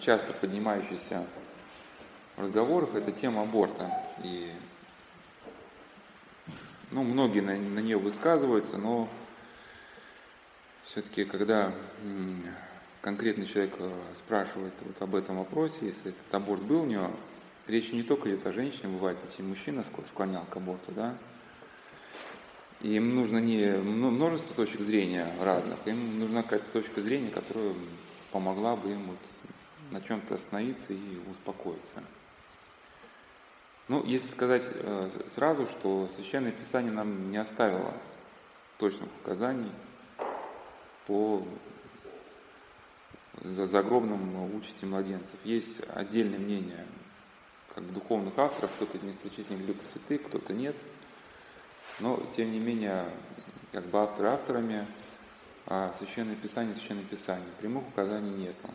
часто 0.00 0.32
поднимающаяся 0.32 1.26
в 2.36 2.42
разговорах, 2.42 2.94
это 2.94 3.12
тема 3.12 3.42
аборта. 3.42 3.90
И 4.24 4.52
ну, 6.90 7.02
многие 7.02 7.40
на, 7.40 7.56
на 7.56 7.80
нее 7.80 7.98
высказываются, 7.98 8.76
но 8.76 9.08
все-таки, 10.84 11.24
когда 11.24 11.72
конкретный 13.00 13.46
человек 13.46 13.74
э, 13.78 13.90
спрашивает 14.16 14.72
вот 14.80 15.00
об 15.00 15.14
этом 15.14 15.38
вопросе, 15.38 15.76
если 15.82 16.10
этот 16.10 16.34
аборт 16.34 16.62
был 16.62 16.82
у 16.82 16.86
него, 16.86 17.10
речь 17.66 17.92
не 17.92 18.02
только 18.02 18.28
идет 18.28 18.46
о 18.46 18.52
женщине, 18.52 18.88
бывает, 18.88 19.18
если 19.26 19.42
мужчина 19.42 19.84
склонял 19.84 20.44
к 20.50 20.56
аборту, 20.56 20.92
да, 20.92 21.14
им 22.80 23.14
нужно 23.14 23.38
не 23.38 23.76
множество 23.76 24.54
точек 24.54 24.80
зрения 24.80 25.32
разных, 25.40 25.78
им 25.86 26.18
нужна 26.18 26.42
какая-то 26.42 26.70
точка 26.72 27.00
зрения, 27.02 27.30
которая 27.30 27.74
помогла 28.32 28.76
бы 28.76 28.90
им 28.90 29.06
вот 29.06 29.18
на 29.90 30.00
чем-то 30.00 30.34
остановиться 30.34 30.92
и 30.92 31.18
успокоиться. 31.30 32.02
Ну, 33.88 34.04
если 34.04 34.28
сказать 34.28 34.68
э, 34.72 35.08
сразу, 35.26 35.66
что 35.66 36.08
Священное 36.14 36.52
Писание 36.52 36.92
нам 36.92 37.30
не 37.30 37.38
оставило 37.38 37.92
точных 38.78 39.08
указаний 39.22 39.72
по 41.06 41.44
загробному 43.42 44.56
участи 44.56 44.84
младенцев. 44.84 45.38
Есть 45.44 45.80
отдельное 45.88 46.38
мнение 46.38 46.86
как 47.74 47.92
духовных 47.92 48.38
авторов, 48.38 48.70
кто-то 48.76 48.98
не 49.04 49.12
причислен 49.12 49.58
к 49.58 49.66
лику 49.66 49.84
святых, 49.84 50.22
кто-то 50.24 50.52
нет. 50.52 50.76
Но, 52.00 52.22
тем 52.36 52.52
не 52.52 52.58
менее, 52.58 53.04
как 53.72 53.86
бы 53.86 53.98
авторы 53.98 54.28
авторами, 54.28 54.86
а 55.66 55.92
Священное 55.94 56.36
Писание, 56.36 56.74
Священное 56.74 57.04
Писание. 57.04 57.48
Прямых 57.58 57.86
указаний 57.88 58.30
нету. 58.30 58.68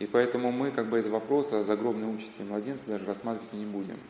И 0.00 0.06
поэтому 0.06 0.50
мы 0.50 0.70
как 0.72 0.88
бы 0.88 0.98
этот 0.98 1.12
вопрос 1.12 1.52
о 1.52 1.62
загробной 1.62 2.12
участи 2.12 2.40
младенца 2.40 2.86
даже 2.86 3.04
рассматривать 3.04 3.52
не 3.52 3.66
будем. 3.66 4.00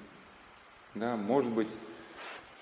Да, 0.94 1.16
может 1.16 1.50
быть, 1.50 1.70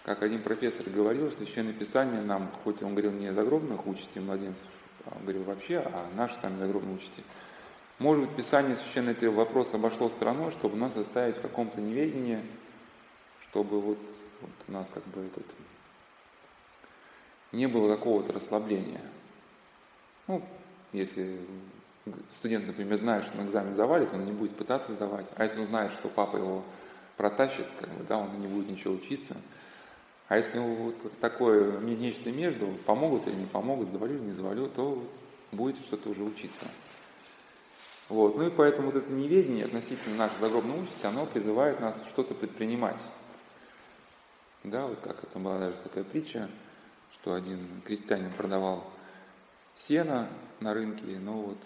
как 0.04 0.22
один 0.22 0.42
профессор 0.42 0.88
говорил, 0.88 1.30
Священное 1.30 1.74
Писание 1.74 2.22
нам, 2.22 2.50
хоть 2.64 2.82
он 2.82 2.92
говорил 2.92 3.12
не 3.12 3.26
о 3.26 3.34
загробных 3.34 3.86
участи 3.86 4.18
младенцев, 4.18 4.68
а 5.04 5.14
он 5.14 5.22
говорил 5.22 5.44
вообще 5.44 5.78
о 5.78 6.08
нашей 6.16 6.36
сами 6.40 6.58
загробной 6.58 6.96
участи, 6.96 7.22
может 7.98 8.24
быть, 8.24 8.36
Писание 8.36 8.76
Священное 8.76 9.12
этот 9.12 9.34
вопрос 9.34 9.74
обошло 9.74 10.08
стороной, 10.08 10.50
чтобы 10.52 10.78
нас 10.78 10.96
оставить 10.96 11.36
в 11.36 11.42
каком-то 11.42 11.82
неведении, 11.82 12.40
чтобы 13.40 13.80
вот, 13.80 13.98
вот 14.40 14.50
у 14.68 14.72
нас 14.72 14.88
как 14.92 15.04
бы 15.08 15.20
этот 15.20 15.44
не 17.52 17.66
было 17.66 17.94
какого-то 17.94 18.32
расслабления. 18.32 19.02
Ну, 20.28 20.42
если 20.92 21.40
студент, 22.38 22.66
например, 22.66 22.96
знает, 22.96 23.24
что 23.24 23.36
на 23.36 23.42
экзамен 23.42 23.74
завалит, 23.74 24.12
он 24.12 24.24
не 24.24 24.32
будет 24.32 24.56
пытаться 24.56 24.92
сдавать. 24.92 25.30
А 25.36 25.44
если 25.44 25.60
он 25.60 25.66
знает, 25.66 25.92
что 25.92 26.08
папа 26.08 26.36
его 26.36 26.64
протащит, 27.16 27.66
как 27.78 27.88
бы, 27.90 28.04
да, 28.04 28.18
он 28.18 28.40
не 28.40 28.46
будет 28.46 28.68
ничего 28.68 28.94
учиться. 28.94 29.36
А 30.28 30.36
если 30.36 30.58
вот 30.58 30.96
такое 31.20 31.78
нечто 31.80 32.30
между, 32.30 32.66
помогут 32.84 33.26
или 33.26 33.34
не 33.34 33.46
помогут, 33.46 33.90
завалю 33.90 34.16
или 34.16 34.24
не 34.24 34.32
завалю, 34.32 34.68
то 34.68 35.02
будет 35.52 35.78
что-то 35.78 36.10
уже 36.10 36.22
учиться. 36.22 36.66
Вот. 38.08 38.36
Ну 38.36 38.46
и 38.46 38.50
поэтому 38.50 38.90
вот 38.90 38.96
это 38.96 39.10
неведение 39.10 39.64
относительно 39.64 40.16
нашей 40.16 40.38
загробной 40.40 40.82
участи, 40.82 41.06
оно 41.06 41.26
призывает 41.26 41.80
нас 41.80 42.02
что-то 42.08 42.34
предпринимать. 42.34 43.00
Да, 44.64 44.86
вот 44.86 45.00
как 45.00 45.22
это 45.24 45.38
была 45.38 45.58
даже 45.58 45.76
такая 45.78 46.04
притча, 46.04 46.48
что 47.12 47.34
один 47.34 47.58
крестьянин 47.84 48.32
продавал 48.32 48.84
сено 49.74 50.28
на 50.60 50.74
рынке, 50.74 51.18
но 51.18 51.40
вот 51.40 51.58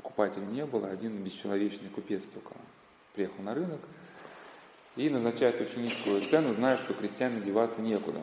покупателей 0.00 0.46
не 0.46 0.64
было, 0.64 0.88
один 0.88 1.22
бесчеловечный 1.22 1.90
купец 1.90 2.24
только 2.24 2.54
приехал 3.14 3.42
на 3.42 3.54
рынок 3.54 3.80
и 4.96 5.10
назначает 5.10 5.60
очень 5.60 5.82
низкую 5.82 6.22
цену, 6.22 6.54
зная, 6.54 6.78
что 6.78 6.94
крестьянам 6.94 7.42
деваться 7.42 7.82
некуда. 7.82 8.20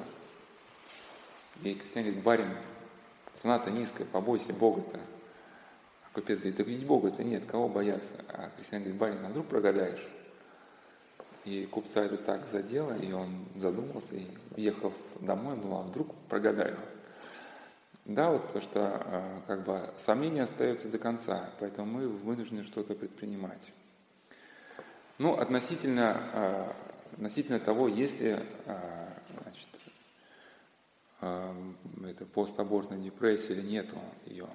И 1.61 1.75
крестьян 1.75 2.05
говорит, 2.05 2.23
барин, 2.23 2.57
цена-то 3.35 3.69
низкая, 3.69 4.07
побойся 4.07 4.53
Бога-то. 4.53 4.99
А 6.03 6.15
купец 6.15 6.39
говорит, 6.39 6.57
да 6.57 6.63
ведь 6.63 6.85
Бога-то 6.85 7.23
нет, 7.23 7.45
кого 7.45 7.69
бояться? 7.69 8.15
А 8.27 8.49
крестьян 8.55 8.81
говорит, 8.81 8.99
барин, 8.99 9.25
а 9.25 9.29
вдруг 9.29 9.47
прогадаешь? 9.47 10.05
И 11.45 11.65
купца 11.67 12.03
это 12.03 12.17
так 12.17 12.47
задело, 12.47 12.97
и 12.97 13.11
он 13.11 13.45
задумался, 13.55 14.15
и 14.15 14.27
ехал 14.55 14.91
домой, 15.21 15.55
думал, 15.57 15.81
а 15.81 15.83
вдруг 15.83 16.13
прогадаю. 16.27 16.77
Да, 18.07 18.31
вот 18.31 18.43
потому 18.43 18.61
что 18.61 19.03
э, 19.05 19.41
как 19.47 19.65
бы 19.65 19.93
сомнения 19.97 20.43
остаются 20.43 20.87
до 20.87 20.97
конца, 20.97 21.51
поэтому 21.59 21.91
мы 21.91 22.07
вынуждены 22.07 22.63
что-то 22.63 22.95
предпринимать. 22.95 23.73
Ну, 25.17 25.33
относительно, 25.33 26.15
э, 26.33 26.73
относительно 27.15 27.59
того, 27.59 27.89
если 27.89 28.47
э, 28.65 29.09
значит, 29.43 29.67
это 31.19 32.25
постабортная 32.27 32.99
депрессия 32.99 33.55
или 33.55 33.61
нету 33.61 33.97
ее. 34.25 34.47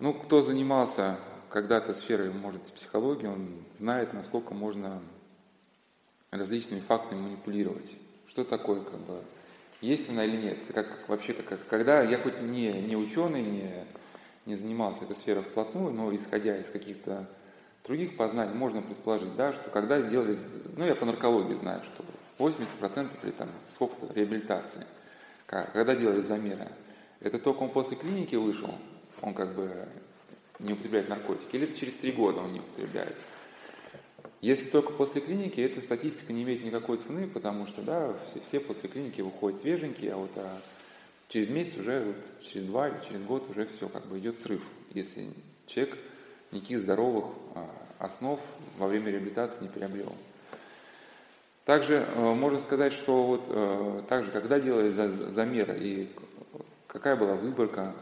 Ну, 0.00 0.14
кто 0.14 0.42
занимался 0.42 1.20
когда-то 1.50 1.94
сферой, 1.94 2.32
может, 2.32 2.62
психологии, 2.72 3.26
он 3.26 3.64
знает, 3.74 4.12
насколько 4.12 4.54
можно 4.54 5.00
различными 6.32 6.80
фактами 6.80 7.20
манипулировать. 7.20 7.96
Что 8.26 8.42
такое 8.42 8.82
как 8.82 8.98
бы 9.00 9.22
есть 9.80 10.08
она 10.08 10.24
или 10.24 10.36
нет. 10.36 10.58
Как 10.74 11.08
вообще, 11.08 11.32
как, 11.32 11.66
когда 11.68 12.02
я 12.02 12.18
хоть 12.18 12.40
не, 12.40 12.72
не 12.72 12.96
ученый, 12.96 13.42
не, 13.42 13.84
не 14.46 14.56
занимался 14.56 15.04
этой 15.04 15.16
сферой 15.16 15.42
вплотную, 15.42 15.92
но 15.92 16.14
исходя 16.14 16.56
из 16.58 16.68
каких-то 16.68 17.26
других 17.84 18.16
познаний, 18.16 18.54
можно 18.54 18.82
предположить, 18.82 19.34
да, 19.36 19.52
что 19.52 19.70
когда 19.70 20.00
делали, 20.02 20.36
ну 20.76 20.84
я 20.84 20.94
по 20.94 21.06
наркологии 21.06 21.54
знаю, 21.54 21.82
что 21.82 22.04
80% 22.38 23.10
или 23.22 23.30
там 23.30 23.48
сколько-то 23.74 24.12
реабилитации, 24.14 24.86
когда 25.46 25.94
делали 25.94 26.20
замеры, 26.20 26.68
это 27.20 27.38
только 27.38 27.62
он 27.62 27.70
после 27.70 27.96
клиники 27.96 28.34
вышел, 28.36 28.74
он 29.20 29.34
как 29.34 29.54
бы 29.54 29.88
не 30.58 30.74
употребляет 30.74 31.08
наркотики, 31.08 31.56
или 31.56 31.72
через 31.74 31.94
три 31.94 32.12
года 32.12 32.40
он 32.40 32.52
не 32.52 32.60
употребляет. 32.60 33.16
Если 34.40 34.68
только 34.68 34.92
после 34.92 35.20
клиники, 35.20 35.60
эта 35.60 35.80
статистика 35.80 36.32
не 36.32 36.44
имеет 36.44 36.64
никакой 36.64 36.96
цены, 36.96 37.26
потому 37.28 37.66
что 37.66 37.82
да, 37.82 38.14
все, 38.28 38.40
все 38.40 38.60
после 38.60 38.88
клиники 38.88 39.20
выходят 39.20 39.60
свеженькие, 39.60 40.14
а 40.14 40.16
вот 40.16 40.30
а 40.36 40.60
через 41.28 41.50
месяц 41.50 41.76
уже, 41.76 42.00
вот, 42.04 42.42
через 42.42 42.64
два 42.66 42.88
или 42.88 42.96
через 43.06 43.22
год 43.22 43.48
уже 43.50 43.66
все, 43.66 43.88
как 43.88 44.06
бы 44.06 44.18
идет 44.18 44.38
срыв, 44.40 44.62
если 44.94 45.28
человек 45.66 45.98
никаких 46.52 46.80
здоровых 46.80 47.26
а, 47.54 47.70
основ 47.98 48.40
во 48.78 48.88
время 48.88 49.10
реабилитации 49.10 49.62
не 49.62 49.68
приобрел. 49.68 50.14
Также 51.64 51.96
э, 51.96 52.34
можно 52.34 52.58
сказать, 52.58 52.92
что 52.92 53.22
вот 53.22 53.44
э, 53.48 54.02
также, 54.08 54.32
когда 54.32 54.58
делали 54.58 54.88
замеры 54.88 55.78
и 55.78 56.08
какая 56.88 57.14
была 57.14 57.36
выборка 57.36 57.94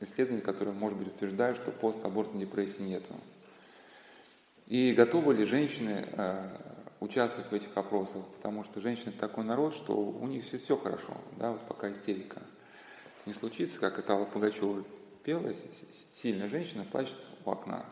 исследований, 0.00 0.40
которые, 0.40 0.72
может 0.72 0.96
быть, 0.96 1.08
утверждают, 1.08 1.58
что 1.58 1.70
постабортной 1.70 2.40
депрессии 2.40 2.80
нету. 2.80 3.12
И 4.70 4.92
готовы 4.92 5.34
ли 5.34 5.44
женщины 5.46 6.06
э, 6.12 6.56
участвовать 7.00 7.50
в 7.50 7.52
этих 7.52 7.76
опросах? 7.76 8.24
Потому 8.36 8.62
что 8.62 8.80
женщины 8.80 9.10
такой 9.10 9.42
народ, 9.42 9.74
что 9.74 9.96
у 9.96 10.24
них 10.28 10.44
все, 10.44 10.58
все 10.58 10.76
хорошо, 10.76 11.12
да, 11.38 11.50
вот 11.50 11.66
пока 11.66 11.90
истерика 11.90 12.40
не 13.26 13.32
случится, 13.32 13.80
как 13.80 13.98
это 13.98 14.12
Алла 14.12 14.26
Пугачева 14.26 14.84
пела, 15.24 15.52
сильная 16.12 16.48
женщина 16.48 16.84
плачет 16.84 17.16
у 17.44 17.50
окна. 17.50 17.84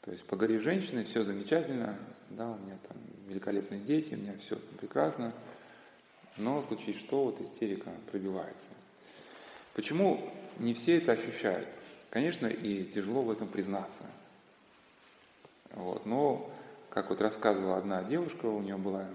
То 0.00 0.12
есть 0.12 0.24
погори 0.24 0.56
женщины, 0.56 1.04
все 1.04 1.24
замечательно, 1.24 1.98
да, 2.30 2.52
у 2.52 2.56
меня 2.56 2.78
там 2.88 2.96
великолепные 3.28 3.80
дети, 3.82 4.14
у 4.14 4.16
меня 4.16 4.38
все 4.38 4.56
прекрасно, 4.80 5.34
но 6.38 6.62
случае 6.62 6.94
что, 6.94 7.24
вот 7.24 7.42
истерика 7.42 7.90
пробивается. 8.10 8.70
Почему 9.74 10.32
не 10.58 10.72
все 10.72 10.96
это 10.96 11.12
ощущают? 11.12 11.68
Конечно, 12.08 12.46
и 12.46 12.84
тяжело 12.84 13.20
в 13.20 13.30
этом 13.30 13.46
признаться– 13.46 14.04
вот. 15.74 16.06
Но, 16.06 16.50
как 16.90 17.10
вот 17.10 17.20
рассказывала 17.20 17.76
одна 17.76 18.02
девушка, 18.02 18.46
у 18.46 18.60
нее 18.60 18.76
была 18.76 19.06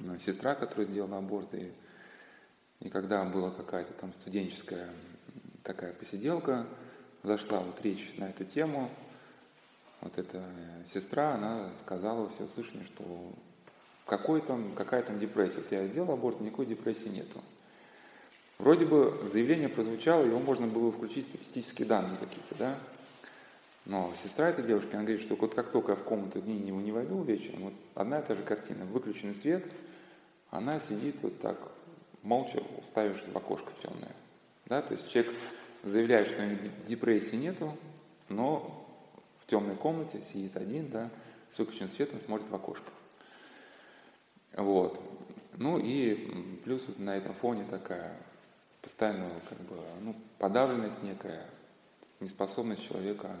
ну, 0.00 0.18
сестра, 0.18 0.54
которая 0.54 0.86
сделала 0.86 1.18
аборт, 1.18 1.54
и, 1.54 1.72
и 2.80 2.88
когда 2.88 3.24
была 3.24 3.50
какая-то 3.50 3.92
там 3.94 4.12
студенческая 4.14 4.88
такая 5.62 5.92
посиделка, 5.92 6.66
зашла 7.22 7.60
вот 7.60 7.80
речь 7.82 8.14
на 8.16 8.24
эту 8.30 8.44
тему, 8.44 8.90
вот 10.00 10.18
эта 10.18 10.42
сестра, 10.92 11.34
она 11.34 11.70
сказала 11.80 12.28
все 12.30 12.46
слышание, 12.54 12.84
что 12.84 13.32
какой 14.06 14.40
там, 14.40 14.72
какая 14.74 15.02
там 15.02 15.18
депрессия. 15.18 15.58
Вот 15.58 15.72
я 15.72 15.86
сделал 15.86 16.12
аборт, 16.12 16.40
никакой 16.40 16.66
депрессии 16.66 17.08
нету. 17.08 17.42
Вроде 18.58 18.86
бы 18.86 19.20
заявление 19.24 19.68
прозвучало, 19.68 20.24
его 20.24 20.38
можно 20.38 20.66
было 20.66 20.90
включить 20.90 21.26
статистические 21.26 21.86
данные 21.86 22.16
какие-то, 22.16 22.54
да, 22.54 22.78
но 23.86 24.12
сестра 24.16 24.48
этой 24.48 24.64
девушки, 24.64 24.92
она 24.94 25.02
говорит, 25.02 25.20
что 25.20 25.36
вот 25.36 25.54
как 25.54 25.70
только 25.70 25.92
я 25.92 25.96
в 25.96 26.02
комнату 26.02 26.42
к 26.42 26.44
ней 26.44 26.58
не, 26.58 26.72
не 26.72 26.90
войду 26.90 27.22
вечером, 27.22 27.66
вот 27.66 27.74
одна 27.94 28.18
и 28.18 28.24
та 28.24 28.34
же 28.34 28.42
картина, 28.42 28.84
выключенный 28.84 29.34
свет, 29.34 29.72
она 30.50 30.80
сидит 30.80 31.22
вот 31.22 31.38
так, 31.40 31.56
молча 32.22 32.60
уставившись 32.82 33.28
в 33.28 33.36
окошко 33.36 33.72
темное. 33.80 34.14
Да? 34.66 34.82
То 34.82 34.94
есть 34.94 35.08
человек 35.08 35.32
заявляет, 35.84 36.26
что 36.26 36.42
у 36.42 36.46
него 36.46 36.60
депрессии 36.86 37.36
нету, 37.36 37.76
но 38.28 38.84
в 39.40 39.46
темной 39.46 39.76
комнате 39.76 40.20
сидит 40.20 40.56
один, 40.56 40.90
да, 40.90 41.08
с 41.48 41.58
выключенным 41.58 41.88
светом 41.88 42.18
смотрит 42.18 42.48
в 42.48 42.54
окошко. 42.54 42.90
Вот. 44.56 45.00
Ну 45.58 45.78
и 45.78 46.58
плюс 46.64 46.84
вот 46.88 46.98
на 46.98 47.16
этом 47.16 47.34
фоне 47.34 47.64
такая 47.70 48.16
постоянная 48.82 49.38
как 49.48 49.58
бы, 49.60 49.78
ну, 50.00 50.16
подавленность 50.38 51.04
некая, 51.04 51.46
неспособность 52.18 52.82
человека 52.82 53.36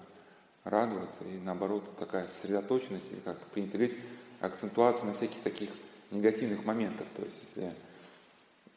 радоваться 0.66 1.24
и 1.24 1.38
наоборот 1.38 1.96
такая 1.96 2.28
сосредоточенность, 2.28 3.10
или 3.12 3.20
как 3.20 3.38
принято 3.48 3.78
говорить, 3.78 3.96
акцентуация 4.40 5.06
на 5.06 5.14
всяких 5.14 5.40
таких 5.42 5.70
негативных 6.10 6.64
моментах. 6.64 7.06
То 7.16 7.22
есть 7.22 7.36
если 7.48 7.72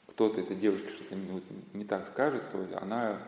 кто-то 0.08 0.42
этой 0.42 0.56
девушке 0.56 0.90
что-то 0.90 1.16
не, 1.74 1.84
так 1.86 2.08
скажет, 2.08 2.44
то 2.52 2.66
она 2.82 3.20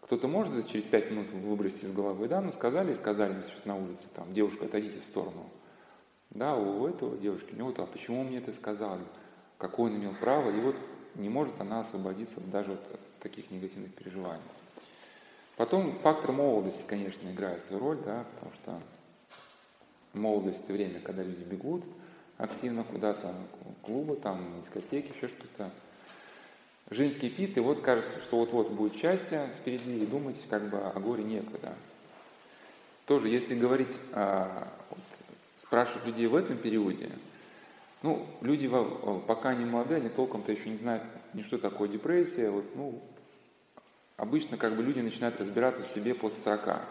кто-то 0.00 0.28
может 0.28 0.66
через 0.68 0.84
пять 0.84 1.10
минут 1.10 1.28
выбросить 1.30 1.84
из 1.84 1.92
головы, 1.92 2.26
да, 2.26 2.40
ну 2.40 2.52
сказали, 2.52 2.94
сказали 2.94 3.42
что 3.42 3.68
на 3.68 3.76
улице, 3.76 4.08
там, 4.14 4.32
девушка, 4.32 4.64
отойдите 4.64 5.00
в 5.00 5.04
сторону. 5.04 5.48
Да, 6.30 6.56
у 6.56 6.86
этого 6.86 7.16
девушки, 7.16 7.52
у 7.52 7.56
него, 7.56 7.74
а 7.76 7.86
почему 7.86 8.24
мне 8.24 8.38
это 8.38 8.52
сказали, 8.52 9.02
какое 9.58 9.90
он 9.90 9.98
имел 9.98 10.14
право, 10.14 10.50
и 10.50 10.60
вот 10.60 10.76
не 11.16 11.28
может 11.28 11.60
она 11.60 11.80
освободиться 11.80 12.40
даже 12.40 12.72
от 12.72 13.00
таких 13.20 13.50
негативных 13.50 13.94
переживаний. 13.94 14.42
Потом 15.60 15.98
фактор 15.98 16.32
молодости, 16.32 16.84
конечно, 16.86 17.28
играет 17.28 17.62
свою 17.64 17.82
роль, 17.82 17.98
да, 18.02 18.24
потому 18.32 18.52
что 18.54 18.80
молодость– 20.14 20.60
это 20.64 20.72
время, 20.72 21.00
когда 21.00 21.22
люди 21.22 21.42
бегут 21.42 21.84
активно 22.38 22.82
куда-то, 22.82 23.34
клубы, 23.82 24.16
там, 24.16 24.58
дискотеки, 24.62 25.14
еще 25.14 25.28
что-то. 25.28 25.70
Женский 26.88 27.28
пит, 27.28 27.58
и 27.58 27.60
вот 27.60 27.82
кажется, 27.82 28.10
что 28.22 28.38
вот-вот 28.38 28.70
будет 28.70 28.96
счастье 28.96 29.50
впереди, 29.60 30.02
и 30.02 30.06
думать 30.06 30.42
как 30.48 30.70
бы 30.70 30.78
о 30.78 30.98
горе 30.98 31.24
некогда. 31.24 31.74
Тоже, 33.04 33.28
если 33.28 33.54
говорить, 33.54 34.00
а, 34.14 34.66
вот, 34.88 35.00
спрашивать 35.60 36.06
людей 36.06 36.26
в 36.26 36.36
этом 36.36 36.56
периоде, 36.56 37.10
ну, 38.00 38.26
люди 38.40 38.66
пока 39.26 39.52
не 39.52 39.66
молодые, 39.66 40.00
они 40.00 40.08
толком-то 40.08 40.52
еще 40.52 40.70
не 40.70 40.78
знают 40.78 41.02
ни 41.34 41.42
что 41.42 41.58
такое 41.58 41.90
депрессия, 41.90 42.48
вот, 42.48 42.64
ну, 42.74 43.02
Обычно 44.20 44.58
как 44.58 44.76
бы 44.76 44.82
люди 44.82 45.00
начинают 45.00 45.40
разбираться 45.40 45.82
в 45.82 45.86
себе 45.86 46.14
после 46.14 46.40
40. 46.40 46.82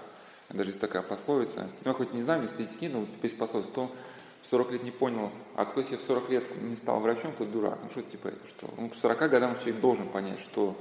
Даже 0.49 0.71
есть 0.71 0.79
такая 0.79 1.03
пословица. 1.03 1.69
Ну, 1.85 1.91
я 1.91 1.93
хоть 1.93 2.11
не 2.11 2.23
знаю 2.23 2.47
статистики, 2.47 2.85
но 2.85 3.05
есть 3.21 3.37
пословица, 3.37 3.69
кто 3.69 3.95
в 4.41 4.47
40 4.47 4.71
лет 4.71 4.83
не 4.83 4.89
понял, 4.89 5.31
а 5.55 5.65
кто 5.65 5.83
себе 5.83 5.97
в 5.97 6.01
40 6.01 6.29
лет 6.31 6.61
не 6.63 6.75
стал 6.75 6.99
врачом, 6.99 7.33
тот 7.37 7.51
дурак. 7.51 7.77
Ну, 7.83 7.89
что 7.91 8.01
типа 8.01 8.29
это, 8.29 8.47
что? 8.47 8.73
Ну, 8.77 8.89
к 8.89 8.95
40 8.95 9.29
годам 9.29 9.55
человек 9.57 9.79
должен 9.79 10.09
понять, 10.09 10.39
что 10.39 10.75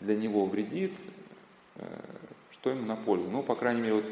для 0.00 0.16
него 0.16 0.46
вредит, 0.46 0.94
э, 1.76 1.84
что 2.52 2.70
ему 2.70 2.86
на 2.86 2.96
пользу. 2.96 3.28
Ну, 3.28 3.42
по 3.42 3.54
крайней 3.54 3.82
мере, 3.82 3.94
вот 3.96 4.06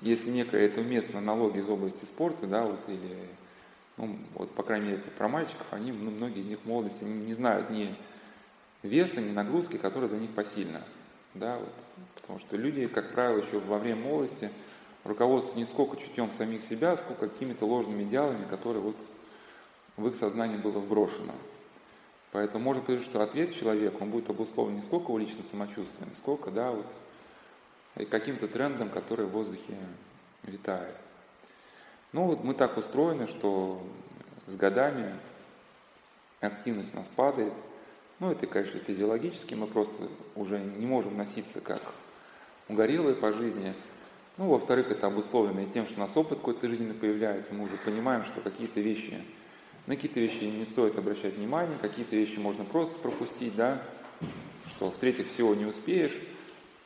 если 0.00 0.30
некая 0.30 0.62
это 0.64 0.80
уместная 0.80 1.18
аналогия 1.18 1.60
из 1.60 1.68
области 1.68 2.06
спорта, 2.06 2.46
да, 2.46 2.64
вот, 2.64 2.80
или, 2.88 3.18
ну, 3.98 4.16
вот, 4.34 4.50
по 4.52 4.62
крайней 4.62 4.92
мере, 4.92 5.02
про 5.18 5.28
мальчиков, 5.28 5.66
они, 5.72 5.92
ну, 5.92 6.10
многие 6.10 6.40
из 6.40 6.46
них 6.46 6.60
в 6.60 6.66
молодости 6.66 7.04
не, 7.04 7.26
не 7.26 7.34
знают 7.34 7.68
ни 7.68 7.94
веса, 8.82 9.20
ни 9.20 9.32
нагрузки, 9.32 9.76
которая 9.76 10.08
для 10.08 10.18
них 10.18 10.34
посильна. 10.34 10.82
Да, 11.34 11.58
вот, 11.58 11.72
потому 12.16 12.38
что 12.40 12.56
люди, 12.56 12.86
как 12.88 13.12
правило, 13.12 13.38
еще 13.38 13.60
во 13.60 13.78
время 13.78 14.02
молодости 14.02 14.50
руководствуются 15.04 15.58
не 15.58 15.64
сколько 15.64 15.96
чутьем 15.96 16.32
самих 16.32 16.62
себя, 16.62 16.96
сколько 16.96 17.28
какими-то 17.28 17.66
ложными 17.66 18.02
идеалами, 18.02 18.46
которые 18.46 18.82
вот 18.82 18.96
в 19.96 20.08
их 20.08 20.14
сознании 20.16 20.56
было 20.56 20.78
вброшено. 20.78 21.34
Поэтому 22.32 22.64
можно 22.64 22.82
сказать, 22.82 23.02
что 23.02 23.22
ответ 23.22 23.54
человека, 23.54 24.02
он 24.02 24.10
будет 24.10 24.28
обусловлен 24.30 24.76
не 24.76 24.82
сколько 24.82 25.06
его 25.06 25.18
личным 25.18 25.44
самочувствием, 25.44 26.10
сколько, 26.16 26.50
да, 26.50 26.72
вот, 26.72 26.86
каким-то 28.08 28.48
трендом, 28.48 28.88
который 28.88 29.26
в 29.26 29.30
воздухе 29.30 29.76
витает. 30.42 30.96
Ну 32.12 32.24
вот 32.24 32.42
мы 32.42 32.54
так 32.54 32.76
устроены, 32.76 33.26
что 33.26 33.80
с 34.46 34.56
годами 34.56 35.14
активность 36.40 36.92
у 36.92 36.96
нас 36.96 37.08
падает– 37.14 37.52
ну, 38.20 38.30
это, 38.30 38.46
конечно, 38.46 38.78
физиологически, 38.80 39.54
мы 39.54 39.66
просто 39.66 40.08
уже 40.36 40.58
не 40.58 40.84
можем 40.84 41.16
носиться 41.16 41.60
как 41.60 41.80
угорелые 42.68 43.16
по 43.16 43.32
жизни. 43.32 43.74
Ну, 44.36 44.48
во-вторых, 44.48 44.90
это 44.90 45.06
обусловлено 45.06 45.64
тем, 45.72 45.86
что 45.86 45.96
у 45.96 46.00
нас 46.00 46.14
опыт 46.14 46.38
какой-то 46.38 46.68
жизненный 46.68 46.94
появляется, 46.94 47.54
мы 47.54 47.64
уже 47.64 47.76
понимаем, 47.78 48.24
что 48.24 48.42
какие-то 48.42 48.80
вещи, 48.80 49.24
на 49.86 49.96
какие-то 49.96 50.20
вещи 50.20 50.44
не 50.44 50.66
стоит 50.66 50.98
обращать 50.98 51.34
внимание, 51.36 51.78
какие-то 51.80 52.14
вещи 52.14 52.38
можно 52.38 52.64
просто 52.64 52.98
пропустить, 53.00 53.56
да, 53.56 53.82
что 54.68 54.90
в-третьих, 54.90 55.26
всего 55.26 55.54
не 55.54 55.64
успеешь. 55.64 56.16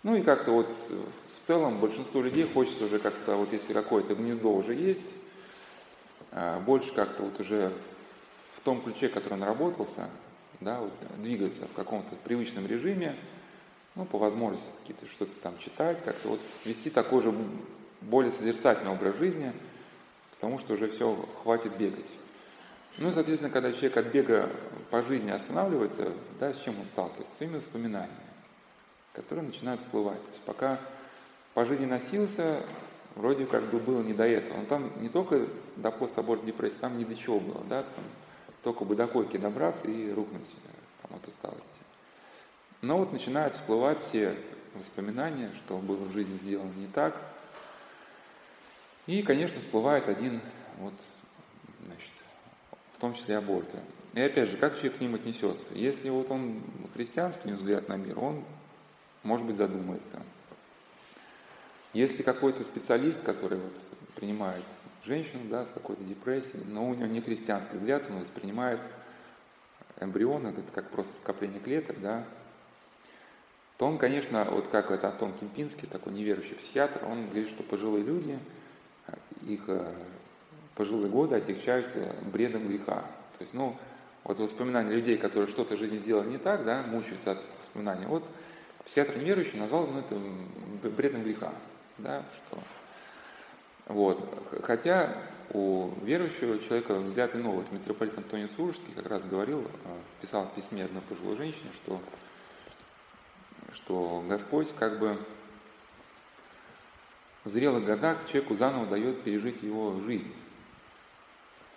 Ну 0.04 0.14
и 0.16 0.22
как-то 0.22 0.52
вот 0.52 0.68
в 0.88 1.46
целом 1.46 1.78
большинство 1.78 2.22
людей 2.22 2.44
хочется 2.44 2.84
уже 2.84 3.00
как-то, 3.00 3.36
вот 3.36 3.52
если 3.52 3.72
какое-то 3.72 4.14
гнездо 4.14 4.54
уже 4.54 4.74
есть, 4.74 5.12
а, 6.30 6.60
больше 6.60 6.92
как-то 6.92 7.24
вот 7.24 7.40
уже 7.40 7.72
в 8.56 8.60
том 8.60 8.80
ключе, 8.82 9.08
который 9.08 9.38
наработался, 9.38 10.08
да, 10.64 10.80
вот, 10.80 10.92
двигаться 11.18 11.66
в 11.66 11.72
каком-то 11.74 12.16
привычном 12.16 12.66
режиме, 12.66 13.16
ну, 13.94 14.04
по 14.04 14.18
возможности 14.18 14.66
какие-то 14.80 15.06
что-то 15.06 15.32
там 15.42 15.58
читать, 15.58 16.02
как-то 16.02 16.28
вот 16.30 16.40
вести 16.64 16.90
такой 16.90 17.22
же 17.22 17.32
более 18.00 18.32
созерцательный 18.32 18.90
образ 18.90 19.16
жизни, 19.16 19.52
потому 20.32 20.58
что 20.58 20.74
уже 20.74 20.88
все, 20.88 21.14
хватит 21.42 21.76
бегать. 21.76 22.10
Ну 22.98 23.08
и, 23.08 23.10
соответственно, 23.10 23.52
когда 23.52 23.72
человек 23.72 23.96
от 23.96 24.06
бега 24.06 24.50
по 24.90 25.02
жизни 25.02 25.30
останавливается, 25.30 26.12
да, 26.38 26.52
с 26.52 26.60
чем 26.60 26.78
он 26.78 26.84
сталкивается? 26.86 27.32
С 27.32 27.38
своими 27.38 27.56
воспоминаниями, 27.56 28.14
которые 29.12 29.44
начинают 29.44 29.80
всплывать. 29.80 30.22
То 30.22 30.30
есть 30.30 30.42
пока 30.42 30.78
по 31.54 31.64
жизни 31.64 31.86
носился, 31.86 32.62
вроде 33.16 33.46
как 33.46 33.64
бы 33.64 33.78
было 33.78 34.02
не 34.02 34.12
до 34.12 34.26
этого. 34.26 34.58
Но 34.58 34.64
там 34.66 34.92
не 35.00 35.08
только 35.08 35.46
до 35.76 35.90
постаборт 35.90 36.44
депрессии, 36.44 36.76
там 36.76 36.98
ни 36.98 37.04
до 37.04 37.16
чего 37.16 37.40
было, 37.40 37.64
да, 37.68 37.82
там 37.82 38.04
только 38.64 38.84
бы 38.84 38.96
до 38.96 39.06
койки 39.06 39.36
добраться 39.36 39.86
и 39.86 40.10
рухнуть 40.10 40.42
э, 40.42 40.68
там, 41.02 41.16
от 41.16 41.28
усталости. 41.28 41.80
Но 42.80 42.98
вот 42.98 43.12
начинают 43.12 43.54
всплывать 43.54 44.00
все 44.00 44.36
воспоминания, 44.74 45.52
что 45.54 45.78
было 45.78 46.04
в 46.04 46.12
жизни 46.12 46.38
сделано 46.38 46.72
не 46.74 46.86
так. 46.86 47.20
И, 49.06 49.22
конечно, 49.22 49.60
всплывает 49.60 50.08
один, 50.08 50.40
вот, 50.78 50.94
значит, 51.86 52.10
в 52.96 53.00
том 53.00 53.14
числе 53.14 53.36
аборты. 53.36 53.78
И 54.14 54.20
опять 54.20 54.48
же, 54.48 54.56
как 54.56 54.76
человек 54.76 54.96
к 54.96 55.00
ним 55.00 55.14
отнесется? 55.14 55.74
Если 55.74 56.08
вот 56.08 56.30
он 56.30 56.62
христианский 56.94 57.52
взгляд 57.52 57.88
на 57.88 57.96
мир, 57.96 58.18
он, 58.18 58.44
может 59.22 59.46
быть, 59.46 59.56
задумается. 59.56 60.22
Если 61.92 62.22
какой-то 62.22 62.64
специалист, 62.64 63.20
который 63.22 63.58
вот 63.58 63.74
принимает 64.16 64.64
женщину 65.04 65.48
да, 65.50 65.64
с 65.64 65.70
какой-то 65.70 66.02
депрессией, 66.04 66.64
но 66.66 66.88
у 66.88 66.94
него 66.94 67.06
не 67.06 67.20
христианский 67.20 67.76
взгляд, 67.76 68.04
он 68.10 68.18
воспринимает 68.18 68.80
эмбрионы 70.00 70.48
это 70.48 70.72
как 70.72 70.90
просто 70.90 71.12
скопление 71.22 71.60
клеток, 71.60 72.00
да, 72.00 72.24
то 73.76 73.86
он, 73.86 73.98
конечно, 73.98 74.44
вот 74.44 74.68
как 74.68 74.90
это 74.90 75.08
Антон 75.08 75.32
Кимпинский, 75.32 75.88
такой 75.88 76.12
неверующий 76.12 76.54
психиатр, 76.54 77.04
он 77.04 77.26
говорит, 77.26 77.48
что 77.48 77.62
пожилые 77.64 78.04
люди, 78.04 78.38
их 79.42 79.64
э, 79.66 79.92
пожилые 80.76 81.10
годы 81.10 81.34
отягчаются 81.34 82.14
бредом 82.32 82.68
греха. 82.68 83.00
То 83.36 83.40
есть, 83.40 83.52
ну, 83.52 83.76
вот 84.22 84.38
воспоминания 84.38 84.92
людей, 84.92 85.18
которые 85.18 85.48
что-то 85.48 85.76
в 85.76 85.78
жизни 85.78 85.98
сделали 85.98 86.30
не 86.30 86.38
так, 86.38 86.64
да, 86.64 86.82
мучаются 86.84 87.32
от 87.32 87.42
воспоминаний. 87.58 88.06
Вот 88.06 88.24
психиатр 88.84 89.16
неверующий 89.16 89.58
назвал 89.58 89.86
ну, 89.88 89.98
это 89.98 90.16
бредом 90.90 91.24
греха, 91.24 91.52
да, 91.98 92.22
что 92.32 92.58
вот. 93.86 94.62
Хотя 94.62 95.16
у 95.50 95.90
верующего 96.02 96.58
человека 96.58 96.94
взгляд 96.94 97.34
иного. 97.34 97.56
Вот 97.56 97.72
митрополит 97.72 98.16
Антоний 98.16 98.48
Сурожский 98.56 98.92
как 98.94 99.06
раз 99.06 99.22
говорил, 99.22 99.62
э, 99.62 99.98
писал 100.20 100.46
в 100.46 100.54
письме 100.54 100.84
одной 100.84 101.02
пожилой 101.02 101.36
женщине, 101.36 101.70
что, 101.82 102.00
что 103.72 104.24
Господь 104.28 104.68
как 104.78 104.98
бы 104.98 105.18
в 107.44 107.50
зрелых 107.50 107.84
годах 107.84 108.26
человеку 108.26 108.56
заново 108.56 108.86
дает 108.86 109.22
пережить 109.22 109.62
его 109.62 110.00
жизнь. 110.00 110.32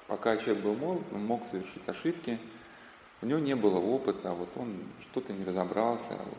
Пока 0.08 0.38
человек 0.38 0.64
был 0.64 0.76
молод, 0.76 1.04
он 1.12 1.26
мог 1.26 1.46
совершить 1.46 1.88
ошибки, 1.88 2.40
у 3.22 3.26
него 3.26 3.40
не 3.40 3.56
было 3.56 3.78
опыта, 3.78 4.32
вот 4.32 4.50
он 4.56 4.78
что-то 5.02 5.34
не 5.34 5.44
разобрался, 5.44 6.12
вот, 6.12 6.38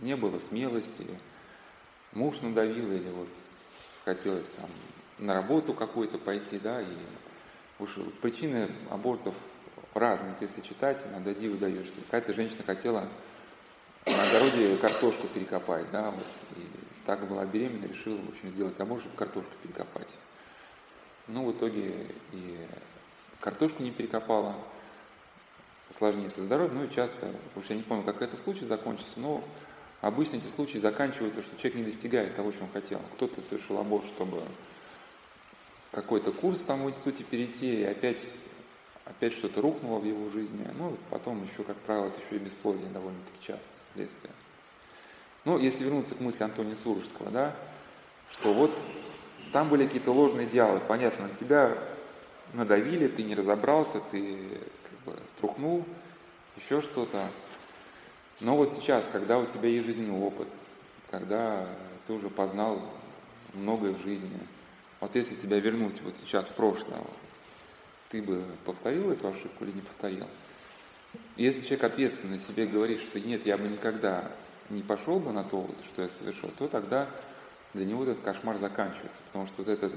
не 0.00 0.16
было 0.16 0.40
смелости, 0.40 1.06
муж 2.12 2.40
надавил 2.40 2.90
или 2.90 3.10
вот 3.10 3.28
хотелось 4.04 4.48
там 4.56 4.70
на 5.18 5.34
работу 5.34 5.74
какую-то 5.74 6.18
пойти, 6.18 6.58
да, 6.58 6.82
и 6.82 6.96
уж 7.78 7.96
причины 8.20 8.68
абортов 8.90 9.34
разные, 9.94 10.34
если 10.40 10.60
читать, 10.60 11.02
иногда 11.10 11.32
диву 11.32 11.56
даешься. 11.56 12.00
Какая-то 12.06 12.34
женщина 12.34 12.62
хотела 12.64 13.08
на 14.06 14.22
огороде 14.22 14.76
картошку 14.76 15.28
перекопать, 15.28 15.90
да, 15.90 16.10
вот, 16.10 16.26
и 16.56 16.66
так 17.06 17.26
была 17.28 17.44
беременна, 17.44 17.86
решила, 17.86 18.20
в 18.20 18.28
общем, 18.28 18.50
сделать 18.50 18.78
аборт, 18.80 19.02
чтобы 19.02 19.16
картошку 19.16 19.52
перекопать. 19.62 20.08
Ну, 21.26 21.46
в 21.46 21.56
итоге 21.56 22.08
и 22.32 22.66
картошку 23.40 23.82
не 23.82 23.90
перекопала, 23.90 24.56
сложнее 25.90 26.28
со 26.28 26.42
здоровьем, 26.42 26.74
ну 26.76 26.84
и 26.84 26.90
часто, 26.90 27.32
уж 27.54 27.64
я 27.66 27.76
не 27.76 27.82
помню, 27.82 28.04
как 28.04 28.20
этот 28.20 28.40
случай 28.40 28.64
закончился, 28.64 29.20
но 29.20 29.44
обычно 30.06 30.36
эти 30.36 30.46
случаи 30.46 30.78
заканчиваются, 30.78 31.42
что 31.42 31.56
человек 31.56 31.78
не 31.78 31.84
достигает 31.84 32.36
того, 32.36 32.52
чего 32.52 32.66
он 32.66 32.72
хотел. 32.72 33.00
Кто-то 33.14 33.40
совершил 33.40 33.78
аборт, 33.78 34.04
чтобы 34.06 34.42
какой-то 35.92 36.30
курс 36.30 36.60
там 36.60 36.84
в 36.84 36.88
институте 36.88 37.24
перейти, 37.24 37.80
и 37.80 37.84
опять, 37.84 38.20
опять 39.06 39.32
что-то 39.32 39.62
рухнуло 39.62 39.98
в 39.98 40.04
его 40.04 40.28
жизни. 40.28 40.68
Ну, 40.76 40.96
потом 41.08 41.42
еще, 41.42 41.64
как 41.64 41.76
правило, 41.78 42.06
это 42.06 42.20
еще 42.20 42.36
и 42.36 42.38
бесплодие 42.38 42.88
довольно-таки 42.90 43.46
часто 43.46 43.66
следствие. 43.94 44.32
Ну, 45.46 45.58
если 45.58 45.84
вернуться 45.84 46.14
к 46.14 46.20
мысли 46.20 46.42
Антония 46.42 46.76
Сурожского, 46.76 47.30
да, 47.30 47.56
что 48.30 48.52
вот 48.52 48.72
там 49.52 49.68
были 49.70 49.86
какие-то 49.86 50.12
ложные 50.12 50.48
идеалы. 50.48 50.80
Понятно, 50.80 51.30
тебя 51.38 51.78
надавили, 52.52 53.08
ты 53.08 53.22
не 53.22 53.34
разобрался, 53.34 54.00
ты 54.10 54.38
как 54.82 55.14
бы 55.14 55.18
струхнул, 55.36 55.84
еще 56.56 56.80
что-то. 56.80 57.30
Но 58.40 58.56
вот 58.56 58.74
сейчас, 58.74 59.08
когда 59.08 59.38
у 59.38 59.46
тебя 59.46 59.68
есть 59.68 59.86
жизненный 59.86 60.18
опыт, 60.18 60.48
когда 61.10 61.68
ты 62.06 62.12
уже 62.12 62.28
познал 62.28 62.82
многое 63.52 63.92
в 63.92 64.02
жизни, 64.02 64.38
вот 65.00 65.14
если 65.14 65.34
тебя 65.34 65.60
вернуть 65.60 66.00
вот 66.02 66.16
сейчас 66.16 66.48
в 66.48 66.54
прошлое, 66.54 67.02
ты 68.10 68.22
бы 68.22 68.44
повторил 68.64 69.10
эту 69.10 69.28
ошибку 69.28 69.64
или 69.64 69.72
не 69.72 69.80
повторил? 69.80 70.26
Если 71.36 71.60
человек 71.60 71.84
ответственно 71.84 72.38
себе 72.38 72.66
говорит, 72.66 73.00
что 73.00 73.20
нет, 73.20 73.46
я 73.46 73.56
бы 73.56 73.68
никогда 73.68 74.30
не 74.70 74.82
пошел 74.82 75.20
бы 75.20 75.32
на 75.32 75.44
то, 75.44 75.74
что 75.84 76.02
я 76.02 76.08
совершил, 76.08 76.50
то 76.50 76.68
тогда 76.68 77.08
для 77.72 77.84
него 77.84 78.04
этот 78.04 78.20
кошмар 78.20 78.58
заканчивается, 78.58 79.20
потому 79.26 79.46
что 79.46 79.56
вот 79.58 79.68
эта 79.68 79.90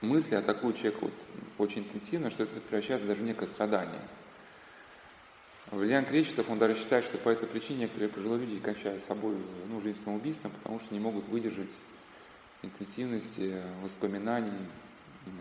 мысли 0.00 0.34
атакуют 0.34 0.76
человека 0.76 1.04
вот 1.04 1.14
очень 1.58 1.82
интенсивно, 1.82 2.30
что 2.30 2.44
это 2.44 2.60
превращается 2.60 3.06
даже 3.06 3.22
в 3.22 3.24
некое 3.24 3.46
страдание. 3.46 4.00
Валериан 5.78 6.04
Кречетов, 6.04 6.48
он 6.48 6.58
даже 6.58 6.76
считает, 6.76 7.04
что 7.04 7.18
по 7.18 7.28
этой 7.28 7.46
причине 7.46 7.80
некоторые 7.80 8.08
пожилые 8.08 8.40
люди 8.40 8.58
кончают 8.60 9.02
собой 9.04 9.36
ну, 9.68 9.80
жизнь 9.80 10.02
самоубийством, 10.02 10.50
потому 10.52 10.80
что 10.80 10.94
не 10.94 11.00
могут 11.00 11.26
выдержать 11.28 11.72
интенсивности 12.62 13.62
воспоминаний, 13.82 14.58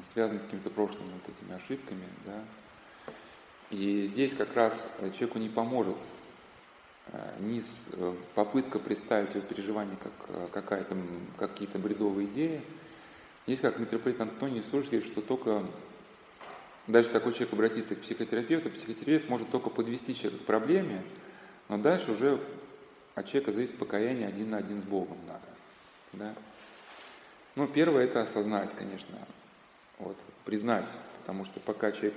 связанных 0.03 0.41
с 0.41 0.45
какими-то 0.45 0.69
прошлыми 0.69 1.11
вот 1.13 1.35
этими 1.35 1.55
ошибками. 1.55 2.05
Да. 2.25 2.43
И 3.71 4.07
здесь 4.07 4.33
как 4.33 4.55
раз 4.55 4.87
человеку 4.99 5.39
не 5.39 5.49
поможет 5.49 5.97
Э, 7.07 7.35
низ, 7.39 7.85
э, 7.93 8.15
попытка 8.33 8.79
представить 8.79 9.35
его 9.35 9.45
переживания 9.45 9.95
как 9.95 10.13
э, 10.27 10.47
какая-то, 10.51 10.97
какие-то 11.37 11.77
бредовые 11.77 12.27
идеи. 12.27 12.61
Есть 13.45 13.61
как 13.61 13.77
митрополит 13.77 14.19
Антоний 14.19 14.63
Сурж 14.63 14.87
что 15.03 15.21
только 15.21 15.63
дальше 16.87 17.11
такой 17.11 17.33
человек 17.33 17.53
обратится 17.53 17.95
к 17.95 18.01
психотерапевту, 18.01 18.69
психотерапевт 18.69 19.29
может 19.29 19.49
только 19.49 19.69
подвести 19.69 20.15
человека 20.15 20.43
к 20.43 20.47
проблеме, 20.47 21.03
но 21.69 21.77
дальше 21.77 22.11
уже 22.11 22.39
от 23.15 23.27
человека 23.27 23.53
зависит 23.53 23.77
покаяние 23.77 24.27
один 24.27 24.51
на 24.51 24.57
один 24.57 24.81
с 24.81 24.83
Богом 24.83 25.17
надо. 25.27 25.45
Да? 26.13 26.33
Ну, 27.55 27.67
первое 27.67 28.03
это 28.03 28.21
осознать, 28.21 28.71
конечно, 28.77 29.17
вот, 29.97 30.17
признать, 30.43 30.85
потому 31.21 31.45
что 31.45 31.59
пока 31.59 31.91
человек 31.91 32.15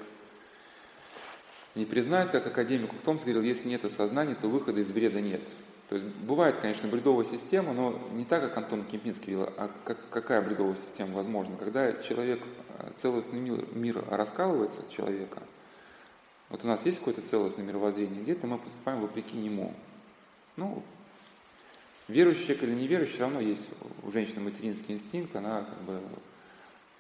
не 1.75 1.87
признает, 1.87 2.31
как 2.31 2.47
академик 2.47 2.93
Ухтомский 2.93 3.33
говорил, 3.33 3.49
если 3.49 3.69
нет 3.69 3.85
осознания, 3.85 4.35
то 4.35 4.49
выхода 4.49 4.81
из 4.81 4.89
бреда 4.89 5.21
нет. 5.21 5.43
То 5.89 5.95
есть 5.95 6.07
бывает, 6.07 6.59
конечно, 6.59 6.87
бредовая 6.89 7.25
система, 7.25 7.73
но 7.73 7.99
не 8.13 8.27
так, 8.27 8.43
как 8.43 8.57
Антон 8.59 8.85
Кемпинский 8.85 9.35
говорил, 9.35 9.55
а 9.57 9.71
как, 9.85 9.99
какая 10.11 10.43
бредовая 10.43 10.77
система 10.77 11.15
возможна. 11.15 11.57
Когда 11.57 11.95
человек, 11.95 12.43
э, 12.79 12.91
целостный 12.97 13.41
мир, 13.41 13.65
мир 13.73 14.05
раскалывается 14.11 14.83
человека, 14.91 15.43
вот 16.51 16.65
у 16.65 16.69
нас 16.69 16.85
есть 16.85 16.99
какое-то 16.99 17.23
целостное 17.23 17.65
мировоззрение, 17.65 18.23
где-то 18.23 18.47
мы 18.47 18.59
поступаем 18.59 19.01
вопреки 19.01 19.39
нему. 19.39 19.75
Ну, 20.57 20.83
верующий 22.07 22.45
человек 22.45 22.65
или 22.65 22.75
неверующий, 22.75 23.15
все 23.15 23.23
равно 23.23 23.41
есть 23.41 23.71
у 24.03 24.11
женщины 24.11 24.41
материнский 24.43 24.95
инстинкт, 24.95 25.37
она 25.37 25.63
как 25.63 25.81
бы 25.83 26.01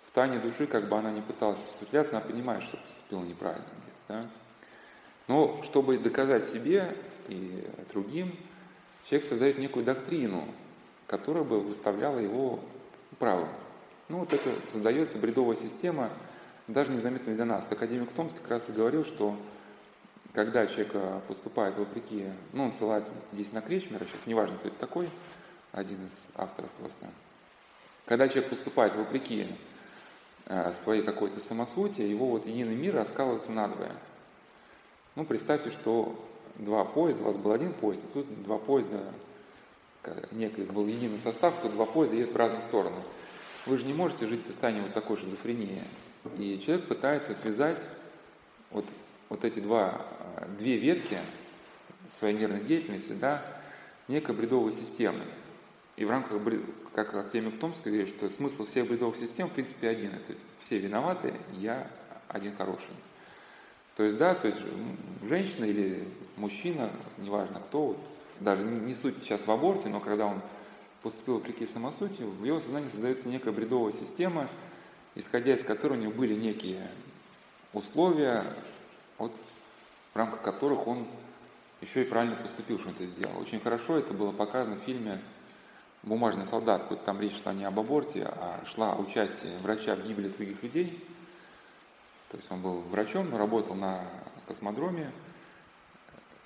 в 0.06 0.10
тайне 0.12 0.38
души, 0.38 0.66
как 0.66 0.88
бы 0.88 0.96
она 0.96 1.10
не 1.10 1.20
пыталась 1.20 1.58
вступляться, 1.58 2.16
она 2.16 2.26
понимает, 2.26 2.62
что 2.62 2.78
поступила 2.78 3.22
неправильно 3.22 3.64
да? 4.08 4.26
Но 5.26 5.60
чтобы 5.62 5.98
доказать 5.98 6.46
себе 6.46 6.96
и 7.28 7.66
другим, 7.92 8.34
человек 9.08 9.28
создает 9.28 9.58
некую 9.58 9.84
доктрину, 9.84 10.46
которая 11.06 11.44
бы 11.44 11.60
выставляла 11.60 12.18
его 12.18 12.60
правым. 13.18 13.48
Ну 14.08 14.20
вот 14.20 14.32
это 14.32 14.60
создается 14.60 15.18
бредовая 15.18 15.56
система, 15.56 16.10
даже 16.66 16.92
незаметно 16.92 17.34
для 17.34 17.44
нас. 17.44 17.70
Академик 17.70 18.12
Томский 18.12 18.38
как 18.40 18.50
раз 18.50 18.68
и 18.68 18.72
говорил, 18.72 19.04
что 19.04 19.36
когда 20.34 20.66
человек 20.66 20.90
э, 20.94 21.20
поступает 21.26 21.76
вопреки, 21.76 22.26
ну 22.52 22.64
он 22.64 22.72
ссылается 22.72 23.12
здесь 23.32 23.52
на 23.52 23.62
Кречмера, 23.62 24.04
сейчас 24.04 24.26
неважно, 24.26 24.58
кто 24.58 24.68
это 24.68 24.78
такой, 24.78 25.10
один 25.72 26.04
из 26.04 26.26
авторов 26.34 26.70
просто. 26.72 27.06
Когда 28.04 28.28
человек 28.28 28.50
поступает 28.50 28.94
вопреки 28.94 29.46
э, 30.46 30.72
своей 30.74 31.02
какой-то 31.02 31.40
самосути, 31.40 32.02
его 32.02 32.26
вот 32.26 32.46
единый 32.46 32.76
мир 32.76 32.94
раскалывается 32.94 33.52
надвое. 33.52 33.92
Ну, 35.14 35.24
представьте, 35.24 35.70
что 35.70 36.27
два 36.58 36.84
поезда, 36.84 37.22
у 37.22 37.26
вас 37.26 37.36
был 37.36 37.52
один 37.52 37.72
поезд, 37.72 38.02
а 38.04 38.12
тут 38.14 38.42
два 38.42 38.58
поезда, 38.58 39.00
некий 40.32 40.62
был 40.62 40.86
единый 40.86 41.18
состав, 41.18 41.60
то 41.62 41.68
два 41.68 41.86
поезда 41.86 42.16
едут 42.16 42.34
в 42.34 42.36
разные 42.36 42.60
стороны. 42.62 43.00
Вы 43.66 43.78
же 43.78 43.86
не 43.86 43.94
можете 43.94 44.26
жить 44.26 44.44
в 44.44 44.46
состоянии 44.46 44.80
вот 44.80 44.92
такой 44.92 45.16
шизофрении. 45.16 45.82
И 46.38 46.58
человек 46.58 46.86
пытается 46.86 47.34
связать 47.34 47.80
вот, 48.70 48.84
вот 49.28 49.44
эти 49.44 49.60
два, 49.60 50.06
две 50.58 50.78
ветки 50.78 51.18
своей 52.18 52.36
нервной 52.36 52.64
деятельности, 52.64 53.12
да, 53.12 53.42
некой 54.08 54.34
бредовой 54.34 54.72
системы. 54.72 55.24
И 55.96 56.04
в 56.04 56.10
рамках, 56.10 56.40
как 56.94 57.14
академик 57.14 57.58
Томский 57.58 57.90
говорит, 57.90 58.08
что 58.08 58.28
смысл 58.28 58.66
всех 58.66 58.86
бредовых 58.86 59.16
систем, 59.16 59.48
в 59.48 59.52
принципе, 59.52 59.88
один. 59.88 60.12
Это 60.12 60.34
все 60.60 60.78
виноваты, 60.78 61.34
я 61.58 61.90
один 62.28 62.56
хороший. 62.56 62.94
То 63.98 64.04
есть, 64.04 64.16
да, 64.16 64.32
то 64.32 64.46
есть 64.46 64.62
женщина 65.24 65.64
или 65.64 66.06
мужчина, 66.36 66.88
неважно 67.18 67.58
кто, 67.58 67.86
вот, 67.88 67.98
даже 68.38 68.62
не, 68.62 68.94
суть 68.94 69.20
сейчас 69.20 69.44
в 69.44 69.50
аборте, 69.50 69.88
но 69.88 69.98
когда 69.98 70.26
он 70.26 70.40
поступил 71.02 71.34
вопреки 71.34 71.66
самосути, 71.66 72.22
в 72.22 72.44
его 72.44 72.60
сознании 72.60 72.86
создается 72.86 73.28
некая 73.28 73.50
бредовая 73.50 73.90
система, 73.90 74.48
исходя 75.16 75.52
из 75.52 75.64
которой 75.64 75.94
у 75.94 76.00
него 76.00 76.12
были 76.12 76.34
некие 76.34 76.88
условия, 77.72 78.44
вот, 79.18 79.32
в 80.14 80.16
рамках 80.16 80.42
которых 80.42 80.86
он 80.86 81.04
еще 81.80 82.02
и 82.02 82.04
правильно 82.04 82.36
поступил, 82.36 82.78
что 82.78 82.90
он 82.90 82.94
это 82.94 83.06
сделал. 83.06 83.36
Очень 83.40 83.58
хорошо 83.58 83.98
это 83.98 84.14
было 84.14 84.30
показано 84.30 84.76
в 84.76 84.84
фильме 84.84 85.20
«Бумажный 86.04 86.46
солдат», 86.46 86.84
хоть 86.84 87.02
там 87.02 87.20
речь 87.20 87.42
шла 87.42 87.52
не 87.52 87.64
об 87.64 87.80
аборте, 87.80 88.26
а 88.30 88.62
шла 88.64 88.94
участие 88.94 89.58
врача 89.58 89.96
в 89.96 90.06
гибели 90.06 90.28
других 90.28 90.62
людей– 90.62 91.04
то 92.30 92.36
есть 92.36 92.50
он 92.50 92.60
был 92.60 92.80
врачом, 92.80 93.30
но 93.30 93.38
работал 93.38 93.74
на 93.74 94.04
космодроме. 94.46 95.12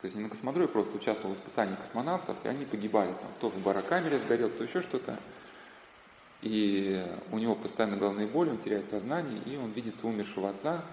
То 0.01 0.07
есть 0.07 0.17
не 0.17 0.23
на 0.23 0.29
космодроме, 0.29 0.69
просто 0.69 0.97
участвовал 0.97 1.35
в 1.35 1.39
испытании 1.39 1.77
космонавтов, 1.77 2.37
и 2.45 2.49
они 2.49 2.65
погибали. 2.65 3.13
Там, 3.13 3.33
кто 3.37 3.51
в 3.51 3.59
барокамере 3.59 4.19
сгорел, 4.19 4.51
кто 4.51 4.65
еще 4.65 4.81
что-то. 4.81 5.19
И 6.41 7.07
у 7.31 7.39
него 7.39 7.55
постоянно 7.55 7.97
головные 7.97 8.27
боли, 8.27 8.51
он 8.51 8.59
теряет 8.59 8.89
сознание, 8.89 9.41
и 9.47 9.57
он 9.57 9.71
видит 9.71 9.95
своего 9.95 10.11
умершего 10.11 10.51
отца 10.51 10.85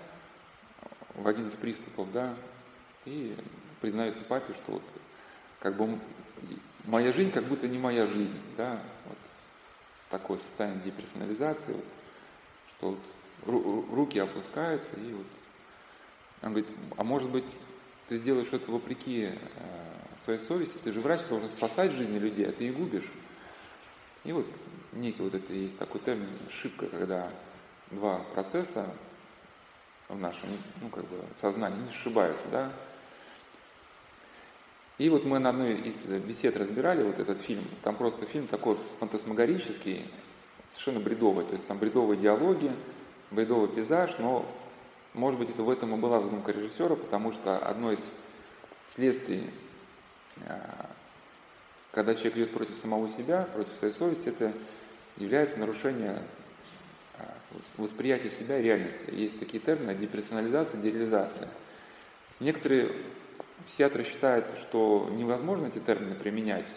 в 1.16 1.28
один 1.28 1.48
из 1.48 1.56
приступов, 1.56 2.12
да, 2.12 2.36
и 3.06 3.36
признается 3.82 4.24
папе, 4.24 4.54
что 4.54 4.74
вот 4.74 4.84
как 5.60 5.76
бы 5.76 6.00
моя 6.86 7.12
жизнь 7.12 7.32
как 7.32 7.46
будто 7.46 7.68
не 7.68 7.80
моя 7.80 8.06
жизнь, 8.06 8.40
да, 8.58 8.80
вот 9.06 9.18
такое 10.12 10.38
состояние 10.38 10.84
деперсонализации, 10.84 11.74
вот, 11.74 11.86
что 12.78 12.90
вот 12.92 13.00
руки 13.46 14.20
опускаются, 14.20 14.96
и 14.96 15.14
вот 15.14 15.28
он 16.42 16.54
говорит, 16.54 16.70
а 16.98 17.04
может 17.04 17.30
быть, 17.30 17.60
ты 18.08 18.18
сделаешь 18.18 18.48
что-то 18.48 18.72
вопреки 18.72 19.30
э, 19.32 19.38
своей 20.24 20.40
совести, 20.40 20.78
ты 20.84 20.92
же 20.92 21.02
врач, 21.02 21.22
должен 21.30 21.50
спасать 21.50 21.92
жизни 21.92 22.18
людей, 22.18 22.48
а 22.48 22.52
ты 22.52 22.68
их 22.68 22.78
губишь. 22.78 23.10
И 24.24 24.32
вот 24.32 24.46
некий 24.94 25.22
вот 25.22 25.34
это 25.34 25.54
есть 25.54 25.78
такой 25.78 26.02
термин 26.02 26.30
ошибка, 26.48 26.88
когда 26.88 27.32
два 27.92 28.20
процесса 28.34 28.94
в 30.08 30.18
нашем 30.18 30.50
ну, 30.82 30.90
как 30.90 31.06
бы, 31.06 31.18
сознании 31.40 31.82
не 31.82 31.92
сшибаются, 31.92 32.48
да. 32.50 32.72
И 34.98 35.08
вот 35.10 35.24
мы 35.24 35.40
на 35.40 35.50
одной 35.50 35.76
из 35.76 35.96
бесед 36.06 36.58
разбирали 36.58 37.04
вот 37.04 37.20
этот 37.20 37.40
фильм. 37.40 37.64
Там 37.84 37.96
просто 37.96 38.26
фильм 38.26 38.48
такой 38.48 38.78
фантасмагорический, 39.00 40.06
совершенно 40.70 41.00
бредовый. 41.00 41.46
То 41.46 41.54
есть 41.54 41.66
там 41.68 41.78
бредовые 41.78 42.20
диалоги, 42.20 42.72
бредовый 43.32 43.70
пейзаж, 43.70 44.18
но, 44.20 44.46
может 45.14 45.40
быть, 45.40 45.50
это 45.50 45.64
в 45.64 45.70
этом 45.70 45.96
и 45.96 45.98
была 45.98 46.20
задумка 46.20 46.52
режиссера, 46.52 46.96
потому 46.96 47.34
что 47.34 47.58
одно 47.58 47.92
из 47.92 48.00
следствий, 48.86 49.50
э, 50.46 50.60
когда 51.92 52.16
человек 52.16 52.38
идет 52.38 52.54
против 52.54 52.76
самого 52.76 53.10
себя, 53.10 53.48
против 53.54 53.74
своей 53.74 53.94
совести, 53.94 54.30
это 54.30 54.54
является 55.18 55.60
нарушение 55.60 56.22
э, 57.18 57.24
восприятия 57.78 58.30
себя 58.30 58.60
и 58.60 58.64
реальности. 58.64 59.12
Есть 59.12 59.40
такие 59.40 59.60
термины– 59.60 59.96
деперсонализация, 59.96 60.82
дереализация. 60.82 61.50
Некоторые 62.40 62.92
психиатры 63.68 64.04
считают, 64.04 64.58
что 64.58 65.10
невозможно 65.12 65.68
эти 65.68 65.80
термины 65.80 66.16
применять 66.16 66.74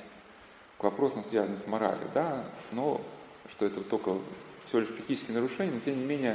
к 0.78 0.84
вопросам, 0.84 1.24
связанным 1.24 1.58
с 1.58 1.66
моралью, 1.66 2.08
да, 2.12 2.44
но 2.72 3.00
что 3.48 3.66
это 3.66 3.80
только 3.82 4.16
всего 4.72 4.80
лишь 4.80 4.94
психические 4.94 5.34
нарушения, 5.34 5.72
но 5.72 5.80
тем 5.80 5.98
не 5.98 6.04
менее, 6.04 6.34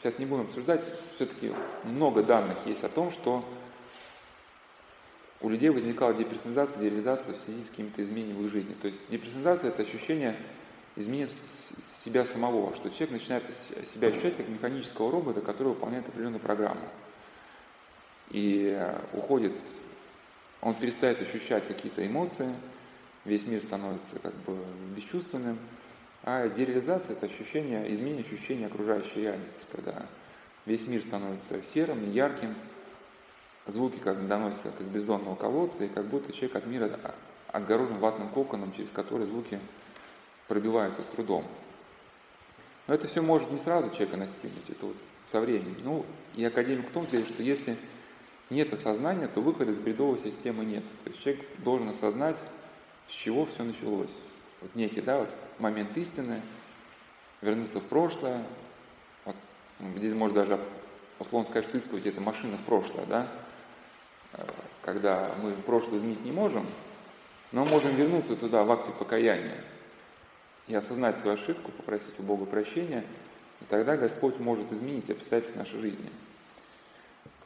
сейчас 0.00 0.18
не 0.18 0.24
будем 0.24 0.44
обсуждать, 0.44 0.80
все-таки 1.16 1.52
много 1.84 2.22
данных 2.22 2.56
есть 2.64 2.82
о 2.82 2.88
том, 2.88 3.10
что 3.10 3.44
у 5.42 5.50
людей 5.50 5.68
возникала 5.68 6.14
деперсонализация, 6.14 6.80
дереализация 6.80 7.34
в 7.34 7.36
связи 7.36 7.62
с 7.62 7.68
какими-то 7.68 8.02
изменениями 8.02 8.38
в 8.38 8.46
их 8.46 8.52
жизни. 8.52 8.74
То 8.80 8.86
есть 8.86 8.98
деперсонализация– 9.10 9.68
это 9.70 9.82
ощущение 9.82 10.34
изменения 10.96 11.28
себя 12.02 12.24
самого, 12.24 12.74
что 12.74 12.88
человек 12.88 13.10
начинает 13.10 13.44
себя 13.92 14.08
ощущать 14.08 14.38
как 14.38 14.48
механического 14.48 15.12
робота, 15.12 15.42
который 15.42 15.68
выполняет 15.68 16.08
определенную 16.08 16.40
программу. 16.40 16.88
И 18.30 18.82
уходит, 19.12 19.52
он 20.62 20.74
перестает 20.74 21.20
ощущать 21.20 21.68
какие-то 21.68 22.06
эмоции, 22.06 22.54
весь 23.26 23.46
мир 23.46 23.60
становится 23.60 24.18
как 24.20 24.32
бы 24.46 24.56
бесчувственным, 24.96 25.58
а 26.26 26.48
дереализация– 26.48 27.14
это 27.16 27.26
ощущение, 27.26 27.92
изменение 27.92 28.24
ощущения 28.24 28.66
окружающей 28.66 29.20
реальности, 29.20 29.66
когда 29.70 30.06
весь 30.64 30.86
мир 30.86 31.02
становится 31.02 31.62
серым, 31.74 32.10
неярким, 32.10 32.54
звуки 33.66 33.98
как 33.98 34.26
доносятся 34.26 34.70
как 34.70 34.80
из 34.80 34.88
бездонного 34.88 35.36
колодца, 35.36 35.84
и 35.84 35.88
как 35.88 36.06
будто 36.06 36.32
человек 36.32 36.56
от 36.56 36.66
мира 36.66 36.98
отгорожен 37.48 37.98
ватным 37.98 38.30
коконом, 38.30 38.72
через 38.72 38.90
который 38.90 39.26
звуки 39.26 39.60
пробиваются 40.48 41.02
с 41.02 41.06
трудом. 41.06 41.44
Но 42.86 42.94
это 42.94 43.06
все 43.06 43.20
может 43.20 43.50
не 43.50 43.58
сразу 43.58 43.90
человека 43.90 44.16
настигнуть, 44.16 44.70
это 44.70 44.86
вот 44.86 44.96
со 45.30 45.40
временем. 45.40 45.76
Ну, 45.84 46.06
и 46.34 46.44
академик 46.44 46.88
в 46.88 46.92
том 46.92 47.04
говорит, 47.04 47.28
что 47.28 47.42
если 47.42 47.76
нет 48.48 48.72
осознания, 48.72 49.28
то 49.28 49.42
выхода 49.42 49.72
из 49.72 49.78
бредовой 49.78 50.18
системы 50.18 50.64
нет. 50.64 50.84
То 51.04 51.10
есть 51.10 51.22
человек 51.22 51.44
должен 51.58 51.90
осознать, 51.90 52.42
с 53.08 53.12
чего 53.12 53.44
все 53.44 53.62
началось. 53.62 54.12
Вот 54.62 54.74
некий, 54.74 55.02
да, 55.02 55.20
вот 55.20 55.28
момент 55.58 55.96
истины, 55.96 56.40
вернуться 57.40 57.80
в 57.80 57.84
прошлое. 57.84 58.42
Вот, 59.24 59.36
здесь 59.96 60.14
можно 60.14 60.44
даже 60.44 60.60
условно 61.18 61.48
сказать, 61.48 61.68
что 61.68 61.78
исповедь 61.78 62.06
это 62.06 62.20
машина 62.20 62.56
в 62.56 62.62
прошлое, 62.62 63.06
да, 63.06 63.28
когда 64.82 65.30
мы 65.42 65.52
прошлое 65.52 65.98
изменить 65.98 66.24
не 66.24 66.32
можем, 66.32 66.66
но 67.52 67.64
можем 67.64 67.94
вернуться 67.94 68.36
туда 68.36 68.64
в 68.64 68.72
акте 68.72 68.92
покаяния 68.92 69.62
и 70.66 70.74
осознать 70.74 71.18
свою 71.18 71.36
ошибку, 71.36 71.70
попросить 71.72 72.18
у 72.18 72.22
Бога 72.22 72.46
прощения, 72.46 73.04
и 73.60 73.64
тогда 73.66 73.96
Господь 73.96 74.38
может 74.38 74.72
изменить 74.72 75.10
обстоятельства 75.10 75.60
нашей 75.60 75.80
жизни. 75.80 76.10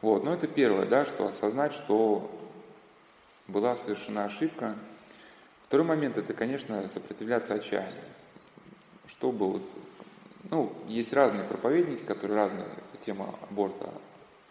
Вот, 0.00 0.24
но 0.24 0.32
это 0.32 0.46
первое, 0.46 0.86
да, 0.86 1.04
что 1.04 1.26
осознать, 1.26 1.72
что 1.72 2.30
была 3.48 3.76
совершена 3.76 4.24
ошибка. 4.24 4.76
Второй 5.68 5.86
момент– 5.86 6.16
это, 6.18 6.34
конечно, 6.34 6.88
сопротивляться 6.88 7.54
отчаянию. 7.54 8.02
Чтобы 9.06 9.52
вот, 9.52 9.62
ну, 10.50 10.74
есть 10.88 11.12
разные 11.12 11.44
проповедники, 11.44 12.02
которые 12.04 12.36
разные 12.36 12.66
тему 13.00 13.38
аборта 13.48 13.94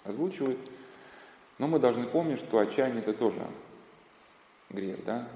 озвучивают– 0.06 0.60
но 1.58 1.68
мы 1.68 1.80
должны 1.80 2.06
помнить, 2.06 2.40
что 2.40 2.60
отчаяние 2.60 3.02
это 3.02 3.14
тоже 3.14 3.42
грех, 4.70 5.04
да? 5.06 5.28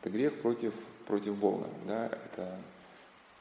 Это 0.00 0.10
грех 0.10 0.40
против, 0.40 0.72
против 1.06 1.36
Бога, 1.36 1.68
да? 1.86 2.06
Это 2.06 2.58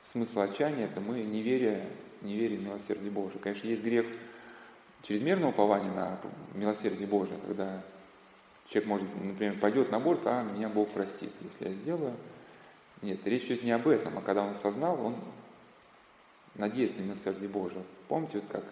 смысл 0.03 0.41
отчаяния, 0.41 0.85
это 0.85 0.99
мы 0.99 1.21
неверие, 1.21 1.87
неверие 2.21 2.59
в 2.59 2.63
милосердие 2.63 3.11
Божие. 3.11 3.39
Конечно, 3.39 3.67
есть 3.67 3.83
грех 3.83 4.05
чрезмерного 5.01 5.51
упования 5.51 5.91
на 5.91 6.19
милосердие 6.53 7.07
Божие, 7.07 7.39
когда 7.45 7.81
человек 8.69 8.89
может, 8.89 9.07
например, 9.24 9.60
пойдет 9.60 9.91
на 9.91 10.00
борт, 10.00 10.22
а 10.25 10.43
меня 10.43 10.69
Бог 10.69 10.89
простит, 10.89 11.31
если 11.41 11.69
я 11.69 11.75
сделаю. 11.75 12.13
Нет, 13.01 13.25
речь 13.25 13.45
идет 13.45 13.63
не 13.63 13.72
об 13.72 13.88
этом, 13.88 14.17
а 14.17 14.22
когда 14.22 14.43
он 14.43 14.50
осознал, 14.50 15.03
он 15.05 15.15
надеется 16.55 17.00
на 17.00 17.03
милосердие 17.03 17.50
Божие. 17.50 17.84
Помните, 18.07 18.39
вот 18.39 18.49
как 18.51 18.63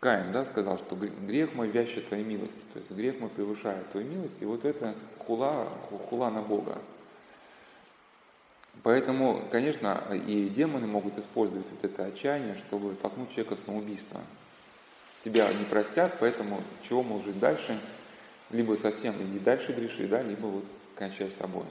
Каин 0.00 0.32
да, 0.32 0.44
сказал, 0.44 0.78
что 0.78 0.96
грех 0.96 1.54
мой 1.54 1.68
вяще 1.68 2.00
твоей 2.00 2.24
милости, 2.24 2.62
то 2.72 2.80
есть 2.80 2.90
грех 2.90 3.20
мой 3.20 3.30
превышает 3.30 3.88
твою 3.90 4.08
милость, 4.08 4.42
и 4.42 4.44
вот 4.44 4.64
это 4.64 4.94
хула, 5.18 5.68
хула 6.08 6.28
на 6.30 6.42
Бога. 6.42 6.78
Поэтому, 8.82 9.44
конечно, 9.52 10.02
и 10.26 10.48
демоны 10.48 10.88
могут 10.88 11.18
использовать 11.18 11.66
вот 11.70 11.84
это 11.84 12.06
отчаяние, 12.06 12.56
чтобы 12.56 12.94
толкнуть 12.94 13.30
человека 13.30 13.54
в 13.54 13.60
самоубийство. 13.60 14.20
Тебя 15.24 15.52
не 15.52 15.64
простят, 15.64 16.16
поэтому 16.18 16.60
чего 16.82 17.04
мол 17.04 17.22
жить 17.22 17.38
дальше? 17.38 17.78
Либо 18.52 18.74
совсем 18.76 19.20
иди 19.22 19.38
дальше 19.38 19.72
греши, 19.72 20.06
да, 20.06 20.22
либо 20.22 20.46
вот 20.46 20.64
кончай 20.94 21.30
с 21.30 21.36
собой. 21.36 21.64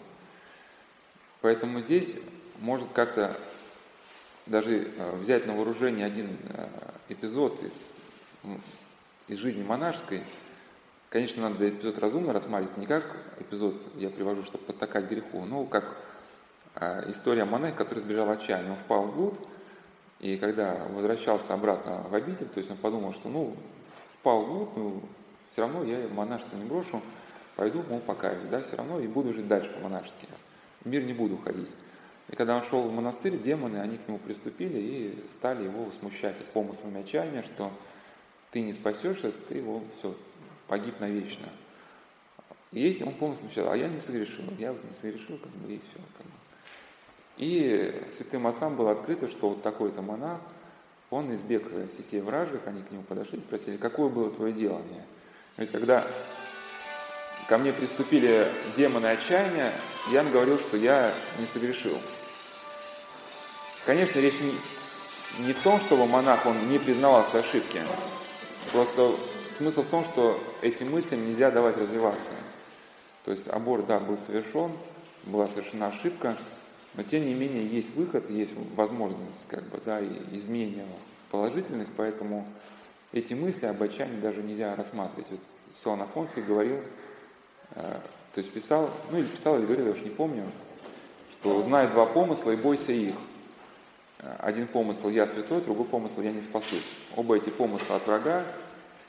Поэтому 1.41 1.80
здесь 1.80 2.17
может 2.60 2.91
как-то 2.91 3.38
даже 4.46 4.91
э, 4.96 5.15
взять 5.17 5.46
на 5.48 5.56
вооружение 5.56 6.06
один 6.06 6.38
э, 6.50 6.67
эпизод 7.10 7.63
из 7.63 7.74
из 9.28 9.38
жизни 9.38 9.63
монашеской, 9.63 10.24
конечно, 11.10 11.50
надо 11.50 11.70
эпизод 11.70 12.00
разумно 12.00 12.34
рассматривать, 12.34 12.78
не 12.78 12.86
как 12.86 13.15
эпизод 13.39 13.82
я 13.96 14.10
привожу, 14.10 14.44
чтобы 14.44 14.65
подтакать 14.65 15.06
греху, 15.06 15.46
но 15.46 15.65
как 15.65 16.06
а, 16.76 17.04
история 17.10 17.46
монаха, 17.46 17.78
который 17.78 18.00
сбежал 18.00 18.30
от 18.30 18.39
отчаяния. 18.39 18.72
Он 18.72 18.78
впал 18.78 19.04
в 19.04 19.15
блуд, 19.15 19.39
и 20.20 20.38
когда 20.38 20.86
возвращался 20.89 21.54
обратно 21.54 22.04
в 22.10 22.13
обитель, 22.13 22.48
то 22.48 22.58
есть 22.58 22.70
он 22.72 22.78
подумал, 22.78 23.13
что 23.13 23.30
ну, 23.30 23.56
впал 24.20 24.44
в 24.44 24.48
блуд, 24.50 24.70
ну, 24.76 25.04
все 25.52 25.62
равно 25.62 25.84
я 25.84 26.08
монашество 26.08 26.58
не 26.58 26.66
брошу, 26.66 27.02
пойду, 27.56 27.84
мол, 27.90 28.00
покаюсь, 28.00 28.48
да, 28.50 28.62
все 28.62 28.78
равно 28.78 29.00
и 29.00 29.08
буду 29.08 29.34
жить 29.34 29.48
дальше 29.48 29.70
по-монашески. 29.72 30.28
В 30.82 30.88
мир 30.88 31.04
не 31.04 31.14
буду 31.14 31.36
уходить. 31.36 31.70
И 32.30 32.36
когда 32.36 32.56
он 32.56 32.64
шел 32.64 32.84
в 32.84 32.94
монастырь, 32.94 33.38
демоны, 33.38 33.78
они 33.78 33.98
к 33.98 34.08
нему 34.08 34.18
приступили 34.18 34.80
и 34.80 35.26
стали 35.34 35.66
его 35.66 35.92
смущать 35.92 36.38
помыслами 36.54 37.02
отчаяния, 37.02 37.42
что 37.42 37.72
ты 38.52 38.62
не 38.62 38.74
спасешься, 38.74 39.32
ты 39.32 39.56
его 39.56 39.84
все, 40.00 40.16
погиб 40.68 41.00
навечно. 41.00 41.50
И 42.72 42.88
этим 42.88 43.10
он 43.10 43.16
полностью 43.16 43.50
смущал, 43.50 43.72
а 43.72 43.76
я 43.76 43.90
не 43.90 44.00
согрешил, 44.00 44.46
я 44.58 44.72
вот 44.72 44.82
не 44.86 44.94
согрешил, 44.94 45.38
как 45.38 45.52
бы, 45.52 45.74
и 45.74 45.80
все. 45.80 46.00
Как 46.18 46.26
бы. 46.26 46.32
И 47.38 48.06
святым 48.16 48.48
отцам 48.48 48.78
было 48.78 48.92
открыто, 48.92 49.28
что 49.28 49.50
вот 49.50 49.62
такой-то 49.62 50.02
монах, 50.02 50.40
он 51.10 51.34
избег 51.36 51.68
сетей 51.92 52.22
вражек, 52.22 52.66
они 52.66 52.82
к 52.82 52.92
нему 52.92 53.04
подошли 53.04 53.40
и 53.40 53.42
спросили, 53.42 53.76
какое 53.76 54.08
было 54.08 54.32
твое 54.32 54.54
делание? 54.54 55.04
Ведь 55.58 55.72
когда 55.72 56.08
ко 57.48 57.58
мне 57.58 57.74
приступили 57.74 58.52
демоны 58.76 59.08
отчаяния, 59.08 59.74
я 60.12 60.24
говорил, 60.24 60.60
что 60.60 60.78
я 60.78 61.14
не 61.40 61.46
согрешил. 61.46 62.00
Конечно, 63.86 64.20
речь 64.20 64.40
не, 64.40 64.56
не 65.46 65.54
в 65.54 65.62
том, 65.62 65.80
чтобы 65.80 66.06
монах, 66.06 66.46
он 66.46 66.70
не 66.70 66.80
признавал 66.80 67.26
свои 67.26 67.42
ошибки, 67.42 67.82
Просто 68.72 69.16
смысл 69.50 69.82
в 69.82 69.88
том, 69.88 70.06
что 70.06 70.42
этим 70.62 70.92
мыслям 70.92 71.28
нельзя 71.28 71.52
давать 71.52 71.78
развиваться. 71.78 72.32
То 73.26 73.32
есть 73.32 73.48
аборт, 73.50 73.86
да, 73.86 74.00
был 74.00 74.18
совершен, 74.18 74.72
была 75.24 75.50
совершена 75.50 75.88
ошибка, 75.88 76.38
но 76.94 77.04
тем 77.04 77.26
не 77.26 77.34
менее 77.34 77.68
есть 77.68 77.94
выход, 77.96 78.30
есть 78.30 78.54
возможность 78.76 79.48
как 79.50 79.64
бы, 79.64 79.80
да, 79.86 80.02
изменения 80.32 80.86
положительных, 81.32 81.90
поэтому 81.98 82.48
эти 83.12 83.34
мысли 83.34 83.65
об 83.65 83.82
отчаянии 83.82 84.19
даже 84.19 84.41
нельзя 84.41 84.76
рассматривать. 84.76 85.30
Вот 85.30 85.39
Солон 85.84 86.02
Афонский 86.02 86.41
говорил, 86.41 86.78
э, 87.76 88.00
то 88.34 88.38
есть 88.38 88.52
писал, 88.52 88.89
ну 89.12 89.19
или 89.19 89.28
писал, 89.28 89.58
или 89.58 89.65
говорил, 89.65 89.88
я 89.88 89.91
уж 89.91 90.02
не 90.02 90.10
помню, 90.10 90.45
что 91.39 91.62
знай 91.62 91.88
два 91.89 92.06
помысла 92.06 92.52
и 92.52 92.56
бойся 92.56 92.91
их. 92.91 93.15
Один 94.38 94.67
помысл 94.67 95.10
«я 95.10 95.26
святой», 95.26 95.62
другой 95.62 95.86
помысл 95.86 96.21
«я 96.21 96.32
не 96.32 96.41
спасусь». 96.41 96.86
Оба 97.15 97.38
эти 97.38 97.50
помысла 97.50 97.95
от 97.95 98.06
врага, 98.06 98.45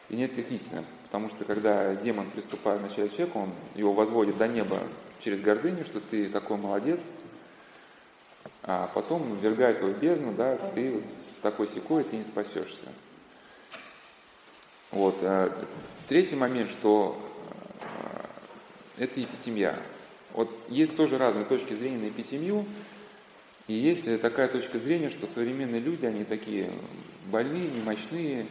и 0.09 0.17
нет 0.17 0.37
их 0.39 0.51
истины. 0.51 0.85
Потому 1.05 1.29
что 1.29 1.45
когда 1.45 1.95
демон 1.95 2.31
приступает 2.31 2.81
начале 2.81 3.11
человека, 3.11 3.37
он 3.37 3.51
его 3.75 3.93
возводит 3.93 4.39
до 4.39 4.49
неба 4.49 4.79
через 5.21 5.43
гордыню, 5.43 5.85
что 5.85 6.01
ты 6.01 6.31
такой 6.31 6.57
молодец, 6.57 7.13
а 8.63 8.91
потом 8.95 9.37
ввергает 9.37 9.81
его 9.81 9.91
в 9.91 9.99
бездну, 9.99 10.33
да, 10.33 10.57
ты 10.75 10.93
вот 10.93 11.05
такой 11.43 11.69
секой, 11.69 12.05
ты 12.05 12.17
не 12.17 12.25
спасешься. 12.25 12.87
Вот. 14.93 15.17
А 15.23 15.67
третий 16.09 16.37
момент, 16.37 16.71
что 16.71 17.19
э, 17.81 19.05
это 19.05 19.23
эпитемия. 19.23 19.77
Вот 20.33 20.51
есть 20.69 20.97
тоже 20.97 21.19
разные 21.19 21.45
точки 21.45 21.75
зрения 21.75 21.99
на 21.99 22.09
эпитемию. 22.09 22.67
И 23.69 23.75
есть 23.75 24.21
такая 24.21 24.49
точка 24.49 24.79
зрения, 24.79 25.09
что 25.09 25.27
современные 25.27 25.81
люди, 25.81 26.05
они 26.05 26.25
такие 26.25 26.71
больные, 27.27 27.69
немощные, 27.69 28.47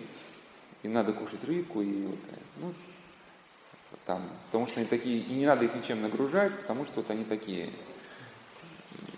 им 0.84 0.94
надо 0.94 1.14
кушать 1.14 1.44
рыбку, 1.44 1.82
и 1.82 2.06
вот, 2.06 2.20
ну, 2.58 2.74
там, 4.06 4.30
потому 4.48 4.68
что 4.68 4.80
они 4.80 4.88
такие, 4.88 5.20
и 5.20 5.34
не 5.34 5.46
надо 5.46 5.66
их 5.66 5.76
ничем 5.76 6.02
нагружать, 6.02 6.58
потому 6.62 6.86
что 6.86 7.02
вот 7.02 7.12
они 7.12 7.26
такие, 7.26 7.70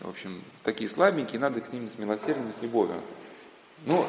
в 0.01 0.09
общем, 0.09 0.43
такие 0.63 0.89
слабенькие, 0.89 1.39
надо 1.39 1.63
с 1.63 1.71
ними 1.71 1.87
с 1.87 1.97
милосердием, 1.97 2.51
с 2.51 2.61
любовью. 2.61 2.99
Ну, 3.85 4.05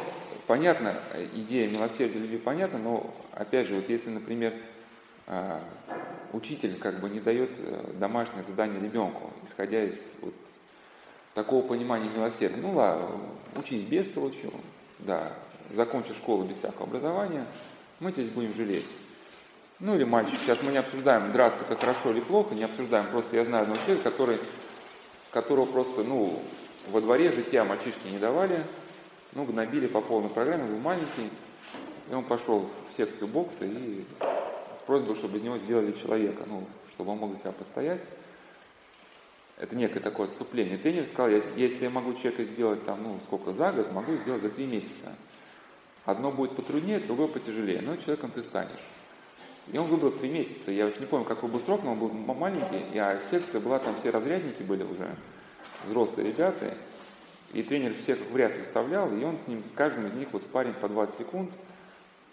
понятно, 0.46 0.94
идея 1.34 1.68
милосердия 1.68 2.18
любви 2.18 2.38
понятна, 2.38 2.78
но, 2.78 3.14
опять 3.32 3.66
же, 3.66 3.76
вот 3.76 3.88
если, 3.88 4.10
например, 4.10 4.54
а, 5.26 5.62
учитель 6.34 6.78
как 6.78 7.00
бы 7.00 7.08
не 7.08 7.20
дает 7.20 7.50
э, 7.58 7.92
домашнее 7.94 8.42
задание 8.42 8.80
ребенку, 8.80 9.32
исходя 9.44 9.84
из 9.84 10.14
вот 10.20 10.34
такого 11.34 11.66
понимания 11.66 12.10
милосердия. 12.10 12.60
Ну 12.60 12.74
ладно, 12.74 13.20
учись 13.56 13.82
без 13.82 14.08
толчу, 14.08 14.52
да, 14.98 15.32
закончи 15.70 16.12
школу 16.12 16.44
без 16.44 16.58
всякого 16.58 16.84
образования, 16.84 17.46
мы 18.00 18.12
здесь 18.12 18.28
будем 18.28 18.54
жалеть. 18.54 18.88
Ну 19.80 19.96
или 19.96 20.04
мальчик, 20.04 20.38
сейчас 20.38 20.62
мы 20.62 20.72
не 20.72 20.78
обсуждаем, 20.78 21.32
драться 21.32 21.64
как 21.64 21.80
хорошо 21.80 22.10
или 22.10 22.20
плохо, 22.20 22.54
не 22.54 22.64
обсуждаем, 22.64 23.06
просто 23.06 23.36
я 23.36 23.44
знаю 23.44 23.62
одного 23.62 23.80
человека, 23.82 24.10
который, 24.10 24.38
которого 25.30 25.66
просто, 25.66 26.04
ну, 26.04 26.42
во 26.90 27.00
дворе 27.00 27.32
житья 27.32 27.64
мальчишки 27.64 28.06
не 28.06 28.18
давали, 28.18 28.62
ну, 29.34 29.44
гнобили 29.44 29.86
по 29.86 30.00
полной 30.00 30.30
программе, 30.30 30.64
был 30.64 30.78
маленький, 30.78 31.30
и 32.10 32.14
он 32.14 32.24
пошел 32.24 32.68
в 32.90 32.96
секцию 32.96 33.28
бокса 33.28 33.64
и 33.64 34.04
с 34.74 34.78
просьбой, 34.86 35.16
чтобы 35.16 35.38
из 35.38 35.42
него 35.42 35.58
сделали 35.58 35.92
человека, 35.92 36.44
ну, 36.46 36.66
чтобы 36.94 37.12
он 37.12 37.18
мог 37.18 37.32
за 37.34 37.40
себя 37.40 37.52
постоять. 37.52 38.02
Это 39.56 39.76
некое 39.76 40.00
такое 40.00 40.26
отступление. 40.26 40.78
Тренер 40.78 41.06
сказал, 41.06 41.30
я, 41.30 41.40
если 41.56 41.84
я 41.84 41.90
могу 41.90 42.12
человека 42.14 42.44
сделать 42.44 42.84
там, 42.84 43.02
ну, 43.02 43.20
сколько, 43.26 43.52
за 43.52 43.72
год, 43.72 43.92
могу 43.92 44.16
сделать 44.16 44.42
за 44.42 44.50
три 44.50 44.66
месяца. 44.66 45.14
Одно 46.04 46.32
будет 46.32 46.56
потруднее, 46.56 46.98
другое 46.98 47.28
потяжелее, 47.28 47.80
но 47.80 47.96
человеком 47.96 48.30
ты 48.30 48.42
станешь. 48.42 48.84
И 49.72 49.78
он 49.78 49.88
выбрал 49.88 50.10
три 50.10 50.28
месяца. 50.28 50.70
Я 50.70 50.86
уж 50.86 50.98
не 50.98 51.06
помню, 51.06 51.24
какой 51.24 51.48
был 51.48 51.60
срок, 51.60 51.82
но 51.84 51.92
он 51.92 51.98
был 51.98 52.10
маленький, 52.10 52.98
а 52.98 53.20
секция 53.30 53.60
была, 53.60 53.78
там 53.78 53.96
все 53.96 54.10
разрядники 54.10 54.62
были 54.62 54.82
уже, 54.82 55.16
взрослые 55.86 56.28
ребята. 56.28 56.76
И 57.52 57.62
тренер 57.62 57.94
всех 57.94 58.18
в 58.30 58.36
ряд 58.36 58.56
выставлял, 58.56 59.12
и 59.12 59.22
он 59.22 59.38
с 59.38 59.46
ним, 59.46 59.62
с 59.64 59.72
каждым 59.72 60.06
из 60.06 60.12
них 60.14 60.28
вот 60.32 60.42
спарринг 60.42 60.78
по 60.78 60.88
20 60.88 61.16
секунд. 61.16 61.52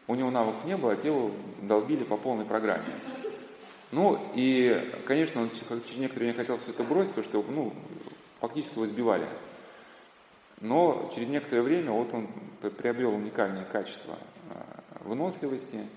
У 0.08 0.16
него 0.16 0.32
навыков 0.32 0.66
не 0.66 0.76
было, 0.76 0.94
а 0.94 0.96
тело 0.96 1.32
долбили 1.62 2.04
по 2.04 2.18
полной 2.18 2.46
программе. 2.46 2.86
Ну, 3.92 4.20
и, 4.34 4.90
конечно, 5.06 5.42
он 5.42 5.52
через 5.52 5.98
некоторое 5.98 6.28
время 6.28 6.38
хотел 6.38 6.58
все 6.58 6.72
это 6.72 6.84
бросить, 6.84 7.14
потому 7.14 7.44
что, 7.44 7.52
ну, 7.52 7.74
фактически 8.40 8.76
его 8.76 8.86
сбивали. 8.86 9.28
Но 10.62 11.12
через 11.14 11.28
некоторое 11.28 11.62
время 11.62 11.92
вот 11.92 12.14
он 12.14 12.28
приобрел 12.78 13.14
уникальные 13.14 13.66
качества 13.66 14.18
выносливости 15.02 15.88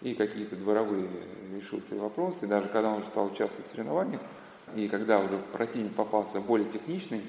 и 0.00 0.14
какие-то 0.14 0.56
дворовые 0.56 1.08
решил 1.54 1.82
свои 1.82 1.98
вопросы. 1.98 2.44
И 2.44 2.48
даже 2.48 2.68
когда 2.68 2.90
он 2.90 3.02
стал 3.04 3.26
участвовать 3.26 3.66
в 3.66 3.70
соревнованиях, 3.70 4.20
и 4.74 4.88
когда 4.88 5.20
уже 5.20 5.38
противник 5.52 5.94
попался 5.94 6.40
более 6.40 6.68
техничный, 6.68 7.22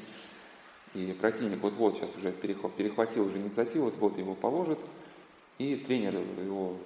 и 0.95 1.13
противник 1.13 1.61
вот-вот 1.61 1.95
сейчас 1.95 2.09
уже 2.17 2.31
перехватил 2.31 3.27
уже 3.27 3.37
инициативу, 3.37 3.85
вот-вот 3.85 4.17
его 4.17 4.33
положит, 4.33 4.79
и 5.57 5.75
тренер 5.75 6.15
его 6.15 6.77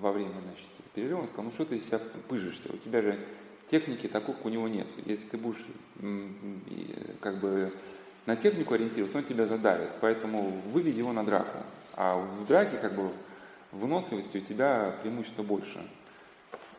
во 0.00 0.12
время 0.12 0.32
значит, 0.44 0.66
перерыва 0.94 1.26
сказал, 1.26 1.44
ну 1.44 1.50
что 1.52 1.64
ты 1.64 1.80
себя 1.80 2.00
пыжишься, 2.28 2.72
у 2.72 2.76
тебя 2.76 3.00
же 3.00 3.18
техники 3.68 4.08
такой, 4.08 4.34
у 4.42 4.48
него 4.48 4.68
нет. 4.68 4.86
Если 5.06 5.26
ты 5.28 5.38
будешь 5.38 5.64
как 7.20 7.38
бы 7.40 7.72
на 8.26 8.36
технику 8.36 8.74
ориентироваться, 8.74 9.18
он 9.18 9.24
тебя 9.24 9.46
задавит, 9.46 9.92
поэтому 10.00 10.60
выведи 10.72 10.98
его 10.98 11.12
на 11.12 11.24
драку. 11.24 11.58
А 11.94 12.16
в 12.18 12.46
драке 12.46 12.76
как 12.78 12.94
бы 12.94 13.10
выносливости 13.70 14.38
у 14.38 14.40
тебя 14.40 14.96
преимущество 15.02 15.42
больше. 15.42 15.80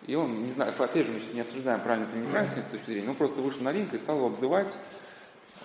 И 0.08 0.16
он, 0.16 0.44
не 0.44 0.52
знаю, 0.52 0.74
опять 0.78 1.08
же, 1.08 1.14
мы 1.14 1.20
сейчас 1.20 1.34
не 1.34 1.42
обсуждаем 1.42 1.82
правильно 1.82 2.08
или 2.14 2.22
неправильно 2.22 2.62
с 2.62 2.66
точки 2.72 2.86
зрения, 2.86 3.08
но 3.08 3.14
просто 3.16 3.42
вышел 3.42 3.64
на 3.64 3.72
ринг 3.72 3.94
и 3.94 3.98
стал 3.98 4.18
его 4.18 4.28
обзывать, 4.28 4.72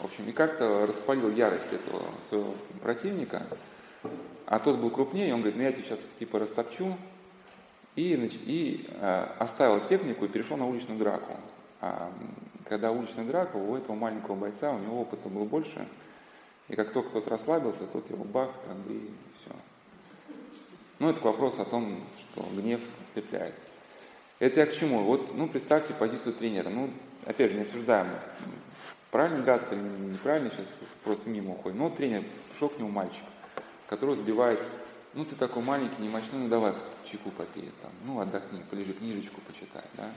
в 0.01 0.05
общем, 0.05 0.29
и 0.29 0.33
как-то 0.33 0.87
распалил 0.87 1.31
ярость 1.31 1.73
этого 1.73 2.03
своего 2.29 2.55
противника. 2.83 3.47
А 4.47 4.59
тот 4.59 4.79
был 4.79 4.91
крупнее, 4.91 5.35
он 5.35 5.41
говорит, 5.41 5.57
ну 5.57 5.63
я 5.63 5.73
тебя 5.73 5.83
сейчас 5.83 6.01
типа 6.19 6.39
растопчу, 6.39 6.97
и, 7.97 8.15
и 8.47 8.89
э, 8.89 9.27
оставил 9.39 9.81
технику 9.81 10.25
и 10.25 10.29
перешел 10.29 10.57
на 10.57 10.67
уличную 10.67 10.99
драку. 10.99 11.37
А, 11.81 12.11
когда 12.65 12.93
уличная 12.93 13.25
драка, 13.25 13.57
у 13.57 13.77
этого 13.77 13.95
маленького 13.95 14.37
бойца, 14.37 14.73
у 14.73 14.79
него 14.79 15.03
опыта 15.03 15.29
было 15.29 15.45
больше, 15.45 15.87
и 16.69 16.77
как 16.77 16.93
только 16.93 17.11
тот 17.11 17.29
расслабился, 17.29 17.87
тот 17.87 18.09
его 18.11 18.25
бах, 18.25 18.51
как 18.67 18.77
бы, 18.77 18.95
и 18.95 19.11
все. 19.41 19.55
Ну, 20.99 21.11
это 21.11 21.21
вопрос 21.23 21.59
о 21.59 21.65
том, 21.65 22.01
что 22.19 22.47
гнев 22.55 22.81
ослепляет. 23.03 23.55
Это 24.39 24.61
я 24.61 24.67
к 24.67 24.75
чему? 24.75 25.03
Вот, 25.03 25.35
ну, 25.35 25.49
представьте 25.49 25.95
позицию 25.95 26.35
тренера. 26.35 26.69
Ну, 26.69 26.91
опять 27.27 27.51
же, 27.51 27.57
не 27.57 27.63
обсуждаем, 27.63 28.09
правильно 29.11 29.43
драться 29.43 29.75
или 29.75 29.83
неправильно, 29.83 30.51
сейчас 30.51 30.75
просто 31.05 31.29
мимо 31.29 31.53
уходит. 31.53 31.79
Но 31.79 31.91
тренер, 31.91 32.25
пришел 32.51 32.69
к 32.69 32.79
нему 32.79 32.91
мальчик, 32.91 33.25
которого 33.89 34.17
сбивает 34.17 34.61
ну 35.15 35.25
ты 35.25 35.35
такой 35.37 35.63
маленький, 35.63 36.01
не 36.03 36.09
мощный, 36.09 36.39
ну 36.39 36.49
давай 36.49 36.73
чайку 37.05 37.31
попей, 37.31 37.71
там, 37.83 37.91
ну 38.05 38.21
отдохни, 38.21 38.63
полежи, 38.71 38.93
книжечку 38.93 39.41
почитай, 39.41 39.83
да. 39.97 40.11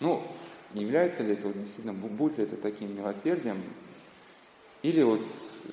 Ну, 0.00 0.26
не 0.72 0.82
является 0.82 1.22
ли 1.22 1.34
это 1.34 1.52
действительно, 1.52 1.92
будет 1.92 2.38
ли 2.38 2.44
это 2.44 2.56
таким 2.56 2.96
милосердием, 2.96 3.62
или 4.82 5.02
вот 5.02 5.20
э, 5.20 5.68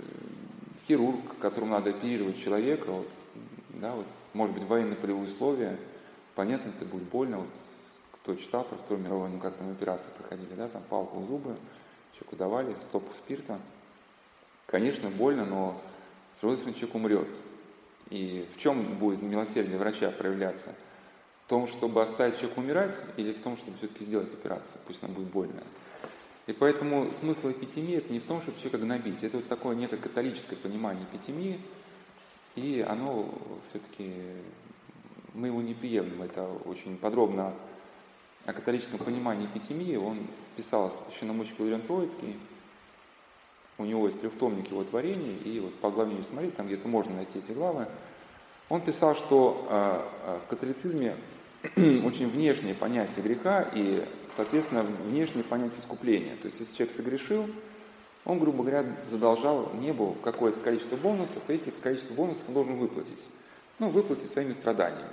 хирург, 0.87 1.37
которому 1.39 1.71
надо 1.71 1.89
оперировать 1.89 2.41
человека, 2.41 2.91
вот, 2.91 3.09
да, 3.69 3.95
вот, 3.95 4.05
может 4.33 4.53
быть, 4.53 4.65
военно-полевые 4.65 5.25
условия, 5.25 5.77
понятно, 6.35 6.69
это 6.69 6.85
будет 6.85 7.03
больно, 7.03 7.39
вот, 7.39 7.49
кто 8.13 8.35
читал 8.35 8.63
про 8.63 8.77
Вторую 8.77 9.03
мировую 9.03 9.23
войну, 9.23 9.39
как 9.39 9.55
там 9.55 9.71
операции 9.71 10.09
проходили, 10.15 10.53
да, 10.55 10.67
там 10.67 10.83
палку 10.87 11.19
в 11.19 11.27
зубы, 11.27 11.55
человеку 12.21 12.35
давали, 12.35 12.75
стопку 12.81 13.13
спирта, 13.13 13.59
конечно, 14.67 15.09
больно, 15.09 15.45
но 15.45 15.81
стороны 16.37 16.73
человек 16.73 16.95
умрет, 16.95 17.39
и 18.09 18.47
в 18.53 18.59
чем 18.59 18.83
будет 18.97 19.21
милосердие 19.21 19.77
врача 19.77 20.11
проявляться? 20.11 20.75
В 21.45 21.49
том, 21.49 21.67
чтобы 21.67 22.01
оставить 22.01 22.37
человека 22.37 22.59
умирать, 22.59 22.99
или 23.17 23.33
в 23.33 23.41
том, 23.41 23.57
чтобы 23.57 23.77
все-таки 23.77 24.05
сделать 24.05 24.33
операцию, 24.33 24.79
пусть 24.85 25.03
она 25.03 25.13
будет 25.13 25.29
больная. 25.29 25.65
И 26.47 26.53
поэтому 26.53 27.11
смысл 27.19 27.51
эпитемии 27.51 27.97
это 27.97 28.11
не 28.11 28.19
в 28.19 28.25
том, 28.25 28.41
чтобы 28.41 28.57
человека 28.57 28.79
гнобить. 28.79 29.23
Это 29.23 29.37
вот 29.37 29.47
такое 29.47 29.75
некое 29.75 29.97
католическое 29.97 30.57
понимание 30.57 31.05
эпитемии, 31.11 31.59
и 32.55 32.85
оно 32.87 33.33
все-таки, 33.69 34.13
мы 35.33 35.47
его 35.47 35.61
не 35.61 35.73
приемлем. 35.73 36.21
Это 36.21 36.47
очень 36.65 36.97
подробно 36.97 37.53
о 38.51 38.53
католическом 38.53 38.99
понимании 38.99 39.47
эпитемии. 39.47 39.95
Он 39.95 40.19
писал 40.55 40.93
священномученик 41.09 41.59
Иллиан 41.61 41.81
Троицкий, 41.81 42.37
у 43.77 43.85
него 43.85 44.05
есть 44.05 44.21
трехтомник 44.21 44.69
его 44.69 44.83
творений, 44.83 45.35
и 45.37 45.59
вот 45.59 45.73
по 45.75 45.89
главе 45.89 46.13
не 46.13 46.21
смотреть, 46.21 46.55
там 46.55 46.67
где-то 46.67 46.87
можно 46.87 47.15
найти 47.15 47.39
эти 47.39 47.51
главы. 47.51 47.87
Он 48.69 48.81
писал, 48.81 49.15
что 49.15 49.67
э, 49.69 50.39
в 50.45 50.49
католицизме 50.49 51.15
очень 51.75 52.29
внешнее 52.29 52.75
понятие 52.75 53.23
греха 53.23 53.67
и, 53.73 54.05
соответственно, 54.35 54.83
внешнее 54.83 55.43
понятие 55.43 55.79
искупления. 55.79 56.35
То 56.35 56.47
есть, 56.47 56.59
если 56.59 56.75
человек 56.75 56.95
согрешил, 56.95 57.49
он, 58.23 58.39
грубо 58.39 58.63
говоря, 58.63 58.85
задолжал 59.09 59.71
небу 59.73 60.15
какое-то 60.23 60.59
количество 60.59 60.95
бонусов, 60.95 61.41
и 61.49 61.53
эти 61.53 61.71
количество 61.71 62.13
бонусов 62.13 62.43
он 62.47 62.53
должен 62.53 62.75
выплатить. 62.75 63.27
Ну, 63.79 63.89
выплатить 63.89 64.29
своими 64.29 64.53
страданиями. 64.53 65.09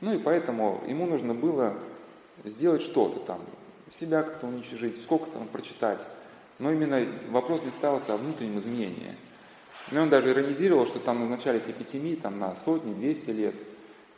Ну 0.00 0.14
и 0.14 0.18
поэтому 0.18 0.82
ему 0.86 1.06
нужно 1.06 1.34
было 1.34 1.76
сделать 2.42 2.82
что-то 2.82 3.20
там, 3.20 3.40
себя 3.98 4.22
как-то 4.22 4.46
уничтожить, 4.46 5.00
сколько 5.00 5.30
там 5.30 5.46
прочитать, 5.48 6.00
но 6.58 6.72
именно 6.72 7.06
вопрос 7.30 7.62
не 7.62 7.70
ставился 7.70 8.14
о 8.14 8.16
внутреннем 8.16 8.58
изменении. 8.58 9.16
И 9.92 9.98
он 9.98 10.08
даже 10.08 10.30
иронизировал, 10.30 10.86
что 10.86 10.98
там 10.98 11.20
назначались 11.20 11.64
эпитемии 11.68 12.14
там, 12.14 12.38
на 12.38 12.56
сотни, 12.56 12.94
200 12.94 13.30
лет. 13.30 13.54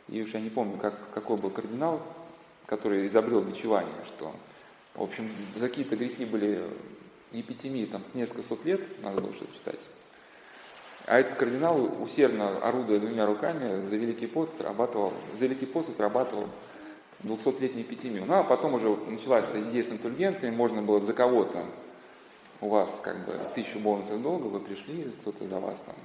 И 0.07 0.21
уж 0.21 0.33
я 0.33 0.39
не 0.39 0.49
помню, 0.49 0.77
как, 0.77 0.95
какой 1.13 1.37
был 1.37 1.49
кардинал, 1.49 2.01
который 2.65 3.07
изобрел 3.07 3.41
бичевание, 3.41 3.93
что, 4.05 4.33
в 4.95 5.03
общем, 5.03 5.29
за 5.55 5.67
какие-то 5.67 5.97
грехи 5.97 6.25
были 6.25 6.63
эпитемии 7.33 7.85
там 7.85 8.03
с 8.09 8.15
несколько 8.15 8.43
сот 8.43 8.63
лет, 8.65 8.81
надо 9.03 9.21
было 9.21 9.33
что-то 9.33 9.53
читать. 9.53 9.81
А 11.05 11.19
этот 11.19 11.35
кардинал, 11.35 12.01
усердно 12.01 12.57
орудуя 12.59 12.99
двумя 12.99 13.25
руками, 13.25 13.81
за 13.85 13.95
Великий 13.95 14.27
пост 14.27 14.53
отрабатывал, 14.59 15.13
за 15.37 15.45
Великий 15.45 15.65
пост 15.65 15.89
отрабатывал 15.89 16.49
200-летнюю 17.23 17.83
эпитемию. 17.83 18.25
Ну, 18.25 18.35
а 18.35 18.43
потом 18.43 18.75
уже 18.75 18.95
началась 19.07 19.45
эта 19.47 19.61
идея 19.61 19.83
с 19.83 19.91
интульгенцией, 19.91 20.51
можно 20.51 20.81
было 20.81 20.99
за 20.99 21.13
кого-то 21.13 21.65
у 22.61 22.69
вас 22.69 22.91
как 23.03 23.25
бы 23.25 23.33
тысячу 23.53 23.79
бонусов 23.79 24.21
долга, 24.21 24.45
вы 24.45 24.59
пришли, 24.59 25.11
кто-то 25.21 25.47
за 25.47 25.59
вас 25.59 25.79
там 25.85 25.95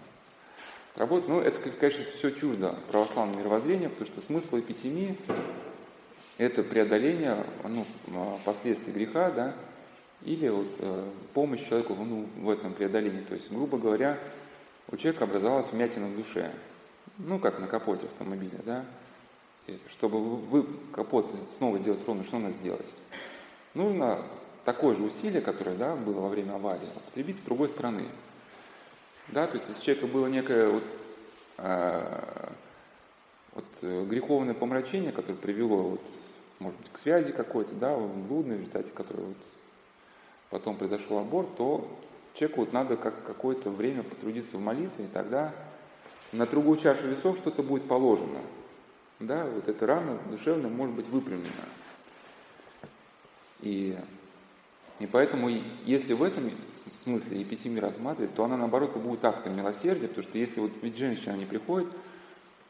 работает. 0.97 1.29
Ну, 1.29 1.41
это, 1.41 1.71
конечно, 1.71 2.05
все 2.17 2.31
чуждо 2.31 2.75
православному 2.91 3.41
мировоззрению, 3.41 3.91
потому 3.91 4.07
что 4.07 4.21
смысл 4.21 4.59
эпитемии– 4.59 5.17
это 6.39 6.63
преодоление 6.63 7.45
ну, 7.65 7.87
последствий 8.45 8.93
греха, 8.93 9.31
да, 9.31 9.55
или 10.23 10.49
вот 10.49 10.69
э, 10.79 11.11
помощь 11.35 11.67
человеку 11.67 11.95
ну, 11.95 12.27
в 12.39 12.51
этом 12.51 12.75
преодолении. 12.75 13.23
То 13.23 13.35
есть, 13.35 13.51
грубо 13.51 13.79
говоря, 13.79 14.19
у 14.91 14.97
человека 14.97 15.25
образовалась 15.25 15.73
вмятина 15.73 16.07
в 16.07 16.17
душе, 16.17 16.53
ну, 17.19 17.39
как 17.39 17.59
на 17.59 17.67
капоте 17.67 18.07
автомобиля, 18.07 18.59
да, 18.65 18.85
чтобы 19.89 20.21
вы 20.21 20.67
капот 20.93 21.31
снова 21.59 21.79
сделать 21.79 22.01
ровно, 22.07 22.25
что 22.25 22.39
надо 22.39 22.55
сделать? 22.55 22.87
Нужно 23.75 24.25
такое 24.65 24.95
же 24.95 25.03
усилие, 25.03 25.41
которое 25.41 25.77
да, 25.77 25.97
было 25.97 26.21
во 26.21 26.29
время 26.29 26.55
аварии, 26.55 26.89
употребить 26.97 27.39
с 27.39 27.43
другой 27.43 27.69
стороны. 27.69 28.05
Да, 29.29 29.47
то 29.47 29.55
есть 29.55 29.69
если 29.69 29.81
у 29.81 29.85
человека 29.85 30.07
было 30.07 30.27
некое 30.27 30.69
вот, 30.69 30.85
э, 31.59 32.49
вот, 33.55 33.65
э, 33.83 34.05
греховное 34.05 34.55
помрачение, 34.55 35.13
которое 35.13 35.39
привело 35.39 35.83
вот, 35.83 36.03
может 36.59 36.79
быть, 36.79 36.93
к 36.93 36.99
связи 36.99 37.33
какой-то, 37.33 37.75
да, 37.75 37.97
блудной, 37.97 38.57
в 38.57 38.61
результате 38.61 38.93
которой 38.93 39.27
вот 39.27 39.37
потом 40.51 40.77
произошел 40.77 41.19
аборт, 41.19 41.57
то 41.57 41.89
человеку 42.35 42.61
вот 42.61 42.73
надо 42.73 42.97
как 42.97 43.25
какое-то 43.25 43.71
время 43.71 44.03
потрудиться 44.03 44.57
в 44.57 44.61
молитве, 44.61 45.07
и 45.07 45.09
тогда 45.09 45.53
на 46.33 46.47
другую 46.47 46.79
чашу 46.79 47.07
весов 47.07 47.39
что-то 47.39 47.63
будет 47.63 47.87
положено. 47.89 48.41
Да, 49.23 49.47
вот 49.47 49.69
эта 49.69 49.87
рана 49.87 50.19
душевная 50.31 50.69
может 50.69 50.97
быть 50.97 51.07
выпрямлена. 51.07 51.53
И, 53.61 53.97
и 54.99 55.07
поэтому, 55.07 55.49
если 55.85 56.15
в 56.15 56.25
этом 56.25 56.51
смысле 56.91 57.41
епитимия 57.41 57.81
рассматривать, 57.81 58.35
то 58.35 58.45
она, 58.45 58.57
наоборот, 58.57 58.97
будет 58.97 59.25
актом 59.25 59.57
милосердия, 59.57 60.09
потому 60.09 60.25
что 60.25 60.39
если 60.39 60.61
вот 60.61 60.73
ведь 60.83 60.97
женщины, 60.97 61.35
они 61.35 61.47
приходят, 61.47 61.89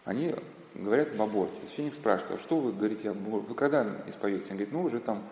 они 0.04 0.34
говорят 0.74 1.12
об 1.12 1.22
аборте. 1.22 1.58
Священник 1.66 1.94
спрашивает, 1.94 2.38
а 2.38 2.42
что 2.42 2.58
вы 2.58 2.72
говорите 2.72 3.08
об 3.08 3.16
аборте? 3.26 3.48
Вы 3.48 3.54
когда 3.54 4.02
исповедуете? 4.06 4.50
Он 4.50 4.56
говорит, 4.58 4.74
ну, 4.74 4.82
уже 4.82 5.00
там 5.00 5.22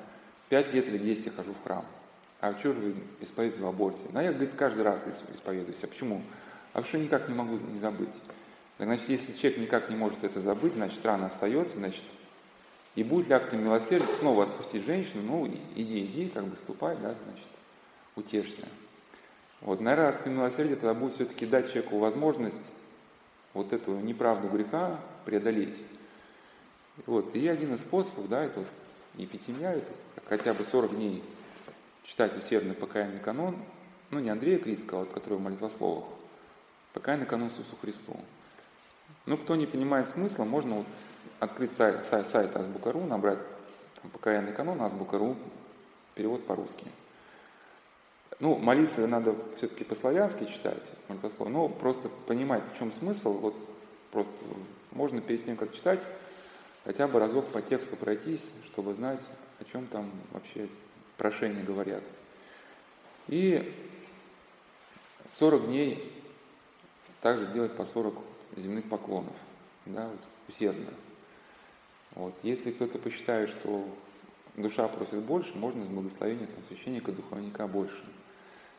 5 0.48 0.72
лет 0.72 0.88
или 0.88 0.96
10 0.96 1.26
я 1.26 1.32
хожу 1.32 1.52
в 1.52 1.62
храм. 1.62 1.84
А 2.40 2.56
что 2.56 2.72
же 2.72 2.78
вы 2.78 2.94
исповедуете 3.20 3.62
в 3.62 3.68
аборте? 3.68 4.06
Ну, 4.10 4.22
я, 4.22 4.32
говорит, 4.32 4.54
каждый 4.54 4.84
раз 4.84 5.06
исповедуюсь. 5.30 5.84
А 5.84 5.86
почему? 5.86 6.22
А 6.72 6.82
что 6.82 6.98
никак 6.98 7.28
не 7.28 7.34
могу 7.34 7.58
не 7.58 7.78
забыть. 7.78 8.14
Так, 8.80 8.88
значит, 8.88 9.10
если 9.10 9.34
человек 9.34 9.58
никак 9.58 9.90
не 9.90 9.94
может 9.94 10.24
это 10.24 10.40
забыть, 10.40 10.72
значит, 10.72 11.04
рана 11.04 11.26
остается, 11.26 11.76
значит, 11.76 12.02
и 12.94 13.04
будет 13.04 13.28
ли 13.28 13.34
актом 13.34 13.62
милосердия 13.62 14.10
снова 14.14 14.44
отпустить 14.44 14.86
женщину, 14.86 15.20
ну, 15.22 15.46
иди, 15.76 16.06
иди, 16.06 16.30
как 16.30 16.46
бы 16.46 16.56
ступай, 16.56 16.96
да, 16.96 17.14
значит, 17.24 17.48
утешься. 18.16 18.66
Вот, 19.60 19.82
наверное, 19.82 20.08
акт 20.08 20.24
милосердия 20.24 20.76
тогда 20.76 20.94
будет 20.94 21.12
все-таки 21.12 21.44
дать 21.44 21.70
человеку 21.70 21.98
возможность 21.98 22.72
вот 23.52 23.74
эту 23.74 23.98
неправду 23.98 24.48
греха 24.48 24.98
преодолеть. 25.26 25.76
Вот, 27.04 27.36
и 27.36 27.46
один 27.48 27.74
из 27.74 27.82
способов, 27.82 28.30
да, 28.30 28.44
это 28.44 28.60
вот 28.60 28.68
епитемия, 29.16 29.72
это 29.72 29.92
хотя 30.24 30.54
бы 30.54 30.64
40 30.64 30.96
дней 30.96 31.22
читать 32.04 32.34
усердный 32.34 32.74
покаянный 32.74 33.20
канон, 33.20 33.58
ну, 34.08 34.20
не 34.20 34.30
Андрея 34.30 34.58
Критского, 34.58 35.00
вот, 35.00 35.12
который 35.12 35.36
в 35.36 35.42
молитвословах, 35.42 36.06
покаянный 36.94 37.26
канон 37.26 37.48
Иисусу 37.48 37.76
Христу. 37.82 38.18
Ну, 39.30 39.36
кто 39.36 39.54
не 39.54 39.66
понимает 39.66 40.08
смысла, 40.08 40.42
можно 40.42 40.78
вот 40.78 40.86
открыть 41.38 41.70
сайт, 41.70 42.02
сайт, 42.02 42.26
сайт 42.26 42.56
Азбука.ру, 42.56 43.04
набрать 43.04 43.38
там, 44.02 44.10
покаянный 44.10 44.52
канон 44.52 44.82
Азбука.ру, 44.82 45.36
перевод 46.16 46.44
по-русски. 46.48 46.84
Ну, 48.40 48.56
молиться 48.56 49.06
надо 49.06 49.36
все-таки 49.56 49.84
по-славянски 49.84 50.46
читать, 50.46 50.82
молитвослов, 51.06 51.48
но 51.48 51.68
просто 51.68 52.08
понимать, 52.26 52.64
в 52.74 52.76
чем 52.76 52.90
смысл, 52.90 53.38
вот 53.38 53.54
просто 54.10 54.32
можно 54.90 55.20
перед 55.20 55.44
тем, 55.44 55.56
как 55.56 55.72
читать, 55.72 56.04
хотя 56.84 57.06
бы 57.06 57.20
разок 57.20 57.46
по 57.52 57.62
тексту 57.62 57.94
пройтись, 57.94 58.50
чтобы 58.64 58.94
знать, 58.94 59.22
о 59.60 59.64
чем 59.64 59.86
там 59.86 60.10
вообще 60.32 60.68
прошения 61.16 61.62
говорят. 61.62 62.02
И 63.28 63.72
40 65.38 65.66
дней 65.66 66.12
также 67.20 67.46
делать 67.46 67.76
по 67.76 67.84
40 67.84 68.29
земных 68.56 68.88
поклонов, 68.88 69.36
да, 69.86 70.08
вот, 70.08 70.20
усердно. 70.48 70.92
Вот. 72.12 72.34
Если 72.42 72.70
кто-то 72.70 72.98
посчитает, 72.98 73.48
что 73.48 73.86
душа 74.56 74.88
просит 74.88 75.22
больше, 75.22 75.56
можно 75.56 75.84
с 75.84 75.88
благословения 75.88 76.46
там, 76.46 76.64
священника, 76.68 77.12
духовника 77.12 77.66
больше. 77.66 78.04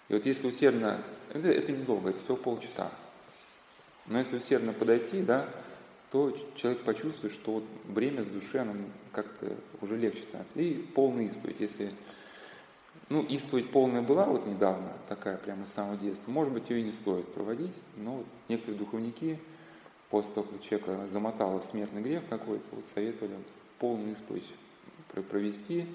И 0.10 0.14
вот 0.14 0.26
если 0.26 0.48
усердно, 0.48 1.04
это, 1.30 1.50
это 1.50 1.72
недолго, 1.72 2.10
это 2.10 2.20
всего 2.20 2.36
полчаса. 2.36 2.92
Но 4.08 4.20
если 4.20 4.38
усердно 4.38 4.74
подойти, 4.74 5.22
да, 5.22 5.48
то 6.12 6.36
человек 6.56 6.84
почувствует, 6.84 7.34
что 7.34 7.54
вот 7.54 7.64
бремя 7.86 8.22
с 8.22 8.28
души, 8.28 8.58
оно 8.58 8.74
как-то 9.14 9.56
уже 9.80 9.96
легче 9.96 10.24
становится. 10.24 10.60
И 10.60 10.74
полный 10.74 11.28
исповедь, 11.28 11.62
если 11.62 11.92
ну, 13.08 13.24
исповедь 13.24 13.72
полная 13.72 14.02
была 14.02 14.26
вот 14.26 14.46
недавно, 14.46 14.94
такая 15.08 15.38
прямо 15.38 15.66
с 15.66 15.74
самого 15.74 15.98
детства. 15.98 16.32
Может 16.32 16.54
быть, 16.54 16.70
ее 16.70 16.82
и 16.82 16.84
не 16.84 16.92
стоит 16.92 17.34
проводить, 17.34 17.76
но 17.96 18.24
некоторые 18.50 18.80
духовники 18.80 19.40
после 20.12 20.34
того, 20.34 20.48
как 20.48 20.62
человека 20.62 21.08
замотало 21.08 21.62
в 21.62 21.66
смертный 21.66 22.02
грех 22.02 22.24
какой-то, 22.30 22.66
вот 22.72 22.86
советовали 22.94 23.36
полную 23.80 24.12
исповедь 24.12 24.54
провести, 25.30 25.88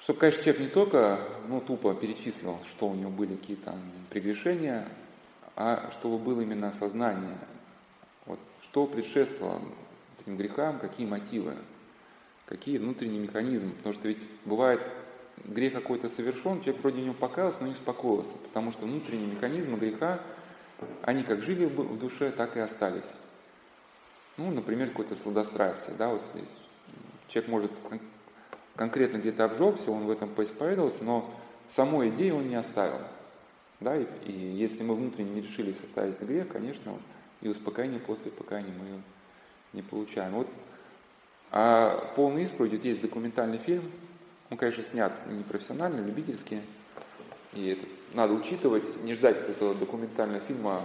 чтобы, 0.00 0.20
конечно, 0.20 0.42
человек 0.42 0.62
не 0.62 0.68
только 0.68 1.20
ну, 1.48 1.60
тупо 1.60 1.94
перечислил, 1.94 2.58
что 2.68 2.88
у 2.88 2.94
него 2.94 3.10
были 3.10 3.36
какие-то 3.36 3.70
там 3.70 3.80
прегрешения, 4.10 4.86
а 5.56 5.90
чтобы 5.92 6.18
было 6.18 6.42
именно 6.42 6.68
осознание, 6.68 7.38
вот, 8.26 8.38
что 8.60 8.86
предшествовало 8.86 9.62
этим 10.20 10.36
грехам, 10.36 10.78
какие 10.78 11.06
мотивы, 11.06 11.56
какие 12.44 12.78
внутренние 12.78 13.20
механизмы. 13.20 13.70
Потому 13.70 13.94
что 13.94 14.08
ведь 14.08 14.26
бывает 14.44 14.80
грех 15.44 15.72
какой-то 15.72 16.08
совершен, 16.08 16.60
человек 16.60 16.82
вроде 16.82 17.02
него 17.02 17.14
покаялся, 17.14 17.58
но 17.60 17.68
не 17.68 17.72
успокоился, 17.72 18.38
потому 18.38 18.72
что 18.72 18.86
внутренние 18.86 19.28
механизмы 19.28 19.78
греха, 19.78 20.20
они 21.02 21.22
как 21.22 21.42
жили 21.42 21.64
в 21.64 21.98
душе, 21.98 22.30
так 22.30 22.56
и 22.56 22.60
остались. 22.60 23.10
Ну, 24.36 24.50
например, 24.50 24.90
какое-то 24.90 25.16
сладострастие, 25.16 25.96
да, 25.96 26.10
вот 26.10 26.22
здесь 26.34 26.54
человек 27.28 27.50
может 27.50 27.72
конкретно 28.74 29.18
где-то 29.18 29.44
обжегся, 29.44 29.90
он 29.90 30.04
в 30.04 30.10
этом 30.10 30.28
поисповедовался, 30.28 31.04
но 31.04 31.30
самой 31.66 32.10
идеи 32.10 32.30
он 32.30 32.48
не 32.48 32.56
оставил. 32.56 33.00
Да, 33.80 33.96
и, 33.96 34.06
и 34.24 34.32
если 34.32 34.82
мы 34.82 34.94
внутренне 34.94 35.32
не 35.32 35.40
решились 35.40 35.80
оставить 35.80 36.16
этот 36.16 36.28
грех, 36.28 36.48
конечно, 36.48 36.98
и 37.40 37.48
успокоение 37.48 38.00
после 38.00 38.30
покаяния 38.30 38.72
мы 38.72 39.02
не 39.72 39.82
получаем. 39.82 40.32
Вот, 40.32 40.48
а 41.50 42.12
полный 42.14 42.44
исповедь, 42.44 42.72
вот 42.72 42.84
есть 42.84 43.00
документальный 43.00 43.58
фильм 43.58 43.90
он, 44.50 44.56
конечно, 44.56 44.84
снят 44.84 45.12
не 45.26 45.42
профессионально, 45.42 46.00
любительски. 46.00 46.62
И 47.52 47.68
это 47.68 47.86
надо 48.16 48.32
учитывать, 48.32 49.02
не 49.04 49.14
ждать 49.14 49.36
этого 49.36 49.74
документального 49.74 50.40
фильма, 50.40 50.82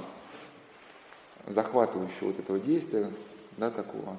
захватывающего 1.47 2.27
вот 2.27 2.39
этого 2.39 2.59
действия, 2.59 3.09
да, 3.57 3.71
такого. 3.71 4.17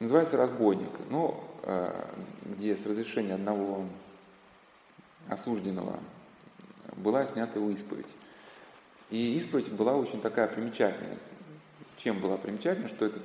Называется 0.00 0.36
«Разбойник», 0.36 0.90
ну, 1.08 1.42
э, 1.62 2.06
где 2.42 2.76
с 2.76 2.84
разрешения 2.84 3.34
одного 3.34 3.84
осужденного 5.28 6.00
была 6.96 7.24
снята 7.26 7.58
его 7.58 7.70
исповедь. 7.70 8.12
И 9.10 9.36
исповедь 9.38 9.70
была 9.70 9.94
очень 9.94 10.20
такая 10.20 10.48
примечательная. 10.48 11.16
Чем 11.98 12.20
была 12.20 12.36
примечательна, 12.36 12.88
что 12.88 13.06
этот 13.06 13.22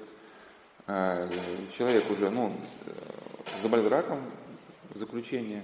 э, 0.85 1.29
человек 1.75 2.09
уже 2.11 2.29
ну, 2.29 2.55
заболел 3.61 3.89
раком, 3.89 4.21
в 4.91 4.97
заключение. 4.97 5.63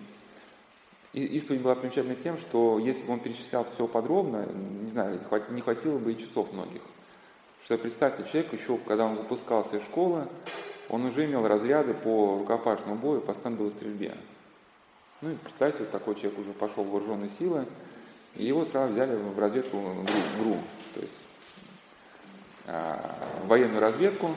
Исповедь 1.16 1.62
была 1.62 1.76
примечательна 1.76 2.16
тем, 2.16 2.38
что 2.38 2.78
если 2.78 3.06
бы 3.06 3.14
он 3.14 3.22
перечислял 3.22 3.66
все 3.74 3.88
подробно, 3.88 4.46
не 4.82 4.90
знаю, 4.90 5.22
не 5.50 5.62
хватило 5.62 5.98
бы 5.98 6.12
и 6.12 6.18
часов 6.18 6.52
многих. 6.52 6.82
Что 7.64 7.78
представьте, 7.78 8.26
человек 8.30 8.52
еще, 8.52 8.78
когда 8.80 9.06
он 9.06 9.16
выпускался 9.16 9.78
из 9.78 9.84
школы, 9.84 10.28
он 10.90 11.06
уже 11.06 11.24
имел 11.24 11.48
разряды 11.48 11.94
по 11.94 12.40
рукопашному 12.40 12.96
бою, 12.96 13.22
по 13.22 13.34
стендовой 13.34 13.72
стрельбе. 13.72 14.14
Ну 15.22 15.32
и 15.32 15.36
представьте, 15.36 15.80
вот 15.80 15.92
такой 15.92 16.16
человек 16.16 16.38
уже 16.38 16.52
пошел 16.52 16.84
в 16.84 16.90
вооруженные 16.90 17.30
силы, 17.30 17.66
и 18.36 18.44
его 18.44 18.66
сразу 18.66 18.92
взяли 18.92 19.16
в 19.16 19.40
разведку 19.40 19.78
ГРУ, 19.78 20.44
ГРУ 20.44 20.58
то 20.96 21.00
есть 21.00 21.26
э, 22.66 22.98
военную 23.46 23.80
разведку, 23.80 24.36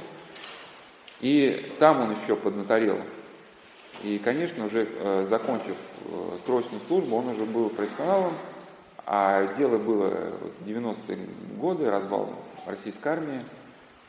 и 1.21 1.75
там 1.81 2.03
он 2.03 2.13
еще 2.13 2.37
поднаторел 2.37 3.01
и, 4.03 4.19
конечно, 4.19 4.67
уже 4.67 4.89
э, 4.89 5.27
закончив 5.29 5.77
э, 6.05 6.39
срочную 6.45 6.81
службу, 6.87 7.17
он 7.17 7.29
уже 7.29 7.45
был 7.45 7.69
профессионалом, 7.69 8.33
а 9.07 9.53
дело 9.55 9.79
было 9.79 10.33
90-е 10.65 11.19
годы, 11.59 11.91
развал 11.91 12.31
российской 12.67 13.09
армии, 13.09 13.43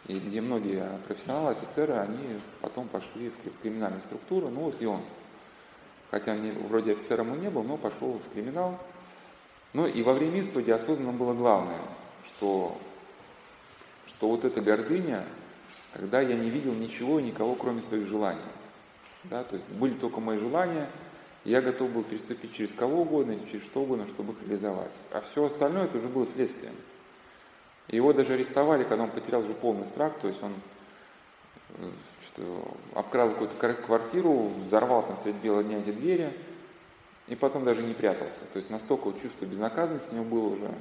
и 0.08 0.20
где 0.20 0.42
многие 0.42 0.84
профессионалы, 1.08 1.52
офицеры, 1.52 1.94
они 1.94 2.40
потом 2.62 2.88
пошли 2.88 3.30
в 3.30 3.62
криминальную 3.62 4.02
структуру, 4.02 4.50
ну 4.50 4.62
вот 4.62 4.82
и 4.82 4.86
он. 4.86 5.02
Хотя 6.12 6.36
не, 6.36 6.52
вроде 6.52 6.94
офицером 6.94 7.32
он 7.32 7.42
не 7.42 7.50
был, 7.50 7.64
но 7.64 7.78
пошел 7.78 8.20
в 8.20 8.34
криминал. 8.34 8.78
Ну 9.74 9.88
и 9.88 10.02
во 10.02 10.14
время 10.14 10.40
исповеди 10.40 10.72
осознанно 10.72 11.14
было 11.14 11.34
главное, 11.34 11.80
что, 12.26 12.78
что 14.08 14.30
вот 14.30 14.46
эта 14.46 14.62
гордыня, 14.62 15.26
когда 15.94 16.22
я 16.22 16.36
не 16.36 16.50
видел 16.50 16.74
ничего 16.74 17.20
и 17.20 17.24
никого, 17.24 17.56
кроме 17.56 17.82
своих 17.82 18.08
желаний. 18.08 18.42
Да, 19.30 19.44
то 19.44 19.56
есть 19.56 19.68
были 19.70 19.94
только 19.94 20.20
мои 20.20 20.38
желания, 20.38 20.90
я 21.46 21.62
готов 21.62 21.92
был 21.92 22.04
переступить 22.04 22.54
через 22.54 22.74
кого 22.74 23.02
угодно 23.02 23.32
или 23.32 23.46
через 23.46 23.64
что 23.64 23.82
угодно, 23.82 24.08
чтобы 24.08 24.34
их 24.34 24.42
реализовать. 24.42 24.96
А 25.12 25.22
все 25.22 25.46
остальное 25.46 25.86
это 25.86 25.98
уже 25.98 26.08
было 26.08 26.26
следствием. 26.26 26.76
Его 27.88 28.14
даже 28.14 28.34
арестовали, 28.34 28.84
когда 28.84 29.04
он 29.04 29.12
потерял 29.12 29.42
уже 29.42 29.54
полный 29.54 29.86
страх, 29.88 30.20
то 30.20 30.28
есть 30.28 30.42
он 30.44 30.54
э, 32.38 32.62
обкрал 32.94 33.30
какую-то 33.30 33.56
квартиру, 33.74 34.52
взорвал 34.66 35.04
там 35.04 35.18
средь 35.22 35.36
белого 35.36 35.64
дня 35.64 35.80
эти 35.80 35.92
двери, 35.92 36.38
и 37.28 37.36
потом 37.36 37.64
даже 37.64 37.82
не 37.82 37.94
прятался. 37.94 38.46
То 38.54 38.58
есть 38.58 38.70
настолько 38.70 39.06
вот 39.06 39.22
чувство 39.22 39.46
безнаказанности 39.46 40.10
у 40.12 40.16
него 40.16 40.26
было 40.26 40.48
уже, 40.50 40.72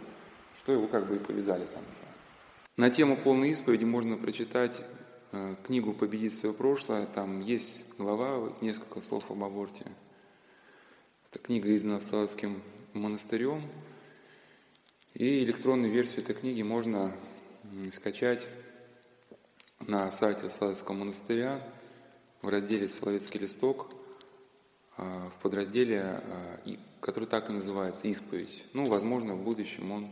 что 0.58 0.72
его 0.72 0.86
как 0.86 1.06
бы 1.06 1.16
и 1.16 1.18
повязали 1.18 1.64
там 1.66 1.82
уже. 1.82 2.08
На 2.76 2.90
тему 2.90 3.16
полной 3.16 3.50
исповеди 3.50 3.84
можно 3.84 4.16
прочитать 4.16 4.80
книгу 5.64 5.92
«Победить 5.92 6.38
свое 6.38 6.54
прошлое», 6.54 7.06
там 7.06 7.40
есть 7.40 7.86
глава, 7.98 8.52
несколько 8.60 9.00
слов 9.00 9.30
об 9.30 9.42
аборте. 9.42 9.86
Это 11.30 11.38
книга 11.40 11.74
издана 11.74 12.00
Салатским 12.00 12.62
монастырем. 12.94 13.62
И 15.14 15.42
электронную 15.44 15.92
версию 15.92 16.22
этой 16.22 16.34
книги 16.34 16.62
можно 16.62 17.14
скачать 17.92 18.46
на 19.80 20.10
сайте 20.10 20.48
Салатского 20.48 20.94
монастыря 20.94 21.62
в 22.40 22.48
разделе 22.48 22.88
«Соловецкий 22.88 23.40
листок» 23.40 23.90
а, 24.96 25.30
в 25.30 25.42
подразделе, 25.42 26.00
а, 26.02 26.60
который 27.00 27.28
так 27.28 27.50
и 27.50 27.52
называется 27.52 28.08
«Исповедь». 28.08 28.64
Ну, 28.72 28.86
возможно, 28.86 29.34
в 29.34 29.42
будущем 29.42 29.90
он 29.90 30.10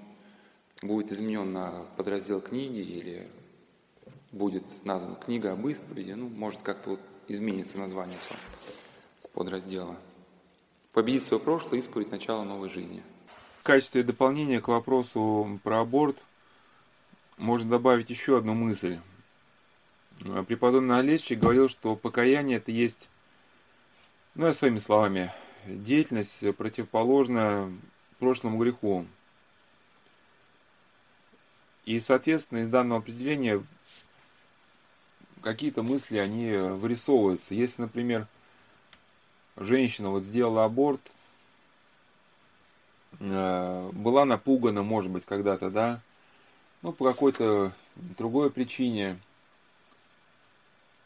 будет 0.82 1.12
изменен 1.12 1.52
на 1.52 1.86
подраздел 1.96 2.40
книги 2.40 2.80
или 2.80 3.30
будет 4.36 4.84
названа 4.84 5.16
книга 5.16 5.52
об 5.52 5.66
исповеди, 5.66 6.12
ну, 6.12 6.28
может, 6.28 6.62
как-то 6.62 6.90
вот 6.90 7.00
изменится 7.28 7.78
название 7.78 8.18
подраздела. 9.32 9.96
Победить 10.92 11.24
свое 11.24 11.42
прошлое, 11.42 11.80
исповедь 11.80 12.10
начала 12.10 12.44
новой 12.44 12.70
жизни. 12.70 13.02
В 13.60 13.62
качестве 13.64 14.02
дополнения 14.02 14.60
к 14.60 14.68
вопросу 14.68 15.60
про 15.62 15.80
аборт 15.80 16.16
можно 17.36 17.68
добавить 17.70 18.08
еще 18.10 18.38
одну 18.38 18.54
мысль. 18.54 18.98
Преподобный 20.46 20.98
Олещик 20.98 21.38
говорил, 21.38 21.68
что 21.68 21.96
покаяние 21.96 22.56
это 22.58 22.70
есть, 22.70 23.10
ну, 24.34 24.46
я 24.46 24.54
своими 24.54 24.78
словами, 24.78 25.30
деятельность 25.66 26.42
противоположная 26.56 27.70
прошлому 28.18 28.58
греху. 28.58 29.04
И, 31.84 32.00
соответственно, 32.00 32.60
из 32.60 32.68
данного 32.68 33.00
определения 33.00 33.62
какие-то 35.46 35.84
мысли, 35.84 36.18
они 36.18 36.50
вырисовываются. 36.50 37.54
Если, 37.54 37.82
например, 37.82 38.26
женщина 39.56 40.10
вот 40.10 40.24
сделала 40.24 40.64
аборт, 40.64 41.00
э, 43.20 43.90
была 43.92 44.24
напугана, 44.24 44.82
может 44.82 45.12
быть, 45.12 45.24
когда-то, 45.24 45.70
да, 45.70 46.00
ну, 46.82 46.92
по 46.92 47.04
какой-то 47.04 47.72
другой 47.94 48.50
причине, 48.50 49.20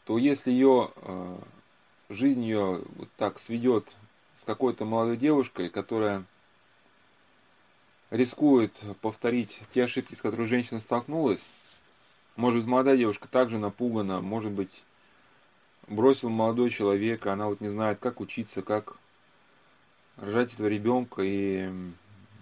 то 0.05 0.17
если 0.17 0.51
ее 0.51 0.91
э, 0.95 1.37
жизнь 2.09 2.41
ее 2.41 2.83
вот 2.95 3.09
так 3.17 3.37
сведет 3.37 3.95
с 4.35 4.43
какой-то 4.43 4.85
молодой 4.85 5.17
девушкой, 5.17 5.69
которая 5.69 6.25
рискует 8.09 8.73
повторить 9.01 9.59
те 9.69 9.83
ошибки, 9.83 10.15
с 10.15 10.21
которыми 10.21 10.47
женщина 10.47 10.79
столкнулась. 10.79 11.47
Может 12.41 12.61
быть, 12.61 12.67
молодая 12.69 12.97
девушка 12.97 13.27
также 13.27 13.59
напугана, 13.59 14.19
может 14.19 14.51
быть, 14.51 14.81
бросил 15.87 16.31
молодой 16.31 16.71
человек, 16.71 17.27
она 17.27 17.45
вот 17.45 17.61
не 17.61 17.69
знает, 17.69 17.99
как 17.99 18.19
учиться, 18.19 18.63
как 18.63 18.95
рожать 20.17 20.51
этого 20.51 20.65
ребенка, 20.65 21.21
и 21.21 21.71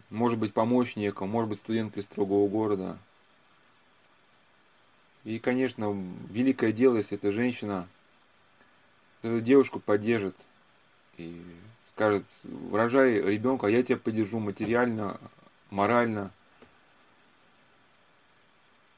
может 0.09 0.39
быть 0.39 0.53
помочь 0.53 0.95
некому, 0.95 1.29
может 1.29 1.49
быть 1.49 1.59
студенткой 1.59 2.03
из 2.03 2.05
другого 2.05 2.49
города. 2.49 2.97
И, 5.25 5.37
конечно, 5.37 5.93
великое 6.29 6.71
дело, 6.71 6.95
если 6.95 7.17
эта 7.17 7.33
женщина 7.33 7.85
эту 9.21 9.41
девушку 9.41 9.81
поддержит 9.81 10.37
и 11.17 11.43
скажет, 11.83 12.23
рожай 12.71 13.15
ребенка, 13.15 13.67
я 13.67 13.83
тебя 13.83 13.97
поддержу 13.97 14.39
материально, 14.39 15.19
морально, 15.71 16.31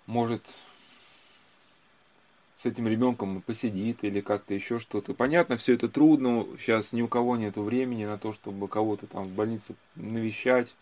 может 0.06 0.44
с 2.62 2.66
этим 2.66 2.88
ребенком 2.88 3.42
посидит 3.42 4.04
или 4.04 4.22
как-то 4.22 4.54
еще 4.54 4.78
что-то. 4.78 5.14
Понятно, 5.14 5.58
все 5.58 5.74
это 5.74 5.90
трудно, 5.90 6.46
сейчас 6.60 6.94
ни 6.94 7.02
у 7.02 7.08
кого 7.08 7.36
нет 7.36 7.56
времени 7.58 8.06
на 8.06 8.18
то, 8.18 8.34
чтобы 8.34 8.68
кого-то 8.68 9.08
там 9.08 9.24
в 9.24 9.32
больницу 9.32 9.76
навещать, 9.96 10.76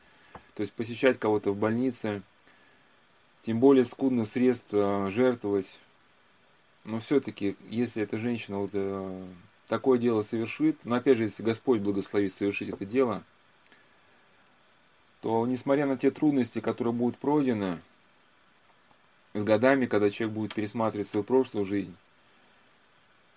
то 0.55 0.61
есть 0.61 0.73
посещать 0.73 1.17
кого-то 1.17 1.51
в 1.51 1.57
больнице, 1.57 2.21
тем 3.43 3.59
более 3.59 3.85
скудных 3.85 4.27
средств 4.27 4.71
жертвовать. 4.71 5.79
Но 6.83 6.99
все-таки, 6.99 7.55
если 7.69 8.03
эта 8.03 8.17
женщина 8.17 8.59
вот 8.59 8.71
э, 8.73 9.25
такое 9.67 9.99
дело 9.99 10.23
совершит, 10.23 10.77
но 10.83 10.95
опять 10.95 11.17
же, 11.17 11.23
если 11.23 11.43
Господь 11.43 11.79
благословит 11.79 12.33
совершить 12.33 12.69
это 12.69 12.85
дело– 12.85 13.23
то 15.21 15.45
несмотря 15.45 15.85
на 15.85 15.97
те 15.97 16.11
трудности, 16.11 16.59
которые 16.59 16.93
будут 16.93 17.17
пройдены 17.17 17.79
с 19.39 19.43
годами, 19.43 19.85
когда 19.85 20.09
человек 20.09 20.35
будет 20.35 20.53
пересматривать 20.53 21.07
свою 21.07 21.23
прошлую 21.23 21.65
жизнь, 21.65 21.95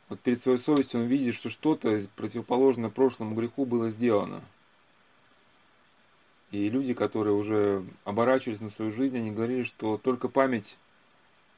вот 0.08 0.20
перед 0.20 0.40
своей 0.40 0.58
совестью 0.58 1.00
он 1.00 1.06
видит, 1.06 1.34
что 1.34 1.48
что-то 1.48 2.00
противоположное 2.16 2.90
прошлому 2.90 3.34
греху 3.34 3.64
было 3.64 3.90
сделано. 3.90 4.42
И 6.50 6.68
люди, 6.68 6.92
которые 6.92 7.34
уже 7.34 7.82
оборачивались 8.04 8.60
на 8.60 8.68
свою 8.68 8.92
жизнь, 8.92 9.16
они 9.16 9.30
говорили, 9.30 9.62
что 9.62 9.96
только 9.96 10.28
память 10.28 10.76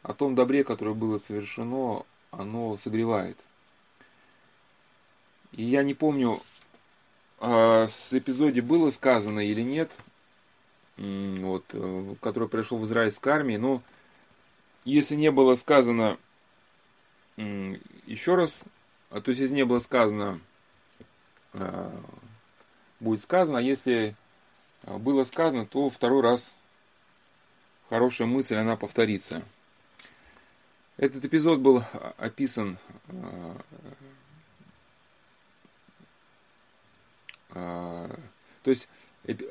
о 0.03 0.15
том 0.15 0.37
добре, 0.37 0.63
которое 0.63 0.95
было 0.95 1.17
совершено, 1.17 2.05
оно 2.31 2.77
согревает. 2.77 3.39
И 5.51 5.65
я 5.65 5.83
не 5.83 5.95
помню, 5.95 6.41
а, 7.41 7.89
с 7.89 8.13
эпизоде 8.13 8.63
было 8.63 8.91
сказано 8.91 9.41
или 9.41 9.63
нет, 9.63 9.91
вот, 10.97 11.65
э, 11.73 12.15
который 12.21 12.49
пришел 12.49 12.79
в 12.79 12.85
израильской 12.85 13.33
армии. 13.33 13.57
Но 13.57 13.83
если 14.85 15.17
не 15.17 15.31
было 15.31 15.55
сказано, 15.55 16.19
еще 17.37 18.35
раз, 18.35 18.63
а 19.11 19.21
то 19.21 19.31
есть 19.31 19.41
если 19.41 19.55
не 19.55 19.65
было 19.65 19.81
сказано, 19.81 20.41
э, 21.53 22.01
будет 23.01 23.21
сказано, 23.23 23.59
а 23.59 23.63
если 23.63 24.15
э, 24.83 24.99
было 24.99 25.25
сказано, 25.25 25.67
то 25.67 25.91
второй 25.91 26.23
раз 26.23 26.55
хорошая 27.89 28.29
мысль, 28.29 28.57
она 28.57 28.77
повторится. 28.77 29.43
Этот 30.97 31.25
эпизод 31.25 31.59
был 31.59 31.83
описан 32.19 32.79
то 37.55 38.71
есть 38.71 38.89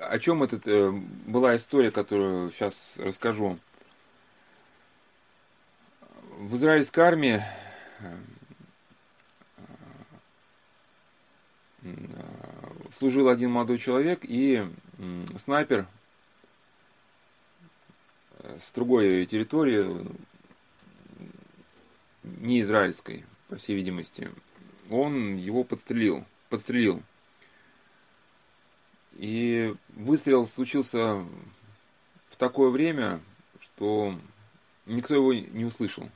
о 0.01 0.19
чем 0.19 0.43
этот, 0.43 0.67
э, 0.67 0.91
была 1.25 1.55
история, 1.55 1.89
которую 1.89 2.51
сейчас 2.51 2.95
расскажу. 2.97 3.57
В 6.43 6.55
израильской 6.55 7.05
армии 7.05 7.41
э, 8.01 8.17
служил 12.91 13.29
один 13.29 13.51
молодой 13.51 13.77
человек 13.77 14.19
и 14.23 14.67
снайпер 15.37 15.87
с 18.59 18.73
другой 18.73 19.25
территории, 19.25 20.05
не 22.23 22.59
израильской, 22.59 23.23
по 23.47 23.55
всей 23.55 23.77
видимости, 23.77 24.29
он 24.89 25.37
его 25.37 25.63
подстрелил. 25.63 26.25
подстрелил. 26.49 27.01
И 29.13 29.73
выстрел 29.95 30.45
случился 30.45 31.25
в 32.27 32.35
такое 32.37 32.69
время, 32.69 33.21
что 33.61 34.19
никто 34.85 35.15
его 35.15 35.33
не 35.33 35.63
услышал. 35.63 36.09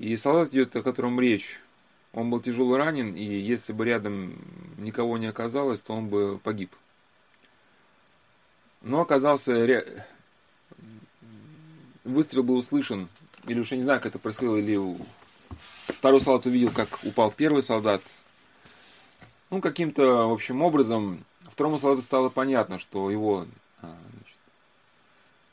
И 0.00 0.16
солдат 0.16 0.48
идет, 0.48 0.74
о 0.76 0.82
котором 0.82 1.20
речь, 1.20 1.60
он 2.14 2.30
был 2.30 2.40
тяжело 2.40 2.78
ранен, 2.78 3.12
и 3.12 3.22
если 3.22 3.74
бы 3.74 3.84
рядом 3.84 4.34
никого 4.78 5.18
не 5.18 5.26
оказалось, 5.26 5.78
то 5.80 5.92
он 5.92 6.08
бы 6.08 6.40
погиб. 6.42 6.74
Но 8.80 9.02
оказался... 9.02 9.52
Ре... 9.52 10.06
Выстрел 12.02 12.42
был 12.42 12.56
услышан, 12.56 13.10
или 13.46 13.60
уж 13.60 13.72
я 13.72 13.76
не 13.76 13.82
знаю, 13.82 14.00
как 14.00 14.12
это 14.12 14.18
происходило, 14.18 14.56
или 14.56 14.96
второй 15.86 16.22
солдат 16.22 16.46
увидел, 16.46 16.72
как 16.72 16.88
упал 17.04 17.30
первый 17.30 17.62
солдат, 17.62 18.00
ну, 19.50 19.60
каким-то, 19.60 20.28
в 20.28 20.32
общем, 20.32 20.62
образом 20.62 21.26
второму 21.42 21.78
солдату 21.78 22.06
стало 22.06 22.30
понятно, 22.30 22.78
что 22.78 23.10
его 23.10 23.46
а, 23.82 23.94
значит, 24.12 24.36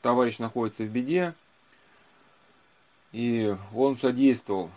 товарищ 0.01 0.39
находится 0.39 0.84
в 0.84 0.88
беде, 0.88 1.34
и 3.12 3.55
он 3.74 3.95
содействовал 3.95 4.70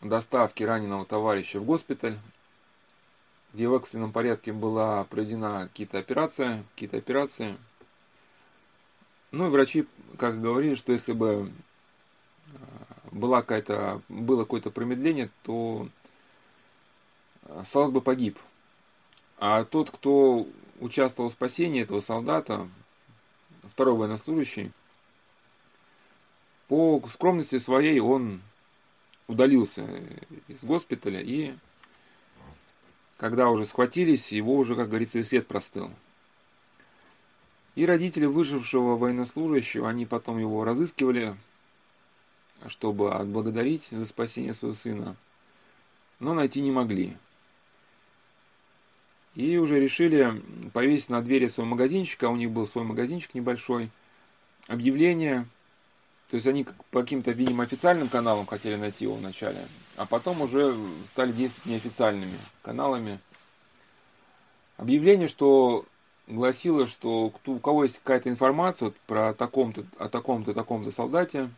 доставке 0.00 0.66
раненого 0.66 1.04
товарища 1.04 1.60
в 1.60 1.64
госпиталь, 1.64 2.18
где 3.52 3.68
в 3.68 3.74
экстренном 3.74 4.12
порядке 4.12 4.52
была 4.52 5.04
проведена 5.04 5.68
какие-то 5.68 5.98
операции, 5.98 6.64
какие-то 6.74 6.96
операции. 6.96 7.56
Ну 9.30 9.46
и 9.46 9.50
врачи, 9.50 9.86
как 10.18 10.40
говорили, 10.40 10.74
что 10.74 10.92
если 10.92 11.12
бы 11.12 11.50
а, 12.52 13.08
была 13.10 13.40
какая-то, 13.42 14.02
было 14.08 14.42
какое-то 14.42 14.70
промедление, 14.70 15.30
то 15.42 15.88
солдат 17.64 17.92
бы 17.92 18.00
погиб. 18.00 18.38
А 19.38 19.64
тот, 19.64 19.90
кто 19.90 20.46
участвовал 20.80 21.28
в 21.28 21.32
спасении 21.32 21.82
этого 21.82 22.00
солдата, 22.00 22.68
второй 23.70 23.94
военнослужащий, 23.94 24.72
по 26.68 27.02
скромности 27.08 27.58
своей 27.58 28.00
он 28.00 28.40
удалился 29.26 29.86
из 30.48 30.62
госпиталя, 30.62 31.20
и 31.20 31.54
когда 33.16 33.48
уже 33.50 33.64
схватились, 33.64 34.32
его 34.32 34.56
уже, 34.56 34.74
как 34.74 34.88
говорится, 34.88 35.18
и 35.18 35.24
след 35.24 35.46
простыл. 35.46 35.90
И 37.74 37.86
родители 37.86 38.26
выжившего 38.26 38.96
военнослужащего, 38.96 39.88
они 39.88 40.06
потом 40.06 40.38
его 40.38 40.64
разыскивали, 40.64 41.36
чтобы 42.68 43.12
отблагодарить 43.12 43.88
за 43.90 44.06
спасение 44.06 44.54
своего 44.54 44.76
сына, 44.76 45.16
но 46.20 46.34
найти 46.34 46.60
не 46.60 46.70
могли. 46.70 47.16
И 49.34 49.56
уже 49.56 49.80
решили 49.80 50.40
повесить 50.72 51.10
на 51.10 51.20
двери 51.20 51.48
своего 51.48 51.70
магазинчика, 51.70 52.28
у 52.28 52.36
них 52.36 52.50
был 52.50 52.66
свой 52.66 52.84
магазинчик 52.84 53.34
небольшой, 53.34 53.90
объявление, 54.68 55.46
то 56.34 56.36
есть 56.36 56.48
они 56.48 56.66
по 56.90 57.02
каким-то, 57.02 57.30
видимо, 57.30 57.62
официальным 57.62 58.08
каналам 58.08 58.44
хотели 58.44 58.74
найти 58.74 59.04
его 59.04 59.14
вначале, 59.14 59.68
а 59.94 60.04
потом 60.04 60.42
уже 60.42 60.76
стали 61.12 61.30
действовать 61.30 61.66
неофициальными 61.66 62.36
каналами. 62.60 63.20
Объявление, 64.76 65.28
что 65.28 65.86
гласило, 66.26 66.88
что 66.88 67.32
у 67.46 67.58
кого 67.60 67.84
есть 67.84 68.00
какая-то 68.00 68.30
информация 68.30 68.86
вот 68.86 68.96
про 69.06 69.32
таком-то, 69.32 69.84
о 69.96 70.08
таком-то, 70.08 70.54
таком-то 70.54 70.90
солдате, 70.90 71.50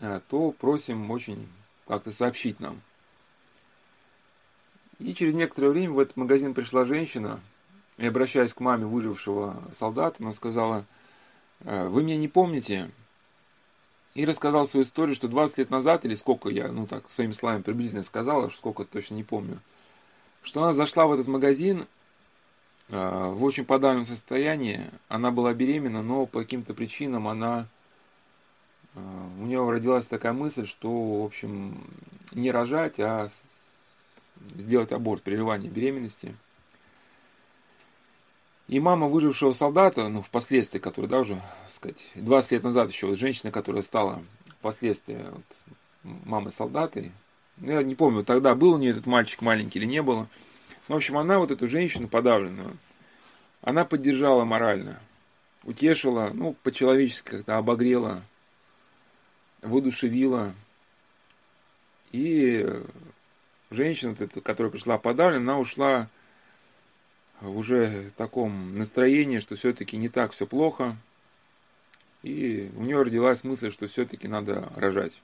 э, 0.00 0.20
то 0.28 0.50
просим 0.50 1.08
очень 1.12 1.48
как-то 1.86 2.10
сообщить 2.10 2.58
нам. 2.58 2.80
И 4.98 5.14
через 5.14 5.34
некоторое 5.34 5.68
время 5.68 5.92
в 5.92 6.00
этот 6.00 6.16
магазин 6.16 6.52
пришла 6.52 6.84
женщина, 6.84 7.38
и 7.96 8.06
обращаясь 8.06 8.52
к 8.52 8.58
маме 8.58 8.86
выжившего 8.86 9.62
солдата, 9.72 10.16
она 10.18 10.32
сказала, 10.32 10.84
«Э, 11.60 11.86
вы 11.86 12.02
меня 12.02 12.16
не 12.16 12.26
помните? 12.26 12.90
И 14.14 14.24
рассказал 14.24 14.66
свою 14.66 14.84
историю, 14.84 15.14
что 15.14 15.28
20 15.28 15.58
лет 15.58 15.70
назад, 15.70 16.04
или 16.04 16.14
сколько 16.14 16.48
я, 16.48 16.72
ну 16.72 16.86
так, 16.86 17.08
своими 17.10 17.32
словами 17.32 17.62
приблизительно 17.62 18.02
сказала, 18.02 18.48
сколько 18.48 18.84
точно 18.84 19.14
не 19.14 19.24
помню, 19.24 19.60
что 20.42 20.62
она 20.62 20.72
зашла 20.72 21.06
в 21.06 21.12
этот 21.12 21.28
магазин 21.28 21.86
Э, 22.90 23.30
в 23.32 23.44
очень 23.44 23.64
подавленном 23.64 24.04
состоянии. 24.04 24.90
Она 25.08 25.30
была 25.30 25.54
беременна, 25.54 26.02
но 26.02 26.26
по 26.26 26.40
каким-то 26.40 26.74
причинам 26.74 27.28
она 27.28 27.68
э, 28.94 29.00
у 29.40 29.46
нее 29.46 29.68
родилась 29.68 30.06
такая 30.06 30.32
мысль, 30.32 30.66
что, 30.66 31.22
в 31.22 31.24
общем, 31.24 31.84
не 32.32 32.50
рожать, 32.50 32.98
а 32.98 33.28
сделать 34.56 34.90
аборт, 34.92 35.22
прерывание 35.22 35.70
беременности. 35.70 36.34
И 38.66 38.80
мама 38.80 39.08
выжившего 39.08 39.52
солдата, 39.52 40.08
ну, 40.08 40.22
впоследствии, 40.22 40.78
который, 40.80 41.06
да, 41.06 41.20
уже, 41.20 41.40
сказать, 41.80 42.08
20 42.14 42.52
лет 42.52 42.62
назад 42.62 42.90
еще, 42.90 43.06
вот 43.06 43.18
женщина, 43.18 43.50
которая 43.50 43.82
стала 43.82 44.22
впоследствии 44.58 45.18
вот, 45.30 45.44
мамой 46.26 46.52
солдаты, 46.52 47.10
ну, 47.56 47.72
я 47.72 47.82
не 47.82 47.94
помню, 47.94 48.22
тогда 48.22 48.54
был 48.54 48.74
у 48.74 48.78
нее 48.78 48.92
этот 48.92 49.06
мальчик 49.06 49.40
маленький 49.40 49.78
или 49.78 49.86
не 49.86 50.02
было, 50.02 50.28
в 50.88 50.94
общем, 50.94 51.16
она 51.16 51.38
вот 51.38 51.50
эту 51.50 51.66
женщину 51.66 52.08
подавленную, 52.08 52.76
она 53.62 53.84
поддержала 53.84 54.44
морально, 54.44 55.00
утешила, 55.64 56.30
ну, 56.34 56.54
по-человечески 56.62 57.30
как-то 57.30 57.56
обогрела, 57.56 58.22
воодушевила. 59.62 60.54
И 62.12 62.66
женщина, 63.70 64.16
которая 64.42 64.70
пришла 64.70 64.98
подавлена, 64.98 65.52
она 65.52 65.58
ушла 65.58 66.08
уже 67.40 68.08
в 68.08 68.12
таком 68.12 68.74
настроении, 68.74 69.38
что 69.38 69.56
все-таки 69.56 69.96
не 69.96 70.08
так 70.08 70.32
все 70.32 70.46
плохо. 70.46 70.96
И 72.22 72.70
у 72.76 72.82
нее 72.82 73.02
родилась 73.02 73.44
мысль, 73.44 73.70
что 73.70 73.86
все-таки 73.86 74.28
надо 74.28 74.70
рожать. 74.76 75.20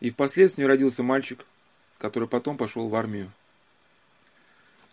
И 0.00 0.10
впоследствии 0.10 0.64
родился 0.64 1.02
мальчик, 1.02 1.44
который 1.98 2.28
потом 2.28 2.56
пошел 2.56 2.88
в 2.88 2.94
армию. 2.94 3.30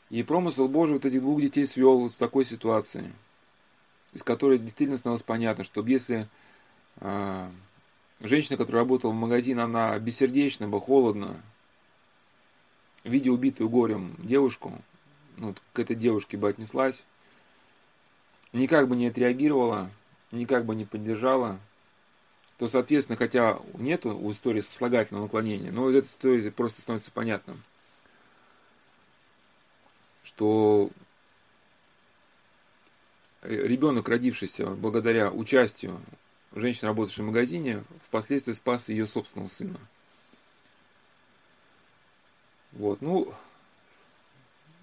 И 0.09 0.23
промысел 0.23 0.67
Божий 0.67 0.95
вот 0.95 1.05
этих 1.05 1.21
двух 1.21 1.41
детей 1.41 1.65
свел 1.65 1.99
вот 1.99 2.13
в 2.13 2.17
такой 2.17 2.45
ситуации, 2.45 3.11
из 4.13 4.23
которой 4.23 4.57
действительно 4.57 4.97
становилось 4.97 5.23
понятно, 5.23 5.63
что 5.63 5.85
если 5.85 6.27
э, 6.97 7.49
женщина, 8.19 8.57
которая 8.57 8.83
работала 8.83 9.11
в 9.11 9.15
магазине, 9.15 9.61
она 9.61 9.97
бессердечна 9.99 10.67
бы, 10.67 10.81
холодна, 10.81 11.39
видя 13.03 13.31
убитую 13.31 13.69
горем 13.69 14.15
девушку, 14.17 14.79
ну, 15.37 15.55
к 15.73 15.79
этой 15.79 15.95
девушке 15.95 16.37
бы 16.37 16.49
отнеслась, 16.49 17.05
никак 18.51 18.87
бы 18.87 18.95
не 18.95 19.07
отреагировала, 19.07 19.91
никак 20.31 20.65
бы 20.65 20.75
не 20.75 20.85
поддержала, 20.85 21.59
то, 22.57 22.67
соответственно, 22.67 23.17
хотя 23.17 23.59
нету 23.75 24.17
у 24.17 24.31
истории 24.31 24.61
сослагательного 24.61 25.23
наклонения, 25.23 25.71
но 25.71 25.89
эта 25.89 26.07
история 26.07 26.51
просто 26.51 26.81
становится 26.81 27.11
понятным 27.11 27.63
что 30.29 30.91
ребенок, 33.41 34.07
родившийся 34.07 34.67
благодаря 34.67 35.31
участию 35.31 35.99
женщины, 36.53 36.89
работавшей 36.89 37.23
в 37.23 37.27
магазине, 37.27 37.83
впоследствии 38.05 38.53
спас 38.53 38.89
ее 38.89 39.07
собственного 39.07 39.49
сына. 39.49 39.79
Вот, 42.73 43.01
ну, 43.01 43.33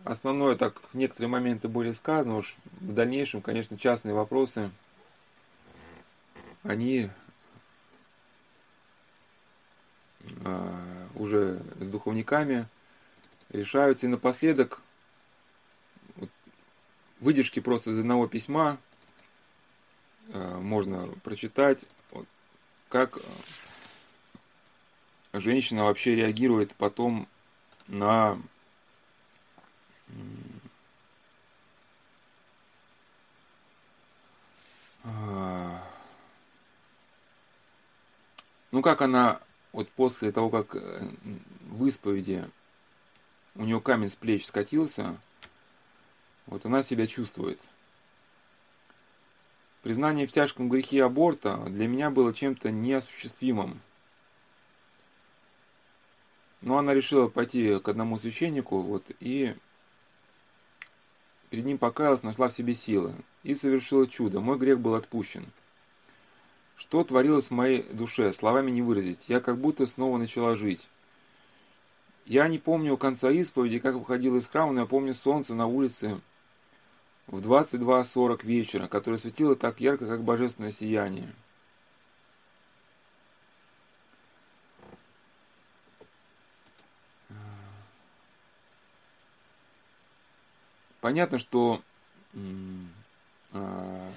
основное 0.03 0.57
так, 0.57 0.82
некоторые 0.92 1.30
моменты 1.30 1.68
были 1.68 1.92
сказаны, 1.92 2.34
уж 2.34 2.57
в 2.80 2.92
дальнейшем, 2.92 3.40
конечно, 3.40 3.78
частные 3.78 4.14
вопросы, 4.14 4.70
они 6.68 7.10
э, 10.44 11.08
уже 11.14 11.62
с 11.80 11.88
духовниками 11.88 12.68
решаются. 13.50 14.06
И 14.06 14.08
напоследок 14.08 14.80
выдержки 17.20 17.60
просто 17.60 17.90
из 17.90 17.98
одного 17.98 18.26
письма 18.26 18.78
э, 20.28 20.58
можно 20.58 21.00
прочитать, 21.22 21.84
как 22.88 23.18
э, 23.18 23.20
женщина 25.40 25.84
вообще 25.84 26.14
реагирует 26.14 26.74
потом 26.74 27.28
на 27.88 28.38
э, 35.04 35.78
ну 38.76 38.82
как 38.82 39.00
она 39.00 39.40
вот 39.72 39.88
после 39.88 40.30
того, 40.32 40.50
как 40.50 40.74
в 40.74 41.86
исповеди 41.86 42.44
у 43.54 43.62
нее 43.62 43.80
камень 43.80 44.10
с 44.10 44.14
плеч 44.14 44.44
скатился, 44.44 45.16
вот 46.44 46.66
она 46.66 46.82
себя 46.82 47.06
чувствует. 47.06 47.58
Признание 49.80 50.26
в 50.26 50.32
тяжком 50.32 50.68
грехе 50.68 51.02
аборта 51.02 51.56
для 51.68 51.88
меня 51.88 52.10
было 52.10 52.34
чем-то 52.34 52.70
неосуществимым. 52.70 53.80
Но 56.60 56.76
она 56.76 56.92
решила 56.92 57.28
пойти 57.28 57.80
к 57.80 57.88
одному 57.88 58.18
священнику, 58.18 58.82
вот, 58.82 59.06
и 59.20 59.56
перед 61.48 61.64
ним 61.64 61.78
покаялась, 61.78 62.22
нашла 62.22 62.48
в 62.48 62.52
себе 62.52 62.74
силы 62.74 63.14
и 63.42 63.54
совершила 63.54 64.06
чудо. 64.06 64.40
Мой 64.40 64.58
грех 64.58 64.80
был 64.80 64.96
отпущен. 64.96 65.50
Что 66.76 67.04
творилось 67.04 67.48
в 67.48 67.52
моей 67.52 67.82
душе, 67.82 68.32
словами 68.32 68.70
не 68.70 68.82
выразить. 68.82 69.28
Я 69.28 69.40
как 69.40 69.58
будто 69.58 69.86
снова 69.86 70.18
начала 70.18 70.54
жить. 70.54 70.88
Я 72.26 72.48
не 72.48 72.58
помню 72.58 72.96
конца 72.96 73.30
исповеди, 73.30 73.78
как 73.78 73.94
выходила 73.94 74.36
из 74.36 74.48
храма, 74.48 74.72
но 74.72 74.80
я 74.80 74.86
помню 74.86 75.14
солнце 75.14 75.54
на 75.54 75.66
улице, 75.66 76.20
в 77.26 77.38
22.40 77.38 78.44
вечера, 78.44 78.88
которое 78.88 79.18
светило 79.18 79.56
так 79.56 79.80
ярко, 79.80 80.06
как 80.06 80.22
божественное 80.22 80.70
сияние. 80.70 81.32
Понятно, 91.00 91.38
что 91.38 91.82
а, 93.52 94.10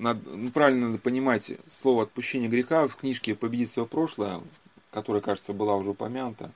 надо, 0.00 0.30
ну, 0.30 0.50
правильно 0.50 0.86
надо 0.86 0.98
понимать 0.98 1.52
слово 1.68 2.04
отпущение 2.04 2.48
греха 2.48 2.88
в 2.88 2.96
книжке 2.96 3.34
«Победить 3.34 3.70
свое 3.70 3.86
прошлое», 3.86 4.40
которая, 4.90 5.22
кажется, 5.22 5.52
была 5.52 5.76
уже 5.76 5.90
упомянута, 5.90 6.50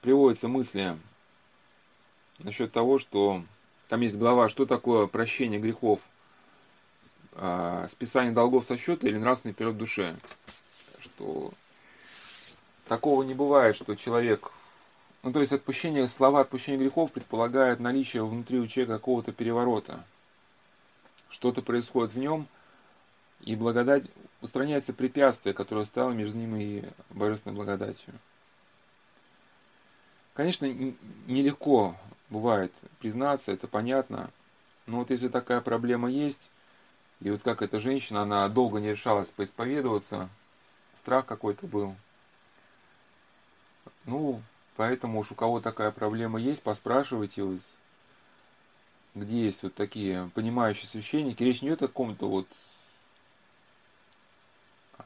приводятся 0.00 0.48
мысли 0.48 0.96
насчет 2.38 2.72
того, 2.72 2.98
что 2.98 3.42
там 3.88 4.00
есть 4.00 4.16
глава, 4.16 4.48
что 4.48 4.64
такое 4.64 5.06
прощение 5.06 5.58
грехов, 5.58 6.00
а, 7.34 7.88
списание 7.88 8.32
долгов 8.32 8.64
со 8.64 8.76
счета 8.76 9.08
или 9.08 9.16
нравственный 9.16 9.52
период 9.52 9.76
душе. 9.76 10.16
Что 11.00 11.52
такого 12.86 13.22
не 13.24 13.34
бывает, 13.34 13.74
что 13.76 13.96
человек... 13.96 14.52
Ну, 15.22 15.32
то 15.32 15.40
есть 15.40 15.52
отпущение, 15.52 16.06
слова 16.06 16.40
отпущения 16.40 16.78
грехов 16.78 17.12
предполагают 17.12 17.80
наличие 17.80 18.24
внутри 18.24 18.58
у 18.58 18.66
человека 18.66 18.94
какого-то 18.94 19.32
переворота. 19.32 20.04
Что-то 21.30 21.62
происходит 21.62 22.12
в 22.12 22.18
нем, 22.18 22.46
и 23.40 23.56
благодать 23.56 24.04
устраняется 24.40 24.92
препятствие, 24.92 25.54
которое 25.54 25.84
стало 25.84 26.10
между 26.10 26.36
ним 26.36 26.56
и 26.56 26.84
божественной 27.10 27.56
благодатью. 27.56 28.14
Конечно, 30.34 30.66
нелегко 31.26 31.96
бывает 32.28 32.72
признаться, 33.00 33.52
это 33.52 33.66
понятно, 33.66 34.30
но 34.86 34.98
вот 34.98 35.10
если 35.10 35.28
такая 35.28 35.60
проблема 35.60 36.10
есть, 36.10 36.50
и 37.20 37.30
вот 37.30 37.42
как 37.42 37.62
эта 37.62 37.80
женщина, 37.80 38.22
она 38.22 38.48
долго 38.48 38.80
не 38.80 38.90
решалась 38.90 39.30
поисповедоваться, 39.30 40.28
страх 40.94 41.26
какой-то 41.26 41.66
был. 41.66 41.94
Ну, 44.04 44.42
поэтому 44.76 45.18
уж 45.18 45.32
у 45.32 45.34
кого 45.34 45.60
такая 45.60 45.90
проблема 45.90 46.40
есть, 46.40 46.62
поспрашивайте, 46.62 47.42
где 49.14 49.44
есть 49.44 49.62
вот 49.62 49.74
такие 49.74 50.30
понимающие 50.34 50.86
священники. 50.86 51.42
Речь 51.42 51.62
не 51.62 51.68
идет 51.68 51.82
о 51.82 51.88
каком-то 51.88 52.28
вот 52.28 52.46
а, 54.98 55.04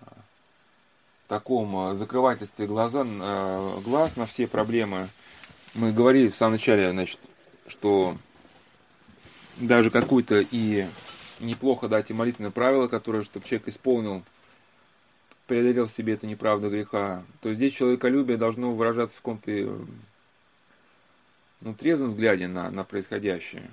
таком 1.28 1.76
а, 1.76 1.94
закрывательстве 1.94 2.66
глаза, 2.66 3.04
а, 3.06 3.80
глаз 3.80 4.16
на 4.16 4.26
все 4.26 4.46
проблемы. 4.46 5.08
Мы 5.74 5.92
говорили 5.92 6.28
в 6.28 6.36
самом 6.36 6.52
начале, 6.52 6.90
значит, 6.92 7.18
что 7.66 8.16
даже 9.56 9.90
какую-то 9.90 10.40
и 10.40 10.86
неплохо 11.40 11.88
дать 11.88 12.10
и 12.10 12.14
молитвенное 12.14 12.50
правило, 12.50 12.88
которое, 12.88 13.24
чтобы 13.24 13.46
человек 13.46 13.68
исполнил, 13.68 14.22
преодолел 15.46 15.88
себе 15.88 16.14
эту 16.14 16.26
неправду 16.26 16.70
греха, 16.70 17.24
то 17.40 17.52
здесь 17.52 17.74
человеколюбие 17.74 18.38
должно 18.38 18.72
выражаться 18.72 19.16
в 19.16 19.20
каком-то 19.20 19.86
ну, 21.60 21.74
трезвом 21.74 22.10
взгляде 22.10 22.46
на, 22.46 22.70
на 22.70 22.84
происходящее. 22.84 23.70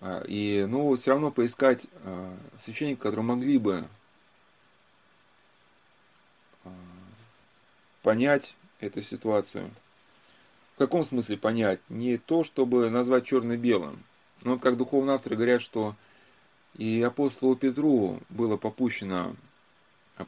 А, 0.00 0.22
и, 0.26 0.66
ну, 0.68 0.94
все 0.96 1.12
равно 1.12 1.30
поискать 1.30 1.86
а, 2.04 2.36
священника, 2.58 3.04
которые 3.04 3.24
могли 3.24 3.58
бы 3.58 3.84
а, 6.64 6.70
понять 8.02 8.56
эту 8.80 9.00
ситуацию. 9.02 9.70
В 10.74 10.78
каком 10.78 11.04
смысле 11.04 11.38
понять? 11.38 11.80
Не 11.88 12.18
то, 12.18 12.44
чтобы 12.44 12.90
назвать 12.90 13.26
черно-белым. 13.26 14.02
Но 14.42 14.52
вот 14.52 14.60
как 14.60 14.76
духовные 14.76 15.14
авторы 15.14 15.36
говорят, 15.36 15.62
что 15.62 15.96
и 16.76 17.02
апостолу 17.02 17.56
Петру 17.56 18.20
было 18.28 18.58
попущено 18.58 19.34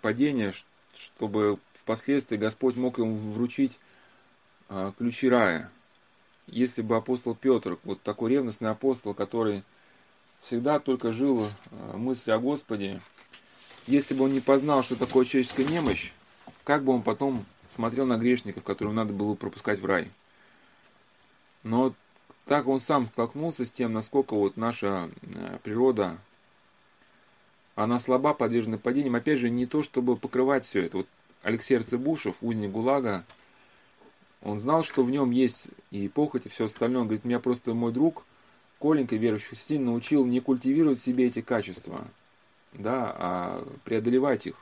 падение, 0.01 0.55
чтобы 0.95 1.59
впоследствии 1.75 2.39
Господь 2.39 2.77
мог 2.77 2.97
ему 2.97 3.33
вручить 3.33 3.79
ключи 4.97 5.29
рая 5.29 5.71
если 6.49 6.83
бы 6.83 6.97
апостол 6.97 7.35
Петр, 7.35 7.79
вот 7.85 8.03
такой 8.03 8.33
ревностный 8.33 8.71
апостол, 8.71 9.15
который 9.15 9.63
всегда 10.43 10.79
только 10.79 11.13
жил 11.13 11.47
э, 11.47 11.97
мыслью 11.97 12.37
о 12.37 12.39
Господе, 12.39 13.01
если 13.87 14.15
бы 14.15 14.25
он 14.25 14.33
не 14.33 14.41
познал, 14.41 14.83
что 14.83 14.97
такое 14.97 15.25
человеческая 15.25 15.65
немощь, 15.65 16.13
как 16.65 16.85
бы 16.85 16.93
он 16.93 17.03
потом 17.03 17.45
смотрел 17.71 18.07
на 18.07 18.17
грешников, 18.17 18.63
которым 18.65 18.95
надо 18.95 19.13
было 19.13 19.35
пропускать 19.35 19.81
в 19.81 19.87
рай. 19.87 20.11
Но 21.63 21.95
так 22.45 22.67
он 22.67 22.81
сам 22.81 23.07
столкнулся 23.07 23.65
с 23.65 23.71
тем, 23.71 23.93
насколько 23.93 24.35
вот 24.35 24.57
наша 24.57 25.11
э, 25.23 25.59
природа, 25.63 26.19
она 27.75 28.01
слаба, 28.01 28.35
подвержена 28.35 28.79
падениям. 28.79 29.15
Опять 29.15 29.39
же, 29.39 29.51
не 29.51 29.67
то, 29.67 29.83
чтобы 29.83 30.17
покрывать 30.17 30.65
все 30.65 30.83
это. 30.83 30.99
Вот 30.99 31.07
Алексей 31.43 31.77
Арцебушев, 31.77 32.37
узник 32.41 32.71
ГУЛАГа, 32.71 33.25
он 34.43 34.61
знал, 34.61 34.85
что 34.85 35.03
в 35.03 35.11
нем 35.11 35.31
есть 35.31 35.69
и 35.91 36.09
похоть, 36.09 36.47
и 36.47 36.49
все 36.49 36.67
остальное. 36.67 37.03
Он 37.03 37.07
говорит, 37.09 37.25
меня 37.25 37.41
просто 37.41 37.75
мой 37.75 37.93
друг, 37.93 38.25
Коленька, 38.81 39.17
верующий 39.17 39.49
христианин, 39.49 39.87
научил 39.87 40.25
не 40.25 40.41
культивировать 40.41 41.01
в 41.01 41.05
себе 41.05 41.27
эти 41.27 41.43
качества, 41.43 42.07
да, 42.73 43.15
а 43.19 43.69
преодолевать 43.85 44.47
их. 44.47 44.55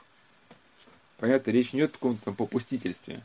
Понятно, 1.17 1.51
речь 1.51 1.73
не 1.73 1.79
идет 1.79 1.91
о 1.91 1.93
каком-то 1.93 2.31
попустительстве. 2.31 3.23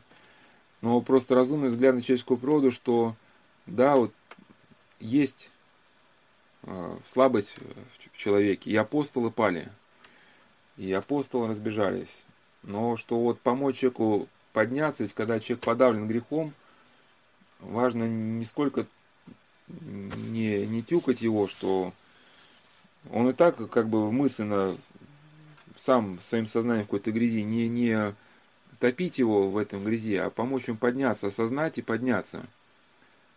Но 0.81 0.99
просто 1.01 1.35
разумный 1.35 1.69
взгляд 1.69 1.95
на 1.95 2.01
человеческую 2.01 2.37
природу, 2.37 2.71
что 2.71 3.15
да, 3.65 3.95
вот 3.95 4.13
есть 4.99 5.49
э, 6.63 6.97
слабость 7.05 7.55
в 8.11 8.17
человеке, 8.17 8.69
и 8.69 8.75
апостолы 8.75 9.31
пали, 9.31 9.71
и 10.77 10.91
апостолы 10.91 11.47
разбежались. 11.47 12.23
Но 12.63 12.97
что 12.97 13.19
вот 13.19 13.39
помочь 13.39 13.79
человеку 13.79 14.27
подняться, 14.53 15.03
ведь 15.03 15.13
когда 15.13 15.39
человек 15.39 15.65
подавлен 15.65 16.07
грехом, 16.07 16.53
важно 17.59 18.05
не 18.05 18.45
сколько 18.45 18.85
не, 19.67 20.65
не 20.65 20.81
тюкать 20.81 21.21
его, 21.21 21.47
что 21.47 21.93
он 23.11 23.29
и 23.29 23.33
так 23.33 23.69
как 23.69 23.89
бы 23.89 24.11
мысленно 24.11 24.77
сам 25.75 26.19
своим 26.19 26.47
сознанием 26.47 26.85
в 26.85 26.87
какой-то 26.87 27.11
грязи, 27.11 27.41
не, 27.41 27.67
не 27.67 28.15
топить 28.79 29.17
его 29.17 29.49
в 29.49 29.57
этом 29.57 29.83
грязи, 29.83 30.15
а 30.15 30.29
помочь 30.29 30.67
ему 30.67 30.77
подняться, 30.77 31.27
осознать 31.27 31.77
и 31.77 31.81
подняться. 31.81 32.45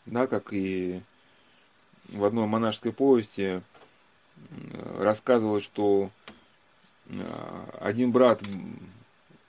Да, 0.05 0.27
как 0.27 0.53
и 0.53 1.01
в 2.09 2.25
одной 2.25 2.47
монашеской 2.47 2.93
повести 2.93 3.63
рассказывалось, 4.99 5.65
что 5.65 6.11
э, 7.07 7.67
один 7.81 8.13
брат 8.13 8.43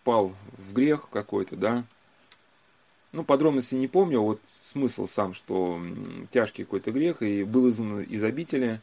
впал 0.08 0.34
в 0.58 0.74
грех 0.74 1.10
какой-то, 1.12 1.58
да. 1.58 1.84
Ну, 3.12 3.26
подробности 3.26 3.76
не 3.76 3.90
помню, 3.90 4.22
вот 4.22 4.40
смысл 4.72 5.06
сам, 5.06 5.34
что 5.34 5.82
тяжкий 6.32 6.64
какой-то 6.64 6.94
грех, 6.94 7.22
и 7.22 7.44
был 7.44 7.70
изгнан 7.70 8.04
из 8.04 8.24
обители, 8.24 8.80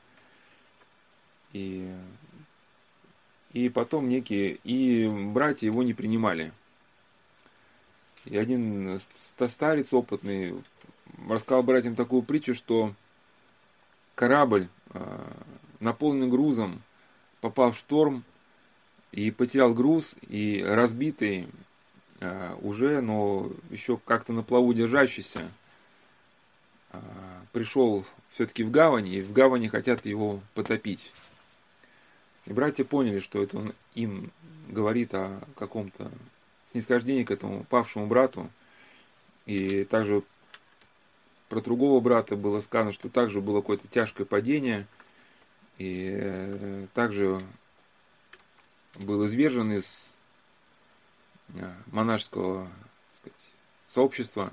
и, 1.54 1.90
и 3.54 3.70
потом 3.70 4.06
некие, 4.06 4.58
и 4.64 5.08
братья 5.32 5.66
его 5.66 5.82
не 5.82 5.94
принимали. 5.94 6.52
И 8.26 8.36
один 8.36 9.00
старец 9.48 9.94
опытный 9.94 10.62
рассказал 11.26 11.62
братьям 11.62 11.96
такую 11.96 12.20
притчу, 12.20 12.54
что 12.54 12.92
корабль, 14.14 14.68
а, 14.90 15.42
наполненный 15.80 16.28
грузом, 16.28 16.82
попал 17.40 17.72
в 17.72 17.78
шторм, 17.78 18.24
и 19.14 19.30
потерял 19.30 19.72
груз, 19.72 20.16
и 20.28 20.60
разбитый 20.66 21.46
а, 22.20 22.58
уже, 22.62 23.00
но 23.00 23.48
еще 23.70 23.96
как-то 23.96 24.32
на 24.32 24.42
плаву 24.42 24.74
держащийся, 24.74 25.48
а, 26.90 27.00
пришел 27.52 28.04
все-таки 28.30 28.64
в 28.64 28.72
гавань, 28.72 29.06
и 29.06 29.22
в 29.22 29.32
гавани 29.32 29.68
хотят 29.68 30.04
его 30.04 30.40
потопить. 30.54 31.12
И 32.46 32.52
братья 32.52 32.82
поняли, 32.82 33.20
что 33.20 33.40
это 33.40 33.56
он 33.56 33.72
им 33.94 34.32
говорит 34.68 35.14
о 35.14 35.40
каком-то 35.54 36.10
снисхождении 36.72 37.22
к 37.22 37.30
этому 37.30 37.62
павшему 37.62 38.06
брату. 38.06 38.50
И 39.46 39.84
также 39.84 40.24
про 41.48 41.60
другого 41.60 42.00
брата 42.00 42.34
было 42.34 42.58
сказано, 42.58 42.92
что 42.92 43.08
также 43.08 43.40
было 43.40 43.60
какое-то 43.60 43.86
тяжкое 43.86 44.26
падение. 44.26 44.88
И 45.78 46.10
э, 46.12 46.86
также 46.94 47.40
был 48.96 49.26
извержен 49.26 49.72
из 49.72 50.10
э, 51.54 51.72
монашеского 51.86 52.68
сказать, 53.18 53.50
сообщества. 53.88 54.52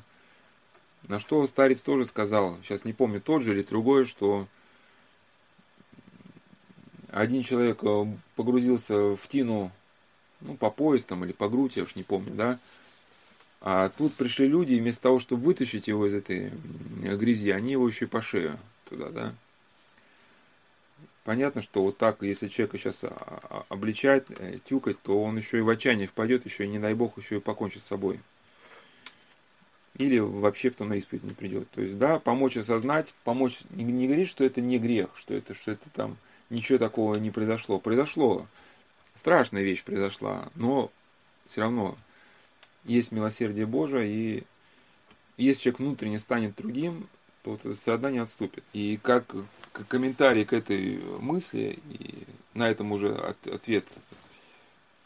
На 1.08 1.20
что 1.20 1.46
старец 1.48 1.82
тоже 1.82 2.06
сказал, 2.06 2.58
сейчас 2.62 2.86
не 2.86 2.94
помню, 2.94 3.22
тот 3.22 3.42
же 3.42 3.54
или 3.54 3.64
другой, 3.64 4.06
что 4.06 4.48
один 7.10 7.44
человек 7.44 7.84
э, 7.84 8.06
погрузился 8.36 9.16
в 9.16 9.28
тину, 9.28 9.72
ну, 10.42 10.56
по 10.56 10.70
пояс 10.70 11.04
там 11.04 11.26
или 11.26 11.32
по 11.32 11.50
грудь, 11.50 11.78
я 11.78 11.84
уж 11.84 11.96
не 11.96 12.04
помню, 12.04 12.34
да, 12.34 12.60
а 13.62 13.89
тут 13.89 14.14
пришли 14.14 14.48
люди, 14.48 14.74
и 14.74 14.80
вместо 14.80 15.04
того, 15.04 15.20
чтобы 15.20 15.44
вытащить 15.44 15.88
его 15.88 16.08
из 16.08 16.14
этой 16.14 16.52
грязи, 17.00 17.52
они 17.52 17.74
его 17.74 17.88
еще 17.88 18.06
и 18.06 18.08
по 18.08 18.22
шею 18.22 18.58
туда, 18.89 19.10
да. 19.10 19.36
Понятно, 21.24 21.62
что 21.62 21.84
вот 21.84 21.97
так, 21.97 22.24
если 22.24 22.47
человека 22.47 22.78
сейчас 22.78 23.04
а, 23.04 23.10
а, 23.10 23.66
обличать, 23.70 24.26
э, 24.30 24.58
тюкать, 24.66 24.99
то 25.02 25.22
он 25.22 25.38
еще 25.38 25.60
и 25.60 25.62
в 25.62 25.70
отчаяние 25.70 26.08
впадет, 26.08 26.45
еще 26.45 26.66
и, 26.66 26.68
не 26.68 26.80
дай 26.80 26.95
бог, 26.95 27.18
еще 27.18 27.38
и 27.38 27.39
покончит 27.39 27.84
с 27.84 27.88
собой. 27.88 28.20
Или 29.97 30.18
вообще 30.18 30.72
кто 30.72 30.86
на 30.86 30.93
исповедь 30.93 31.24
не 31.24 31.34
придет. 31.34 31.70
То 31.72 31.82
есть, 31.82 31.97
да, 31.99 32.18
помочь 32.18 32.58
осознать, 32.58 33.14
помочь, 33.24 33.60
не, 33.70 33.84
не 33.84 34.08
говорить, 34.08 34.30
что 34.30 34.43
это 34.43 34.62
не 34.62 34.80
грех, 34.80 35.10
что 35.16 35.36
это, 35.36 35.54
что 35.54 35.72
это 35.72 35.89
там 35.93 36.18
ничего 36.49 36.80
такого 36.80 37.16
не 37.16 37.30
произошло. 37.30 37.80
Произошло. 37.80 38.47
Страшная 39.14 39.62
вещь 39.62 39.84
произошла, 39.84 40.49
но 40.56 40.91
все 41.45 41.62
равно 41.62 41.97
есть 42.84 43.12
милосердие 43.12 43.66
Божие, 43.66 44.10
и 44.10 44.43
если 45.38 45.64
человек 45.64 45.80
внутренне 45.80 46.20
станет 46.20 46.56
другим, 46.56 47.08
то 47.43 47.52
вот 47.52 47.66
это 47.66 47.74
страдание 47.76 48.22
отступит. 48.22 48.64
И 48.74 48.97
как 49.02 49.36
комментарий 49.72 50.45
к 50.45 50.53
этой 50.53 50.97
мысли, 51.19 51.80
и 51.89 52.26
на 52.53 52.69
этом 52.69 52.91
уже 52.91 53.15
от, 53.15 53.47
ответ 53.47 53.88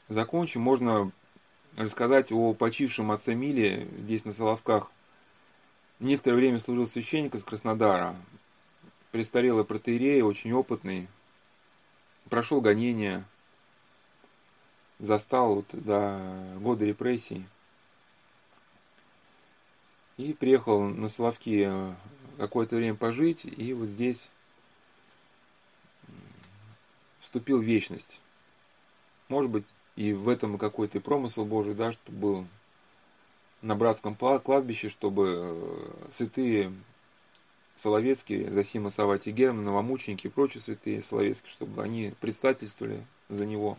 закончим, 0.10 0.62
можно 0.62 1.12
рассказать 1.76 2.32
о 2.32 2.54
почившем 2.54 3.12
отце 3.12 3.36
Миле 3.36 3.88
здесь 4.00 4.26
на 4.26 4.34
Соловках. 4.34 4.90
Некоторое 6.00 6.38
время 6.38 6.60
служил 6.60 6.88
священник 6.88 7.36
из 7.36 7.44
Краснодара, 7.44 8.16
престарелый 9.12 9.66
протеерей, 9.66 10.22
очень 10.22 10.54
опытный. 10.54 11.08
прошел 12.30 12.60
гонение, 12.60 13.24
застал 15.00 15.56
вот 15.56 15.68
до 15.72 16.56
года 16.60 16.86
репрессий. 16.86 17.46
И 20.18 20.34
приехал 20.34 20.82
на 20.82 21.10
Соловки 21.10 21.70
какое-то 22.38 22.76
время 22.76 22.96
пожить, 22.96 23.46
и 23.46 23.74
вот 23.74 23.88
здесь 23.88 24.30
вступил 27.36 27.60
в 27.60 27.66
вечность. 27.66 28.22
Может 29.28 29.52
быть, 29.52 29.66
и 29.98 30.14
в 30.14 30.30
этом 30.30 30.58
какой-то 30.58 31.02
промысел 31.02 31.44
Божий, 31.44 31.74
да, 31.74 31.92
что 31.92 32.10
был 32.14 32.48
на 33.62 33.76
братском 33.76 34.16
кладбище, 34.16 34.88
чтобы 34.88 35.34
э, 35.38 36.10
святые 36.12 36.74
Соловецкие, 37.76 38.50
Засима 38.52 38.90
Савати 38.90 39.32
Герман, 39.32 39.66
новомученики 39.66 40.28
и 40.28 40.30
прочие 40.30 40.62
святые 40.62 41.02
Соловецкие, 41.02 41.52
чтобы 41.52 41.84
они 41.84 42.14
предстательствовали 42.22 43.06
за 43.28 43.46
него. 43.46 43.78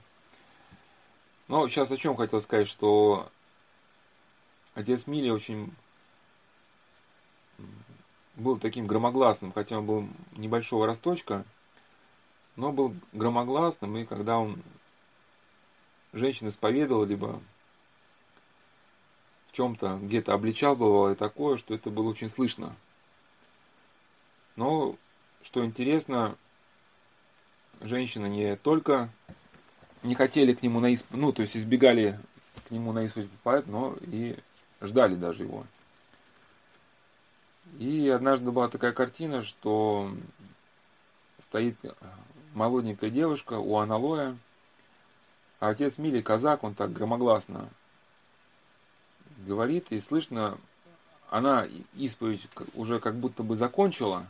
Но 1.49 1.67
сейчас 1.69 1.91
о 1.91 1.97
чем 1.97 2.15
хотел 2.15 2.43
сказать, 2.43 2.69
что 2.69 3.31
отец 4.75 5.07
Мили 5.07 5.31
очень 5.31 5.73
был 8.35 8.59
таким 8.59 8.87
громогласным, 8.87 9.53
хотя 9.53 9.79
он 9.79 9.87
был 9.87 10.09
небольшого 10.33 10.85
росточка, 10.85 11.47
но 12.57 12.73
был 12.73 12.95
громогласным, 13.13 13.97
и 13.99 14.05
когда 14.05 14.39
он 14.39 14.63
женщин 16.13 16.49
исповедовал, 16.49 17.05
либо 17.05 17.41
в 19.49 19.53
чем-то 19.53 19.99
где-то 20.03 20.35
обличал, 20.35 20.75
бывало 20.75 21.13
и 21.13 21.17
такое, 21.17 21.57
что 21.59 21.75
это 21.75 21.91
было 21.91 22.09
очень 22.09 22.31
слышно. 22.31 22.75
Но, 24.57 24.97
что 25.43 25.65
интересно, 25.65 26.37
женщины 27.81 28.27
не 28.27 28.57
только 28.57 29.11
не 30.03 30.15
хотели 30.15 30.55
к 30.55 30.63
нему 30.63 30.81
на 30.81 30.95
исп... 30.95 31.07
ну, 31.11 31.33
то 31.33 31.43
есть 31.43 31.57
избегали 31.57 32.19
к 32.67 32.71
нему 32.71 32.93
на 32.93 33.05
исповедь 33.05 33.31
попасть, 33.31 33.67
но 33.67 33.97
и 34.01 34.37
ждали 34.81 35.15
даже 35.15 35.43
его. 35.43 35.67
И 37.79 38.09
однажды 38.09 38.51
была 38.51 38.69
такая 38.69 38.93
картина, 38.93 39.43
что 39.43 40.11
стоит 41.39 41.77
молоденькая 42.57 43.11
девушка 43.11 43.55
у 43.55 43.77
аналоя, 43.77 44.37
а 45.61 45.69
отец 45.69 45.99
Мили, 45.99 46.23
казак, 46.23 46.65
он 46.65 46.75
так 46.75 46.93
громогласно 46.93 47.69
говорит, 49.37 49.93
и 49.93 50.01
слышно, 50.01 50.59
она 51.29 51.69
исповедь 51.95 52.49
уже 52.73 52.99
как 52.99 53.17
будто 53.17 53.43
бы 53.43 53.57
закончила, 53.57 54.27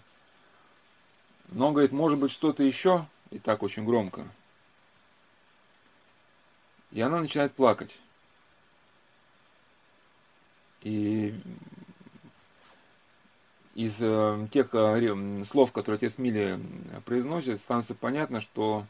но 1.49 1.69
он 1.69 1.75
говорит, 1.75 1.93
может 1.93 2.19
быть, 2.19 2.33
что-то 2.33 2.65
еще, 2.65 3.07
и 3.31 3.39
так 3.39 3.63
очень 3.63 3.85
громко. 3.85 4.27
И 6.91 7.01
она 7.01 7.21
начинает 7.21 7.55
плакать. 7.55 8.01
И 10.83 11.41
из 13.77 13.99
э, 14.01 14.49
тех 14.51 14.71
э, 14.73 15.45
слов, 15.45 15.71
которые 15.71 15.99
отец 15.99 16.17
Мили 16.17 16.59
произносит, 17.05 17.61
становится 17.61 17.95
понятно, 17.95 18.41
что 18.41 18.87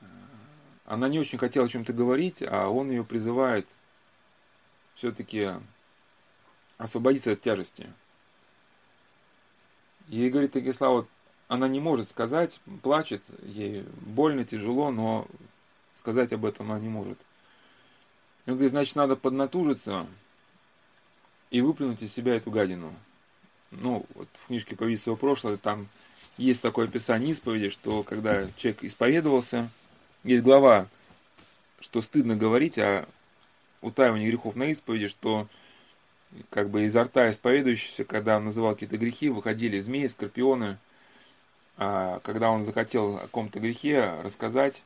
э, 0.00 0.04
она 0.86 1.08
не 1.08 1.18
очень 1.18 1.36
хотела 1.36 1.66
о 1.66 1.68
чем-то 1.68 1.92
говорить, 1.92 2.42
а 2.42 2.68
он 2.70 2.88
ее 2.88 3.04
призывает 3.04 3.68
все-таки 4.94 5.50
освободиться 6.78 7.32
от 7.32 7.42
тяжести. 7.42 7.92
Ей 10.08 10.30
говорит 10.30 10.56
Агислава, 10.56 11.06
она 11.46 11.68
не 11.68 11.80
может 11.80 12.08
сказать, 12.08 12.62
плачет, 12.82 13.22
ей 13.42 13.82
больно, 14.00 14.46
тяжело, 14.46 14.90
но 14.90 15.26
сказать 15.94 16.32
об 16.32 16.46
этом 16.46 16.72
она 16.72 16.80
не 16.80 16.88
может. 16.88 17.18
Он 18.46 18.54
говорит, 18.54 18.70
значит, 18.70 18.96
надо 18.96 19.16
поднатужиться 19.16 20.06
и 21.50 21.60
выплюнуть 21.60 22.00
из 22.00 22.10
себя 22.10 22.36
эту 22.36 22.50
гадину 22.50 22.94
ну, 23.70 24.04
вот 24.14 24.28
в 24.34 24.46
книжке 24.48 24.76
«Повидство 24.76 25.14
прошлое» 25.14 25.56
там 25.56 25.88
есть 26.36 26.62
такое 26.62 26.86
описание 26.86 27.30
исповеди, 27.30 27.68
что 27.68 28.02
когда 28.02 28.46
человек 28.56 28.82
исповедовался, 28.84 29.68
есть 30.24 30.42
глава, 30.42 30.86
что 31.80 32.00
стыдно 32.00 32.36
говорить 32.36 32.78
о 32.78 33.06
утаивании 33.80 34.28
грехов 34.28 34.56
на 34.56 34.64
исповеди, 34.64 35.06
что 35.06 35.46
как 36.50 36.70
бы 36.70 36.84
изо 36.84 37.04
рта 37.04 37.30
исповедующегося, 37.30 38.04
когда 38.04 38.36
он 38.36 38.46
называл 38.46 38.74
какие-то 38.74 38.98
грехи, 38.98 39.28
выходили 39.28 39.80
змеи, 39.80 40.06
скорпионы, 40.06 40.78
а 41.76 42.20
когда 42.20 42.50
он 42.50 42.64
захотел 42.64 43.16
о 43.16 43.20
каком-то 43.20 43.58
грехе 43.58 44.14
рассказать, 44.22 44.82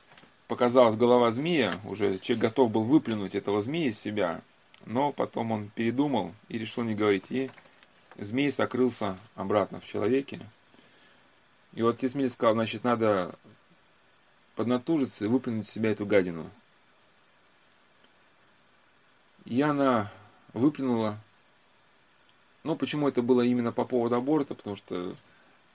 показалась 0.46 0.96
голова 0.96 1.30
змея, 1.30 1.72
уже 1.84 2.18
человек 2.18 2.42
готов 2.42 2.70
был 2.70 2.82
выплюнуть 2.82 3.34
этого 3.34 3.60
змея 3.60 3.88
из 3.88 3.98
себя, 3.98 4.40
но 4.86 5.12
потом 5.12 5.52
он 5.52 5.70
передумал 5.74 6.32
и 6.48 6.58
решил 6.58 6.84
не 6.84 6.94
говорить. 6.94 7.26
И 7.30 7.50
змей 8.16 8.50
сокрылся 8.50 9.18
обратно 9.34 9.80
в 9.80 9.84
человеке. 9.84 10.40
И 11.72 11.82
вот 11.82 11.98
Тесмиль 11.98 12.30
сказал, 12.30 12.54
значит, 12.54 12.84
надо 12.84 13.36
поднатужиться 14.54 15.24
и 15.24 15.28
выплюнуть 15.28 15.66
из 15.66 15.72
себя 15.72 15.90
эту 15.90 16.06
гадину. 16.06 16.48
И 19.44 19.60
она 19.60 20.10
выплюнула. 20.52 21.18
Ну, 22.62 22.76
почему 22.76 23.08
это 23.08 23.20
было 23.20 23.42
именно 23.42 23.72
по 23.72 23.84
поводу 23.84 24.14
аборта? 24.14 24.54
Потому 24.54 24.76
что 24.76 25.14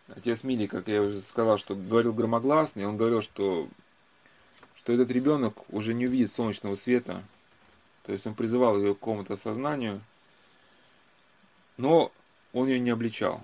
отец 0.08 0.44
Мили, 0.44 0.66
как 0.66 0.88
я 0.88 1.02
уже 1.02 1.22
сказал, 1.22 1.58
что 1.58 1.76
говорил 1.76 2.14
громогласно, 2.14 2.80
и 2.80 2.86
он 2.86 2.98
говорил, 2.98 3.22
что, 3.22 3.68
что 4.76 4.94
этот 4.94 5.12
ребенок 5.12 5.70
уже 5.72 5.94
не 5.94 6.08
увидит 6.08 6.32
солнечного 6.32 6.76
света. 6.76 7.24
То 8.04 8.14
есть 8.14 8.26
он 8.26 8.34
призывал 8.34 8.78
ее 8.80 8.96
к 8.96 9.00
какому-то 9.00 9.36
сознанию. 9.36 10.02
Но 11.78 12.12
он 12.54 12.68
ее 12.68 12.80
не 12.80 12.90
обличал. 12.90 13.42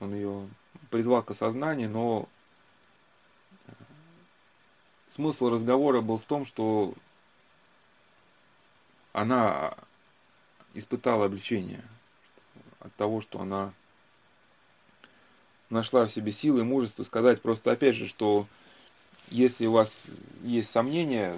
Он 0.00 0.14
ее 0.14 0.48
призвал 0.90 1.22
к 1.22 1.30
осознанию, 1.30 1.88
но 1.90 2.28
э, 3.66 3.72
смысл 5.06 5.50
разговора 5.50 6.00
был 6.00 6.18
в 6.18 6.24
том, 6.24 6.44
что 6.44 6.94
она 9.12 9.74
испытала 10.74 11.26
обличение 11.26 11.82
от 12.80 12.94
того, 12.96 13.20
что 13.20 13.40
она 13.40 13.72
нашла 15.70 16.06
в 16.06 16.10
себе 16.10 16.32
силы 16.32 16.60
и 16.60 16.64
мужество 16.64 17.02
сказать 17.02 17.40
просто 17.40 17.72
опять 17.72 17.96
же, 17.96 18.06
что 18.06 18.46
если 19.30 19.66
у 19.66 19.72
вас 19.72 20.02
есть 20.42 20.70
сомнения 20.70 21.34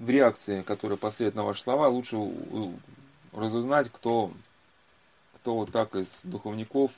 в 0.00 0.08
реакции, 0.08 0.62
которая 0.62 0.96
последует 0.96 1.36
на 1.36 1.44
ваши 1.44 1.60
слова, 1.60 1.86
лучше 1.88 2.16
разузнать, 3.32 3.88
кто, 3.92 4.32
кто 5.34 5.54
вот 5.54 5.70
так 5.70 5.94
из 5.94 6.08
духовников 6.24 6.90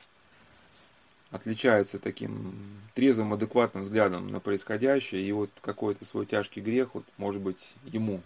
отличается 1.33 1.99
таким 1.99 2.55
трезвым, 2.95 3.33
адекватным 3.33 3.83
взглядом 3.83 4.29
на 4.29 4.39
происходящее, 4.39 5.23
и 5.23 5.33
вот 5.33 5.51
какой-то 5.61 6.05
свой 6.05 6.27
тяжкий 6.27 6.61
грех, 6.61 6.91
вот, 6.95 7.05
может 7.17 7.43
быть, 7.43 7.75
ему 7.87 8.21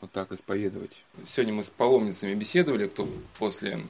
вот 0.00 0.10
так 0.10 0.32
исповедовать. 0.32 1.04
Сегодня 1.26 1.52
мы 1.52 1.64
с 1.64 1.70
паломницами 1.70 2.34
беседовали, 2.34 2.88
кто 2.88 3.06
после 3.38 3.84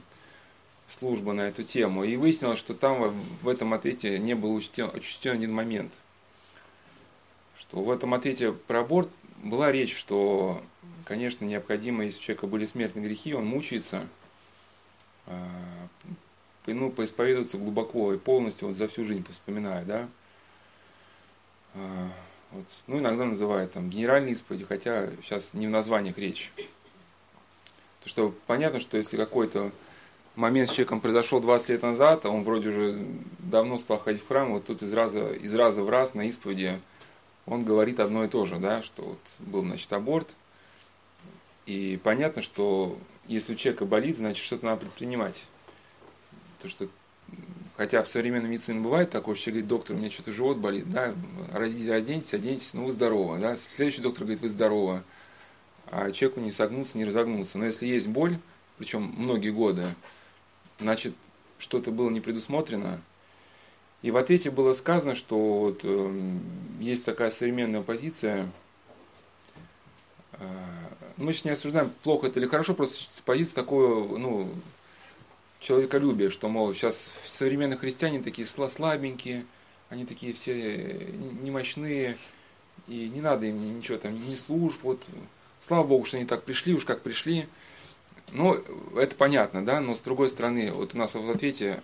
службы 0.87 1.33
на 1.33 1.41
эту 1.41 1.63
тему, 1.63 2.03
и 2.03 2.17
выяснилось, 2.17 2.59
что 2.59 2.73
там 2.73 3.23
в 3.41 3.47
этом 3.47 3.73
ответе 3.73 4.19
не 4.19 4.33
был 4.33 4.53
учтен, 4.53 4.91
учтен 4.93 5.31
один 5.31 5.53
момент– 5.53 5.93
что 7.57 7.81
в 7.81 7.91
этом 7.91 8.13
ответе 8.13 8.51
про 8.51 8.81
аборт 8.81 9.09
была 9.43 9.71
речь, 9.71 9.95
что, 9.95 10.61
конечно, 11.05 11.45
необходимо, 11.45 12.05
если 12.05 12.19
у 12.19 12.23
человека 12.23 12.47
были 12.47 12.65
смертные 12.65 13.05
грехи, 13.05 13.33
он 13.33 13.45
мучается, 13.45 14.07
а, 15.27 15.37
ну, 16.65 16.91
поисповедоваться 16.91 17.57
глубоко 17.57 18.13
и 18.13 18.17
полностью 18.17 18.69
вот 18.69 18.77
за 18.77 18.87
всю 18.87 19.03
жизнь 19.03 19.25
вспоминая, 19.29 19.83
да. 19.85 20.09
А, 21.75 22.09
вот, 22.51 22.65
ну, 22.87 22.99
иногда 22.99 23.25
называют 23.25 23.73
там 23.73 23.89
генеральные 23.89 24.33
исповеди, 24.33 24.63
хотя 24.63 25.09
сейчас 25.17 25.53
не 25.53 25.67
в 25.67 25.71
названиях 25.71 26.17
речь. 26.17 26.51
То 28.03 28.09
что 28.09 28.35
понятно, 28.47 28.79
что 28.79 28.97
если 28.97 29.17
какой-то 29.17 29.71
момент 30.35 30.69
с 30.69 30.73
человеком 30.73 30.99
произошел 30.99 31.39
20 31.39 31.69
лет 31.69 31.81
назад, 31.83 32.25
а 32.25 32.29
он 32.29 32.43
вроде 32.43 32.69
уже 32.69 33.05
давно 33.39 33.77
стал 33.77 33.97
ходить 33.97 34.23
в 34.23 34.27
храм, 34.27 34.51
вот 34.51 34.65
тут 34.65 34.83
из 34.83 34.93
раза, 34.93 35.31
из 35.33 35.53
раза 35.55 35.83
в 35.83 35.89
раз 35.89 36.13
на 36.13 36.27
исповеди 36.27 36.79
он 37.45 37.65
говорит 37.65 37.99
одно 37.99 38.23
и 38.23 38.27
то 38.27 38.45
же, 38.45 38.57
да, 38.57 38.81
что 38.81 39.03
вот 39.03 39.19
был, 39.39 39.61
значит, 39.61 39.91
аборт, 39.93 40.35
и 41.65 41.99
понятно, 42.03 42.41
что 42.41 42.97
если 43.27 43.53
у 43.53 43.55
человека 43.55 43.85
болит, 43.85 44.17
значит, 44.17 44.43
что-то 44.43 44.65
надо 44.65 44.81
предпринимать. 44.81 45.47
То, 46.61 46.67
что, 46.67 46.87
хотя 47.77 48.01
в 48.01 48.07
современной 48.07 48.49
медицине 48.49 48.81
бывает 48.81 49.09
такое, 49.09 49.35
что 49.35 49.45
человек 49.45 49.65
говорит, 49.65 49.69
доктор, 49.69 49.95
у 49.95 49.99
меня 49.99 50.11
что-то 50.11 50.31
живот 50.31 50.57
болит, 50.57 50.89
да, 50.89 51.13
разденьтесь, 51.51 52.33
оденьтесь, 52.33 52.73
ну 52.73 52.85
вы 52.85 52.91
здоровы, 52.91 53.39
да, 53.39 53.55
следующий 53.55 54.01
доктор 54.01 54.23
говорит, 54.23 54.41
вы 54.41 54.49
здоровы, 54.49 55.03
а 55.87 56.11
человеку 56.11 56.41
не 56.41 56.51
согнуться, 56.51 56.97
не 56.97 57.05
разогнуться. 57.05 57.57
Но 57.57 57.65
если 57.65 57.85
есть 57.85 58.07
боль, 58.07 58.37
причем 58.77 59.13
многие 59.17 59.51
годы, 59.51 59.87
значит, 60.79 61.13
что-то 61.59 61.91
было 61.91 62.09
не 62.09 62.19
предусмотрено. 62.19 63.01
И 64.03 64.11
в 64.11 64.17
ответе 64.17 64.51
было 64.51 64.73
сказано, 64.73 65.15
что 65.15 65.37
вот, 65.37 65.79
э, 65.83 66.37
есть 66.81 67.05
такая 67.05 67.31
современная 67.31 67.81
позиция. 67.81 68.51
Э, 70.33 70.45
мы 71.15 71.31
сейчас 71.31 71.45
не 71.45 71.51
осуждаем, 71.51 71.91
плохо 72.03 72.27
это 72.27 72.39
или 72.39 72.47
хорошо, 72.47 72.73
просто 72.73 73.23
позиция 73.23 73.55
такое, 73.55 74.03
ну, 74.19 74.49
человеколюбие, 75.61 76.31
что, 76.31 76.49
мол, 76.49 76.73
сейчас 76.73 77.09
современные 77.23 77.77
христиане 77.77 78.21
такие 78.21 78.45
слабенькие, 78.45 79.45
они 79.89 80.05
такие 80.05 80.33
все 80.33 81.09
немощные, 81.41 82.17
и 82.87 83.07
не 83.07 83.21
надо 83.21 83.45
им 83.45 83.77
ничего 83.77 83.97
там, 83.97 84.15
ни 84.19 84.35
служб, 84.35 84.79
вот, 84.83 85.01
слава 85.61 85.87
Богу, 85.87 86.03
что 86.03 86.17
они 86.17 86.25
так 86.25 86.43
пришли, 86.43 86.73
уж 86.73 86.83
как 86.83 87.01
пришли. 87.01 87.47
Ну, 88.33 88.53
это 88.97 89.15
понятно, 89.15 89.63
да, 89.63 89.79
но 89.79 89.95
с 89.95 90.01
другой 90.01 90.27
стороны, 90.27 90.73
вот 90.73 90.93
у 90.93 90.97
нас 90.97 91.15
в 91.15 91.29
ответе 91.29 91.81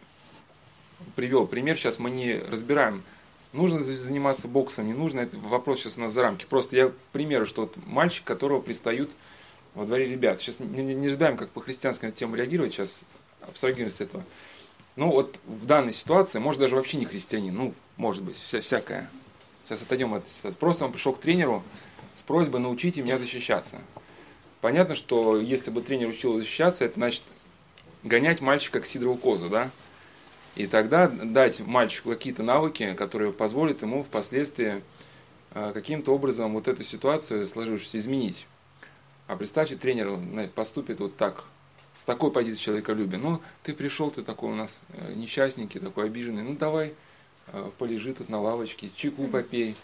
привел 1.15 1.47
пример, 1.47 1.77
сейчас 1.77 1.99
мы 1.99 2.09
не 2.09 2.39
разбираем, 2.39 3.03
нужно 3.53 3.81
заниматься 3.81 4.47
боксом, 4.47 4.87
не 4.87 4.93
нужно, 4.93 5.21
это 5.21 5.37
вопрос 5.37 5.79
сейчас 5.79 5.97
у 5.97 6.01
нас 6.01 6.13
за 6.13 6.21
рамки. 6.21 6.45
Просто 6.45 6.75
я, 6.75 6.91
примеру, 7.11 7.45
что 7.45 7.61
вот 7.61 7.77
мальчик, 7.85 8.23
которого 8.23 8.61
пристают 8.61 9.11
во 9.73 9.85
дворе 9.85 10.07
ребят. 10.07 10.39
Сейчас 10.39 10.59
не, 10.59 10.83
не, 10.83 10.95
не 10.95 11.07
ожидаем, 11.07 11.37
как 11.37 11.49
по-христиански 11.49 12.05
на 12.05 12.09
эту 12.09 12.17
тему 12.17 12.35
реагировать, 12.35 12.73
сейчас 12.73 13.01
абстрагируемся 13.41 13.97
с 13.97 14.01
этого. 14.01 14.23
Ну 14.95 15.11
вот 15.11 15.39
в 15.45 15.65
данной 15.65 15.93
ситуации, 15.93 16.39
может 16.39 16.59
даже 16.59 16.75
вообще 16.75 16.97
не 16.97 17.05
христианин, 17.05 17.55
ну, 17.55 17.73
может 17.97 18.23
быть, 18.23 18.35
вся, 18.35 18.61
всякое. 18.61 19.09
Сейчас 19.65 19.81
отойдем 19.81 20.13
от 20.13 20.27
ситуации. 20.27 20.57
Просто 20.57 20.85
он 20.85 20.91
пришел 20.91 21.13
к 21.13 21.19
тренеру 21.19 21.63
с 22.15 22.21
просьбой 22.21 22.59
научите 22.59 23.01
меня 23.01 23.17
защищаться. 23.17 23.81
Понятно, 24.61 24.95
что 24.95 25.39
если 25.39 25.71
бы 25.71 25.81
тренер 25.81 26.09
учил 26.09 26.37
защищаться, 26.37 26.83
это 26.83 26.95
значит 26.95 27.23
гонять 28.03 28.41
мальчика 28.41 28.81
к 28.81 28.85
сидорову 28.85 29.17
козу, 29.17 29.49
да? 29.49 29.69
И 30.59 30.67
тогда 30.67 31.07
дать 31.07 31.61
мальчику 31.61 32.09
какие-то 32.09 32.43
навыки, 32.43 32.93
которые 32.95 33.31
позволят 33.31 33.81
ему 33.81 34.03
впоследствии 34.03 34.83
э, 35.53 35.71
каким-то 35.73 36.13
образом 36.13 36.51
вот 36.51 36.67
эту 36.67 36.83
ситуацию 36.83 37.47
сложившуюся 37.47 37.97
изменить. 37.97 38.45
А 39.27 39.37
представьте, 39.37 39.77
тренер 39.77 40.19
поступит 40.49 40.99
вот 40.99 41.15
так, 41.15 41.45
с 41.95 42.03
такой 42.03 42.29
позиции 42.31 42.61
человеколюбия. 42.61 43.17
Ну, 43.17 43.39
ты 43.63 43.73
пришел, 43.73 44.11
ты 44.11 44.21
такой 44.21 44.51
у 44.51 44.53
нас 44.53 44.81
э, 44.89 45.13
несчастненький, 45.13 45.79
такой 45.79 46.07
обиженный. 46.07 46.43
Ну, 46.43 46.57
давай, 46.57 46.93
э, 47.53 47.69
полежи 47.77 48.13
тут 48.13 48.27
на 48.27 48.41
лавочке, 48.41 48.91
чайку 48.93 49.27
попей, 49.27 49.77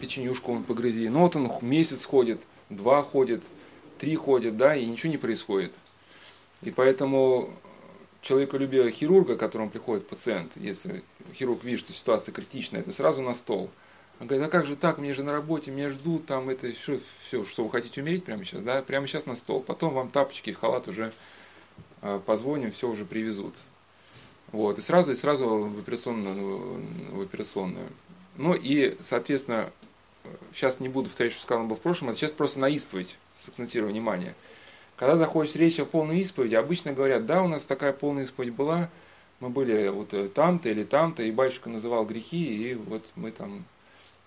печенюшку 0.00 0.50
он 0.50 0.62
погрызи. 0.62 1.08
Ну, 1.08 1.20
вот 1.20 1.36
он 1.36 1.52
месяц 1.60 2.06
ходит, 2.06 2.40
два 2.70 3.02
ходит, 3.02 3.42
три 3.98 4.16
ходит, 4.16 4.56
да, 4.56 4.76
и 4.76 4.86
ничего 4.86 5.10
не 5.10 5.18
происходит. 5.18 5.74
И 6.62 6.70
поэтому 6.70 7.50
человеколюбие 8.26 8.90
хирурга, 8.90 9.36
к 9.36 9.40
которому 9.40 9.70
приходит 9.70 10.06
пациент, 10.06 10.52
если 10.56 11.02
хирург 11.34 11.64
видит, 11.64 11.80
что 11.80 11.92
ситуация 11.92 12.32
критичная, 12.32 12.80
это 12.80 12.92
сразу 12.92 13.22
на 13.22 13.34
стол– 13.34 13.70
он 14.18 14.28
говорит, 14.28 14.46
а 14.46 14.50
как 14.50 14.66
же 14.66 14.76
так, 14.76 14.98
мне 14.98 15.12
же 15.12 15.22
на 15.22 15.32
работе, 15.32 15.70
меня 15.70 15.90
ждут, 15.90 16.26
там 16.26 16.48
это 16.48 16.72
все, 16.72 17.00
все, 17.22 17.44
что 17.44 17.64
вы 17.64 17.70
хотите 17.70 18.00
умереть 18.00 18.24
прямо 18.24 18.44
сейчас, 18.44 18.62
да, 18.62 18.80
прямо 18.80 19.06
сейчас 19.06 19.26
на 19.26 19.36
стол. 19.36 19.60
Потом 19.60 19.92
вам 19.92 20.08
тапочки, 20.08 20.50
халат 20.52 20.88
уже 20.88 21.12
э, 22.00 22.20
позвоним, 22.24 22.72
все 22.72 22.88
уже 22.88 23.04
привезут. 23.04 23.54
Вот, 24.52 24.78
и 24.78 24.80
сразу, 24.80 25.12
и 25.12 25.16
сразу 25.16 25.46
в 25.46 25.78
операционную. 25.80 26.80
В 27.12 27.20
операционную. 27.20 27.88
Ну 28.36 28.54
и, 28.54 28.96
соответственно, 29.00 29.70
сейчас 30.54 30.80
не 30.80 30.88
буду 30.88 31.08
повторять, 31.08 31.32
что 31.32 31.42
сказано 31.42 31.68
было 31.68 31.76
в 31.76 31.82
прошлом, 31.82 32.08
а 32.08 32.14
сейчас 32.14 32.32
просто 32.32 32.58
на 32.60 32.70
исповедь 32.70 33.18
сакцентирую 33.34 33.92
внимание. 33.92 34.34
Когда 34.96 35.16
заходит 35.16 35.56
речь 35.56 35.78
о 35.78 35.84
полной 35.84 36.20
исповеди, 36.20 36.54
обычно 36.54 36.92
говорят, 36.92 37.26
да, 37.26 37.42
у 37.42 37.48
нас 37.48 37.66
такая 37.66 37.92
полная 37.92 38.24
исповедь 38.24 38.54
была, 38.54 38.88
мы 39.40 39.50
были 39.50 39.88
вот 39.88 40.14
э, 40.14 40.28
там-то 40.28 40.70
или 40.70 40.84
там-то, 40.84 41.22
и 41.22 41.30
батюшка 41.30 41.68
называл 41.68 42.06
грехи, 42.06 42.70
и 42.70 42.74
вот 42.74 43.04
мы 43.14 43.30
там 43.30 43.64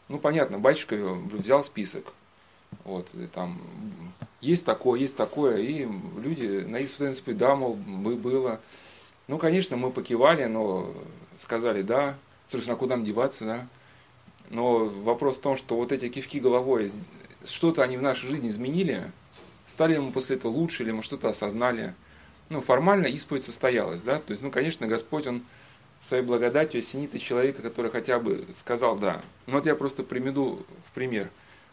ну, 0.10 0.18
понятно, 0.18 0.58
батюшка 0.58 0.96
взял 0.96 1.64
список. 1.64 2.14
Вот, 2.84 3.10
там 3.32 3.62
есть 4.42 4.66
такое, 4.66 5.00
есть 5.00 5.16
такое, 5.16 5.58
и 5.58 5.88
люди 6.18 6.66
на 6.66 6.78
исповедь, 6.78 7.38
да, 7.38 7.56
мол, 7.56 7.76
было. 7.76 8.60
Ну, 9.28 9.38
конечно, 9.38 9.78
мы 9.78 9.92
покивали, 9.92 10.46
но 10.46 10.92
сказали, 11.38 11.84
да, 11.84 12.18
собственно, 12.48 12.76
куда 12.76 12.96
нам 12.96 13.06
деваться, 13.06 13.46
да. 13.46 13.68
Но 14.50 14.86
вопрос 14.86 15.38
в 15.38 15.42
том, 15.42 15.56
что 15.56 15.76
вот 15.76 15.92
эти 15.92 16.10
кивки 16.10 16.40
головой, 16.40 16.92
что-то 17.46 17.84
они 17.84 17.96
в 17.98 18.02
нашей 18.02 18.30
жизни 18.30 18.50
изменили, 18.50 19.12
стали 19.70 19.98
мы 19.98 20.12
после 20.12 20.36
этого 20.36 20.52
лучше, 20.52 20.84
или 20.84 20.92
мы 20.92 21.04
что-то 21.04 21.30
осознали. 21.30 21.94
Ну, 22.50 22.62
формально 22.62 23.06
исповедь 23.06 23.44
состоялась, 23.44 24.02
да, 24.02 24.18
то 24.18 24.32
есть, 24.32 24.42
ну, 24.42 24.50
конечно, 24.50 24.88
Господь, 24.88 25.28
Он 25.28 25.44
своей 26.02 26.24
благодатью 26.24 26.80
осенит 26.80 27.14
и 27.14 27.20
человека, 27.20 27.62
который 27.62 27.92
хотя 27.92 28.20
бы 28.20 28.46
сказал 28.56 28.98
«да». 28.98 29.22
Ну 29.48 29.54
вот 29.54 29.66
я 29.66 29.76
просто 29.76 30.04
приведу 30.04 30.66
в 30.88 30.92
пример. 30.94 31.30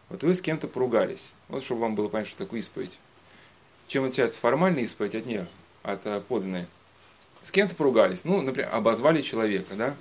Вот 0.08 0.22
вы 0.22 0.34
с 0.34 0.42
кем-то 0.42 0.68
поругались. 0.68 1.32
Вот 1.48 1.62
чтобы 1.62 1.82
вам 1.82 1.94
было 1.94 2.08
понятно, 2.08 2.30
что 2.30 2.44
такое 2.44 2.60
исповедь. 2.60 2.98
Чем 3.86 4.04
отличается 4.04 4.40
формальная 4.40 4.82
исповедь 4.82 5.14
от 5.14 5.26
нее, 5.26 5.46
от 5.84 6.04
э, 6.06 6.20
подлинной? 6.20 6.66
С 7.42 7.52
кем-то 7.52 7.76
поругались. 7.76 8.24
Ну, 8.24 8.42
например, 8.42 8.68
обозвали 8.72 9.22
человека, 9.22 9.74
да? 9.76 9.94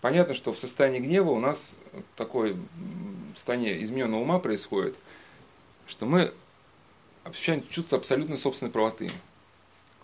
Понятно, 0.00 0.32
что 0.32 0.54
в 0.54 0.58
состоянии 0.58 0.98
гнева 0.98 1.30
у 1.30 1.38
нас 1.38 1.76
такое 2.16 2.56
состояние 3.34 3.82
измененного 3.82 4.22
ума 4.22 4.38
происходит, 4.38 4.96
что 5.86 6.06
мы 6.06 6.32
ощущаем 7.24 7.64
чувство 7.68 7.98
абсолютной 7.98 8.36
собственной 8.36 8.72
правоты 8.72 9.10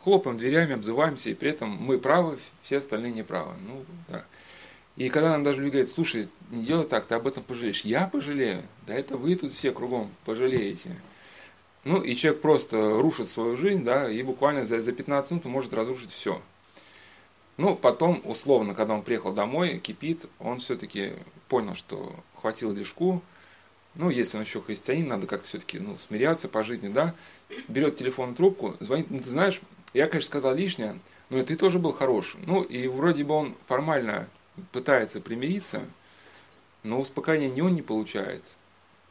хлопаем 0.06 0.36
дверями, 0.36 0.74
обзываемся, 0.74 1.30
и 1.30 1.34
при 1.34 1.50
этом 1.50 1.68
мы 1.68 1.98
правы, 1.98 2.38
все 2.62 2.76
остальные 2.76 3.10
не 3.10 3.24
правы. 3.24 3.54
Ну, 3.66 3.84
да. 4.06 4.24
И 4.94 5.08
когда 5.08 5.30
нам 5.30 5.42
даже 5.42 5.62
люди 5.62 5.72
говорят, 5.72 5.90
слушай, 5.90 6.28
не 6.50 6.62
делай 6.62 6.86
так, 6.86 7.06
ты 7.06 7.16
об 7.16 7.26
этом 7.26 7.42
пожалеешь. 7.42 7.80
Я 7.80 8.06
пожалею? 8.06 8.62
Да 8.86 8.94
это 8.94 9.16
вы 9.16 9.34
тут 9.34 9.50
все 9.50 9.72
кругом 9.72 10.08
пожалеете. 10.24 10.94
Ну, 11.82 12.00
и 12.00 12.14
человек 12.14 12.40
просто 12.40 13.00
рушит 13.00 13.28
свою 13.28 13.56
жизнь, 13.56 13.82
да, 13.82 14.08
и 14.08 14.22
буквально 14.22 14.64
за, 14.64 14.80
за 14.80 14.92
15 14.92 15.32
минут 15.32 15.46
он 15.46 15.50
может 15.50 15.74
разрушить 15.74 16.12
все. 16.12 16.40
Ну, 17.56 17.74
потом, 17.74 18.22
условно, 18.22 18.74
когда 18.74 18.94
он 18.94 19.02
приехал 19.02 19.32
домой, 19.32 19.80
кипит, 19.80 20.26
он 20.38 20.60
все-таки 20.60 21.14
понял, 21.48 21.74
что 21.74 22.14
хватило 22.36 22.70
лишку. 22.70 23.22
Ну, 23.97 24.11
если 24.11 24.36
он 24.36 24.44
еще 24.44 24.61
христианин, 24.61 25.09
надо 25.09 25.26
как-то 25.26 25.49
все-таки 25.49 25.78
ну, 25.78 25.97
смиряться 25.97 26.49
по 26.49 26.62
жизни, 26.62 26.88
да. 26.88 27.14
Берет 27.68 27.97
телефон 27.97 28.34
трубку, 28.34 28.76
звонит, 28.80 29.11
ну, 29.11 29.20
ты 29.20 29.30
знаешь, 29.30 29.61
я, 29.94 30.07
конечно, 30.07 30.28
сказал 30.28 30.55
лишнее, 30.55 30.99
но 31.30 31.42
ты 31.42 31.57
тоже 31.57 31.78
был 31.78 31.92
хорош. 31.92 32.36
Ну, 32.47 32.62
и 32.62 32.88
вроде 32.88 33.24
бы 33.24 33.34
он 33.34 33.57
формально 33.66 34.28
пытается 34.72 35.20
примириться, 35.20 35.82
но 36.82 37.01
успокоения 37.01 37.49
ни 37.49 37.62
он 37.62 37.74
не 37.74 37.82
получает. 37.82 38.42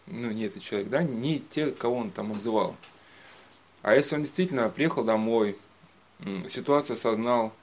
Ну, 0.06 0.30
не 0.30 0.44
этот 0.44 0.62
человек, 0.62 0.90
да, 0.90 1.02
не 1.02 1.40
те, 1.40 1.72
кого 1.72 1.98
он 1.98 2.12
там 2.12 2.32
обзывал. 2.32 2.76
А 3.82 3.96
если 3.96 4.16
он 4.16 4.22
действительно 4.22 4.70
приехал 4.70 5.04
домой, 5.04 5.58
ситуацию 6.48 6.94
осознал, 6.94 7.54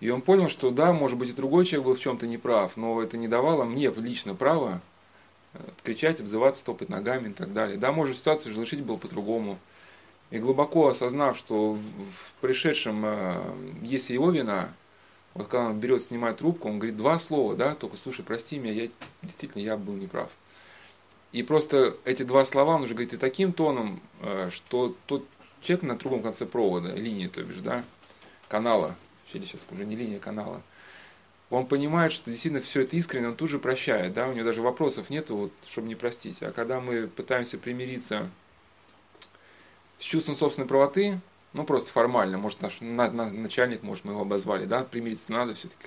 и 0.00 0.10
он 0.10 0.22
понял, 0.22 0.48
что 0.48 0.70
да, 0.70 0.92
может 0.92 1.18
быть, 1.18 1.30
и 1.30 1.32
другой 1.32 1.64
человек 1.64 1.86
был 1.86 1.94
в 1.94 2.00
чем-то 2.00 2.26
неправ, 2.26 2.76
но 2.76 3.00
это 3.00 3.16
не 3.16 3.28
давало 3.28 3.64
мне 3.64 3.92
лично 3.96 4.34
права 4.34 4.80
кричать, 5.82 6.20
обзываться, 6.20 6.64
топать 6.64 6.88
ногами 6.88 7.30
и 7.30 7.32
так 7.32 7.52
далее. 7.52 7.76
Да, 7.76 7.92
может, 7.92 8.16
ситуация 8.16 8.52
же 8.52 8.60
решить 8.60 8.82
было 8.82 8.96
по-другому. 8.96 9.58
И 10.30 10.38
глубоко 10.38 10.88
осознав, 10.88 11.38
что 11.38 11.74
в 11.74 12.34
пришедшем 12.40 13.02
э, 13.06 13.42
есть 13.82 14.10
его 14.10 14.30
вина, 14.30 14.74
вот 15.32 15.48
когда 15.48 15.66
он 15.66 15.80
берет, 15.80 16.02
снимает 16.02 16.38
трубку, 16.38 16.68
он 16.68 16.78
говорит 16.78 16.96
два 16.96 17.18
слова, 17.18 17.56
да, 17.56 17.74
только 17.74 17.96
слушай, 17.96 18.22
прости 18.24 18.58
меня, 18.58 18.72
я 18.72 18.88
действительно 19.22 19.62
я 19.62 19.76
был 19.76 19.94
неправ. 19.94 20.30
И 21.32 21.42
просто 21.42 21.96
эти 22.04 22.24
два 22.24 22.44
слова 22.44 22.74
он 22.74 22.82
уже 22.82 22.94
говорит 22.94 23.14
и 23.14 23.16
таким 23.16 23.52
тоном, 23.52 24.00
э, 24.20 24.50
что 24.50 24.94
тот 25.06 25.24
человек 25.62 25.84
на 25.84 25.96
другом 25.96 26.22
конце 26.22 26.44
провода, 26.44 26.94
линии, 26.94 27.26
то 27.26 27.42
бишь, 27.42 27.60
да, 27.60 27.84
канала, 28.48 28.96
или 29.32 29.44
сейчас 29.44 29.66
уже 29.70 29.84
не 29.84 29.96
линия, 29.96 30.18
канала, 30.18 30.62
он 31.50 31.66
понимает, 31.66 32.12
что 32.12 32.30
действительно 32.30 32.62
все 32.62 32.82
это 32.82 32.96
искренне, 32.96 33.28
он 33.28 33.36
тут 33.36 33.48
же 33.48 33.58
прощает, 33.58 34.12
да, 34.12 34.28
у 34.28 34.32
него 34.32 34.44
даже 34.44 34.60
вопросов 34.60 35.08
нету, 35.08 35.36
вот, 35.36 35.52
чтобы 35.66 35.88
не 35.88 35.94
простить. 35.94 36.42
А 36.42 36.52
когда 36.52 36.80
мы 36.80 37.06
пытаемся 37.06 37.56
примириться 37.56 38.30
с 39.98 40.02
чувством 40.02 40.36
собственной 40.36 40.68
правоты, 40.68 41.18
ну 41.54 41.64
просто 41.64 41.90
формально, 41.90 42.36
может 42.36 42.60
наш 42.60 42.80
на, 42.80 43.10
на, 43.10 43.30
начальник, 43.30 43.82
может 43.82 44.04
мы 44.04 44.12
его 44.12 44.22
обозвали, 44.22 44.66
да, 44.66 44.84
примириться 44.84 45.32
надо 45.32 45.54
все-таки, 45.54 45.86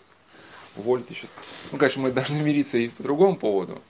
уволить 0.75 1.09
еще. 1.09 1.27
Ну, 1.71 1.77
конечно, 1.77 2.01
мы 2.01 2.11
должны 2.11 2.41
мириться 2.41 2.79
и 2.79 2.89
по 2.89 3.03
другому 3.03 3.35
поводу. 3.35 3.81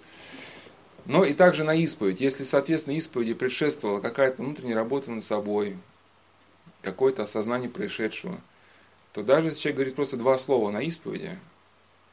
Но 1.06 1.24
и 1.24 1.34
также 1.34 1.64
на 1.64 1.74
исповедь. 1.74 2.22
Если, 2.22 2.44
соответственно, 2.44 2.96
исповеди 2.96 3.34
предшествовала 3.34 4.02
какая-то 4.02 4.44
внутренняя 4.44 4.76
работа 4.76 5.10
над 5.10 5.24
собой, 5.24 5.78
какое-то 6.82 7.24
осознание 7.24 7.70
происшедшего, 7.70 8.40
то 9.14 9.24
даже 9.24 9.48
если 9.48 9.62
человек 9.62 9.78
говорит 9.78 9.96
просто 9.96 10.18
два 10.18 10.38
слова 10.38 10.70
на 10.70 10.82
исповеди, 10.82 11.40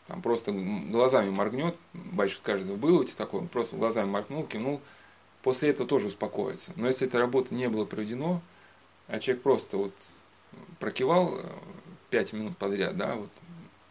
там 0.08 0.22
просто 0.22 0.52
глазами 0.52 1.30
моргнет, 1.30 1.76
батюшка 1.92 2.56
было 2.56 3.00
у 3.00 3.04
тебя 3.04 3.16
такое, 3.16 3.42
он 3.42 3.48
просто 3.48 3.76
глазами 3.76 4.08
моргнул, 4.08 4.44
кивнул, 4.44 4.80
после 5.42 5.68
этого 5.68 5.88
тоже 5.88 6.08
успокоится. 6.08 6.72
Но 6.76 6.88
если 6.88 7.06
эта 7.06 7.18
работа 7.18 7.54
не 7.54 7.68
была 7.68 7.84
проведена, 7.84 8.40
а 9.06 9.20
человек 9.20 9.42
просто 9.42 9.76
вот 9.76 9.94
прокивал 10.80 11.38
5 12.10 12.32
минут 12.32 12.56
подряд, 12.56 12.96
да, 12.96 13.14
вот 13.16 13.30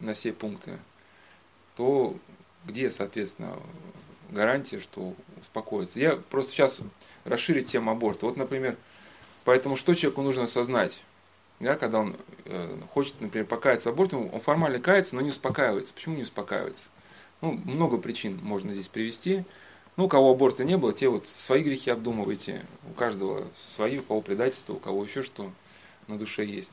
на 0.00 0.14
все 0.14 0.32
пункты, 0.32 0.78
то 1.76 2.16
где, 2.66 2.90
соответственно, 2.90 3.56
гарантия, 4.30 4.80
что 4.80 5.14
успокоится. 5.40 6.00
Я 6.00 6.16
просто 6.16 6.52
сейчас 6.52 6.80
расширить 7.24 7.68
тему 7.68 7.92
аборта. 7.92 8.26
Вот, 8.26 8.36
например, 8.36 8.76
поэтому 9.44 9.76
что 9.76 9.94
человеку 9.94 10.22
нужно 10.22 10.44
осознать? 10.44 11.02
Да, 11.60 11.74
когда 11.74 12.00
он 12.00 12.16
э, 12.44 12.78
хочет, 12.92 13.20
например, 13.20 13.46
покаяться 13.46 13.90
абортом, 13.90 14.32
он 14.32 14.40
формально 14.40 14.78
кается, 14.78 15.16
но 15.16 15.20
не 15.20 15.30
успокаивается. 15.30 15.92
Почему 15.92 16.16
не 16.16 16.22
успокаивается? 16.22 16.90
Ну, 17.40 17.52
много 17.64 17.98
причин 17.98 18.38
можно 18.42 18.72
здесь 18.72 18.88
привести. 18.88 19.44
Ну, 19.96 20.04
у 20.04 20.08
кого 20.08 20.30
аборта 20.30 20.62
не 20.62 20.76
было, 20.76 20.92
те 20.92 21.08
вот 21.08 21.26
свои 21.26 21.62
грехи 21.64 21.90
обдумывайте. 21.90 22.64
У 22.88 22.94
каждого 22.94 23.48
свои, 23.56 23.98
у 23.98 24.02
кого 24.02 24.20
предательство, 24.20 24.74
у 24.74 24.78
кого 24.78 25.02
еще 25.02 25.22
что 25.22 25.50
на 26.06 26.16
душе 26.16 26.44
есть. 26.44 26.72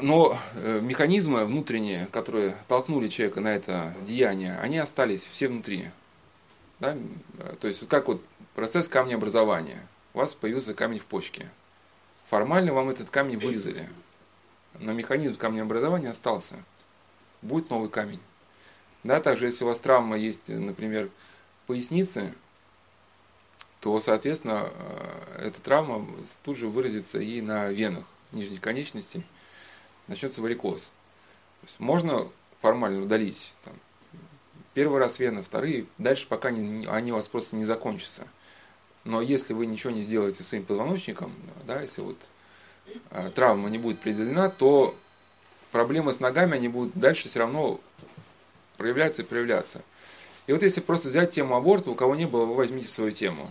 Но 0.00 0.38
э, 0.54 0.80
механизмы 0.80 1.44
внутренние, 1.44 2.06
которые 2.06 2.56
толкнули 2.66 3.08
человека 3.08 3.42
на 3.42 3.48
это 3.48 3.94
деяние, 4.06 4.58
они 4.58 4.78
остались 4.78 5.22
все 5.24 5.48
внутри. 5.48 5.90
Да? 6.78 6.96
То 7.60 7.68
есть, 7.68 7.86
как 7.86 8.08
вот 8.08 8.22
процесс 8.54 8.88
камнеобразования. 8.88 9.86
У 10.14 10.18
вас 10.18 10.32
появился 10.32 10.74
камень 10.74 10.98
в 10.98 11.04
почке. 11.04 11.50
Формально 12.30 12.72
вам 12.72 12.88
этот 12.88 13.10
камень 13.10 13.38
вырезали. 13.38 13.88
Но 14.78 14.94
механизм 14.94 15.36
камнеобразования 15.36 16.10
остался. 16.10 16.56
Будет 17.42 17.68
новый 17.68 17.90
камень. 17.90 18.20
Да, 19.04 19.20
также, 19.20 19.46
если 19.46 19.64
у 19.64 19.66
вас 19.66 19.80
травма 19.80 20.16
есть, 20.16 20.48
например, 20.48 21.10
поясницы, 21.66 22.34
то, 23.80 24.00
соответственно, 24.00 24.70
э, 24.72 25.46
эта 25.48 25.60
травма 25.60 26.06
тут 26.42 26.56
же 26.56 26.68
выразится 26.68 27.18
и 27.18 27.42
на 27.42 27.68
венах 27.68 28.04
нижней 28.32 28.58
конечности– 28.58 29.22
начнется 30.10 30.42
варикоз. 30.42 30.90
То 31.60 31.66
есть 31.66 31.80
можно 31.80 32.28
формально 32.60 33.02
удалить 33.02 33.54
там, 33.64 33.72
первый 34.74 34.98
раз 34.98 35.18
вены, 35.18 35.42
вторые, 35.42 35.86
дальше 35.96 36.26
пока 36.28 36.50
не, 36.50 36.86
они 36.86 37.12
у 37.12 37.14
вас 37.14 37.28
просто 37.28 37.56
не 37.56 37.64
закончатся. 37.64 38.26
Но 39.04 39.22
если 39.22 39.54
вы 39.54 39.66
ничего 39.66 39.92
не 39.92 40.02
сделаете 40.02 40.42
своим 40.42 40.64
позвоночником, 40.64 41.34
да, 41.66 41.80
если 41.80 42.02
вот 42.02 42.16
э, 43.10 43.30
травма 43.34 43.70
не 43.70 43.78
будет 43.78 43.98
определена, 43.98 44.50
то 44.50 44.94
проблемы 45.72 46.12
с 46.12 46.20
ногами, 46.20 46.56
они 46.56 46.68
будут 46.68 46.94
дальше 46.94 47.28
все 47.28 47.40
равно 47.40 47.80
проявляться 48.76 49.22
и 49.22 49.24
проявляться. 49.24 49.82
И 50.46 50.52
вот 50.52 50.62
если 50.62 50.80
просто 50.80 51.08
взять 51.08 51.30
тему 51.30 51.54
аборта, 51.54 51.90
у 51.90 51.94
кого 51.94 52.14
не 52.14 52.26
было, 52.26 52.44
вы 52.44 52.54
возьмите 52.54 52.88
свою 52.88 53.12
тему. 53.12 53.48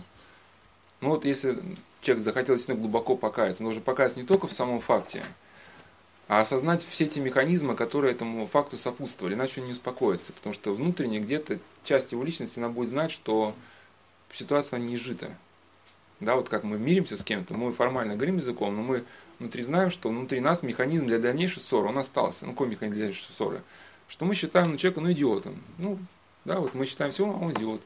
Ну 1.00 1.10
вот 1.10 1.24
если 1.24 1.58
человек 2.02 2.22
захотел 2.22 2.54
действительно 2.54 2.82
глубоко 2.82 3.16
покаяться, 3.16 3.62
он 3.62 3.68
должен 3.68 3.82
покаяться 3.82 4.20
не 4.20 4.26
только 4.26 4.46
в 4.46 4.52
самом 4.52 4.80
факте, 4.80 5.24
а 6.28 6.40
осознать 6.40 6.86
все 6.88 7.04
эти 7.04 7.18
механизмы, 7.18 7.74
которые 7.74 8.12
этому 8.12 8.46
факту 8.46 8.76
сопутствовали, 8.76 9.34
иначе 9.34 9.60
он 9.60 9.66
не 9.66 9.72
успокоится, 9.72 10.32
потому 10.32 10.52
что 10.52 10.74
внутренне 10.74 11.18
где-то 11.18 11.58
часть 11.82 12.12
его 12.12 12.22
личности, 12.22 12.58
она 12.58 12.68
будет 12.68 12.90
знать, 12.90 13.10
что 13.10 13.54
ситуация 14.32 14.78
не 14.78 14.94
изжита. 14.94 15.36
Да, 16.20 16.36
вот 16.36 16.48
как 16.48 16.64
мы 16.64 16.78
миримся 16.78 17.16
с 17.16 17.24
кем-то, 17.24 17.54
мы 17.54 17.72
формально 17.72 18.14
говорим 18.14 18.36
языком, 18.36 18.76
но 18.76 18.82
мы 18.82 19.04
внутри 19.38 19.62
знаем, 19.62 19.90
что 19.90 20.10
внутри 20.10 20.40
нас 20.40 20.62
механизм 20.62 21.06
для 21.06 21.18
дальнейшей 21.18 21.62
ссоры, 21.62 21.88
он 21.88 21.98
остался. 21.98 22.44
Ну, 22.44 22.52
какой 22.52 22.68
механизм 22.68 22.94
для 22.94 23.04
дальнейшей 23.06 23.32
ссоры? 23.32 23.62
Что 24.06 24.26
мы 24.26 24.34
считаем 24.34 24.70
ну, 24.70 24.76
человека, 24.76 25.00
ну, 25.00 25.12
идиотом. 25.12 25.62
Ну, 25.78 25.98
да, 26.44 26.60
вот 26.60 26.74
мы 26.74 26.84
считаем 26.84 27.12
все, 27.12 27.24
а 27.24 27.32
он 27.32 27.52
идиот. 27.52 27.80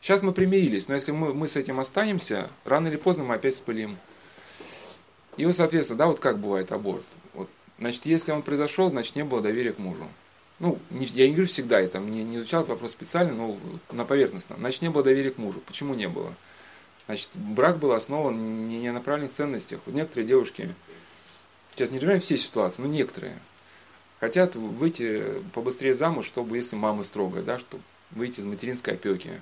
Сейчас 0.00 0.22
мы 0.22 0.32
примирились, 0.32 0.88
но 0.88 0.94
если 0.94 1.12
мы, 1.12 1.34
мы 1.34 1.48
с 1.48 1.56
этим 1.56 1.80
останемся, 1.80 2.48
рано 2.64 2.88
или 2.88 2.96
поздно 2.96 3.24
мы 3.24 3.34
опять 3.34 3.56
спылим. 3.56 3.98
И 5.36 5.44
вот, 5.44 5.56
соответственно, 5.56 5.98
да, 5.98 6.06
вот 6.06 6.20
как 6.20 6.38
бывает 6.38 6.70
аборт. 6.72 7.04
Значит, 7.78 8.06
если 8.06 8.32
он 8.32 8.42
произошел, 8.42 8.90
значит, 8.90 9.16
не 9.16 9.24
было 9.24 9.40
доверия 9.40 9.72
к 9.72 9.78
мужу. 9.78 10.06
Ну, 10.60 10.78
не, 10.90 11.06
я 11.06 11.26
не 11.26 11.32
говорю 11.32 11.48
всегда, 11.48 11.80
я 11.80 11.88
там 11.88 12.10
не, 12.10 12.22
не 12.22 12.36
изучал 12.36 12.60
этот 12.60 12.74
вопрос 12.74 12.92
специально, 12.92 13.32
но 13.32 13.58
на 13.90 14.04
поверхностном. 14.04 14.60
Значит, 14.60 14.82
не 14.82 14.90
было 14.90 15.02
доверия 15.02 15.30
к 15.30 15.38
мужу. 15.38 15.60
Почему 15.66 15.94
не 15.94 16.06
было? 16.06 16.34
Значит, 17.06 17.30
брак 17.34 17.78
был 17.78 17.92
основан 17.92 18.68
не, 18.68 18.78
не 18.78 18.92
на 18.92 19.00
правильных 19.00 19.32
ценностях. 19.32 19.80
Вот 19.86 19.94
некоторые 19.94 20.26
девушки, 20.26 20.74
сейчас 21.74 21.90
не 21.90 21.96
разбираем 21.96 22.20
все 22.20 22.36
ситуации, 22.36 22.82
но 22.82 22.88
некоторые, 22.88 23.38
хотят 24.20 24.54
выйти 24.54 25.42
побыстрее 25.54 25.94
замуж, 25.94 26.26
чтобы, 26.26 26.56
если 26.56 26.76
мама 26.76 27.04
строгая, 27.04 27.42
да, 27.42 27.58
чтобы 27.58 27.82
выйти 28.10 28.40
из 28.40 28.44
материнской 28.44 28.94
опеки. 28.94 29.40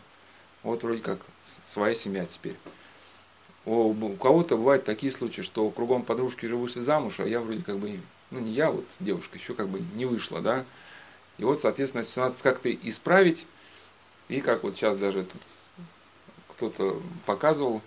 Вот 0.63 0.85
вроде 0.85 1.03
как 1.03 1.21
своя 1.67 1.95
семья 1.97 2.27
теперь. 2.27 2.57
У, 3.65 3.91
у 3.91 4.17
кого-то 4.17 4.57
бывают 4.57 4.85
такие 4.85 5.11
случаи, 5.11 5.43
что 5.43 5.69
кругом 5.71 6.05
подружки 6.05 6.47
уже 6.47 6.57
вышли 6.57 6.81
замуж, 6.81 7.19
а 7.19 7.27
я 7.27 7.41
вроде 7.41 7.63
как 7.63 7.79
бы 7.79 8.01
ну 8.31 8.41
не 8.41 8.53
я, 8.53 8.71
вот 8.71 8.85
девушка 9.01 9.39
еще 9.39 9.55
как 9.55 9.69
бы 9.69 9.83
не 9.95 10.05
вышла, 10.05 10.41
да. 10.41 10.65
И 11.39 11.45
вот, 11.45 11.61
соответственно, 11.61 12.05
ситуацию 12.05 12.43
как-то 12.43 12.73
исправить. 12.73 13.47
И 14.29 14.41
как 14.41 14.63
вот 14.63 14.77
сейчас 14.77 14.97
даже 14.97 15.27
кто-то 16.51 17.01
показывал 17.25 17.81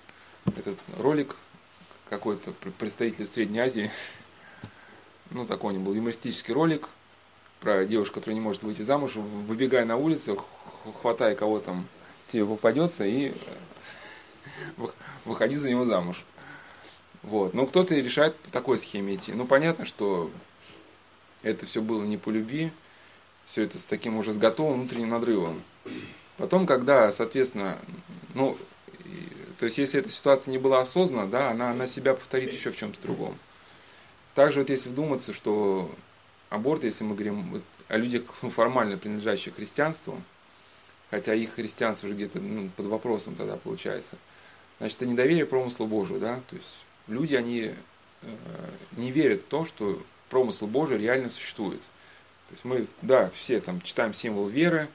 этот 0.45 0.77
ролик, 0.97 1.35
какой-то 2.09 2.51
представитель 2.77 3.25
Средней 3.25 3.59
Азии, 3.59 3.91
ну 5.29 5.45
такой 5.45 5.75
он 5.75 5.83
был 5.83 5.93
юмористический 5.93 6.53
ролик 6.53 6.89
про 7.59 7.85
девушку, 7.85 8.15
которая 8.15 8.35
не 8.35 8.41
может 8.41 8.63
выйти 8.63 8.81
замуж, 8.81 9.15
выбегая 9.15 9.85
на 9.85 9.95
улицу, 9.97 10.43
хватая 11.01 11.35
кого 11.35 11.59
там 11.59 11.87
тебе 12.27 12.45
попадется 12.45 13.05
и 13.05 13.33
выходи 15.25 15.57
за 15.57 15.69
него 15.69 15.85
замуж. 15.85 16.25
Вот. 17.23 17.53
Но 17.53 17.67
кто-то 17.67 17.93
решает 17.93 18.35
по 18.37 18.51
такой 18.51 18.79
схеме 18.79 19.15
идти. 19.15 19.31
Ну, 19.31 19.45
понятно, 19.45 19.85
что 19.85 20.31
это 21.43 21.65
все 21.65 21.81
было 21.81 22.03
не 22.03 22.17
по 22.17 22.29
любви, 22.29 22.71
все 23.45 23.63
это 23.63 23.79
с 23.79 23.85
таким 23.85 24.17
уже 24.17 24.33
с 24.33 24.37
готовым 24.37 24.81
внутренним 24.81 25.09
надрывом. 25.09 25.61
Потом, 26.37 26.65
когда, 26.65 27.11
соответственно, 27.11 27.77
ну, 28.33 28.57
то 29.59 29.65
есть, 29.65 29.77
если 29.77 29.99
эта 29.99 30.09
ситуация 30.09 30.51
не 30.51 30.57
была 30.57 30.81
осознанна, 30.81 31.29
да, 31.29 31.51
она, 31.51 31.71
она 31.71 31.85
себя 31.85 32.15
повторит 32.15 32.51
еще 32.51 32.71
в 32.71 32.77
чем-то 32.77 32.99
другом. 33.03 33.37
Также 34.33 34.61
вот 34.61 34.69
если 34.69 34.89
вдуматься, 34.89 35.33
что 35.33 35.91
аборт, 36.49 36.83
если 36.83 37.03
мы 37.03 37.13
говорим 37.13 37.61
о 37.87 37.97
людях 37.97 38.23
формально 38.41 38.97
принадлежащих 38.97 39.55
христианству, 39.55 40.21
хотя 41.11 41.35
их 41.35 41.53
христианство 41.53 42.07
уже 42.07 42.15
где-то 42.15 42.39
ну, 42.39 42.69
под 42.75 42.87
вопросом 42.87 43.35
тогда 43.35 43.57
получается, 43.57 44.17
значит, 44.79 44.97
это 44.97 45.05
недоверие 45.05 45.45
промыслу 45.45 45.85
Божию, 45.85 46.19
да, 46.19 46.41
то 46.49 46.55
есть 46.55 46.83
люди, 47.07 47.35
они 47.35 47.75
э, 48.21 48.35
не 48.93 49.11
верят 49.11 49.41
в 49.41 49.45
то, 49.45 49.65
что 49.65 50.01
промысл 50.29 50.67
Божий 50.67 50.97
реально 50.97 51.29
существует. 51.29 51.81
То 52.51 52.55
есть 52.55 52.65
мы, 52.65 52.87
да, 53.01 53.29
все 53.33 53.59
там 53.59 53.81
читаем 53.81 54.13
символ 54.13 54.47
веры, 54.47 54.89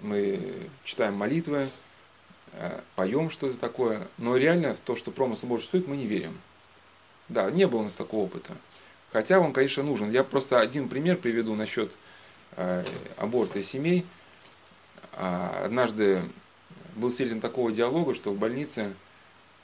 мы 0.00 0.68
читаем 0.84 1.14
молитвы, 1.14 1.68
э, 2.52 2.80
поем 2.94 3.30
что-то 3.30 3.58
такое, 3.58 4.08
но 4.18 4.36
реально 4.36 4.74
в 4.74 4.80
то, 4.80 4.94
что 4.96 5.10
промысл 5.10 5.46
Божий 5.46 5.62
существует, 5.62 5.88
мы 5.88 5.96
не 5.96 6.06
верим. 6.06 6.38
Да, 7.28 7.50
не 7.50 7.66
было 7.66 7.80
у 7.80 7.84
нас 7.84 7.94
такого 7.94 8.24
опыта. 8.24 8.54
Хотя 9.12 9.40
он, 9.40 9.52
конечно, 9.52 9.82
нужен. 9.82 10.10
Я 10.10 10.24
просто 10.24 10.60
один 10.60 10.88
пример 10.88 11.16
приведу 11.16 11.54
насчет 11.54 11.92
э, 12.56 12.84
аборта 13.16 13.58
и 13.58 13.62
семей. 13.62 14.06
А, 15.12 15.64
однажды 15.64 16.22
был 16.96 17.10
свидетелем 17.10 17.40
такого 17.40 17.72
диалога, 17.72 18.14
что 18.14 18.32
в 18.32 18.38
больнице 18.38 18.94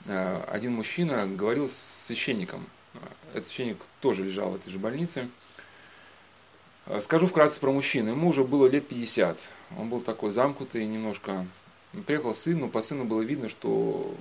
Э, 0.07 0.43
один 0.49 0.75
мужчина 0.75 1.27
говорил 1.27 1.69
с 1.69 2.07
священником. 2.07 2.67
Этот 3.33 3.47
священник 3.47 3.79
тоже 4.01 4.25
лежал 4.25 4.51
в 4.51 4.57
этой 4.57 4.71
же 4.71 4.79
больнице. 4.79 5.29
Э, 6.89 7.03
скажу 7.03 7.27
вкратце 7.27 7.61
про 7.61 7.71
мужчину. 7.71 8.11
Ему 8.11 8.29
уже 8.29 8.45
было 8.45 8.67
лет 8.67 8.89
50. 8.89 9.39
Он 9.77 9.91
был 9.91 10.01
такой 10.01 10.31
замкнутый 10.31 10.87
немножко. 10.87 11.47
Приехал 12.07 12.35
сын, 12.35 12.59
но 12.59 12.69
по 12.69 12.81
сыну 12.81 13.05
было 13.05 13.21
видно, 13.21 13.49
что 13.49 14.15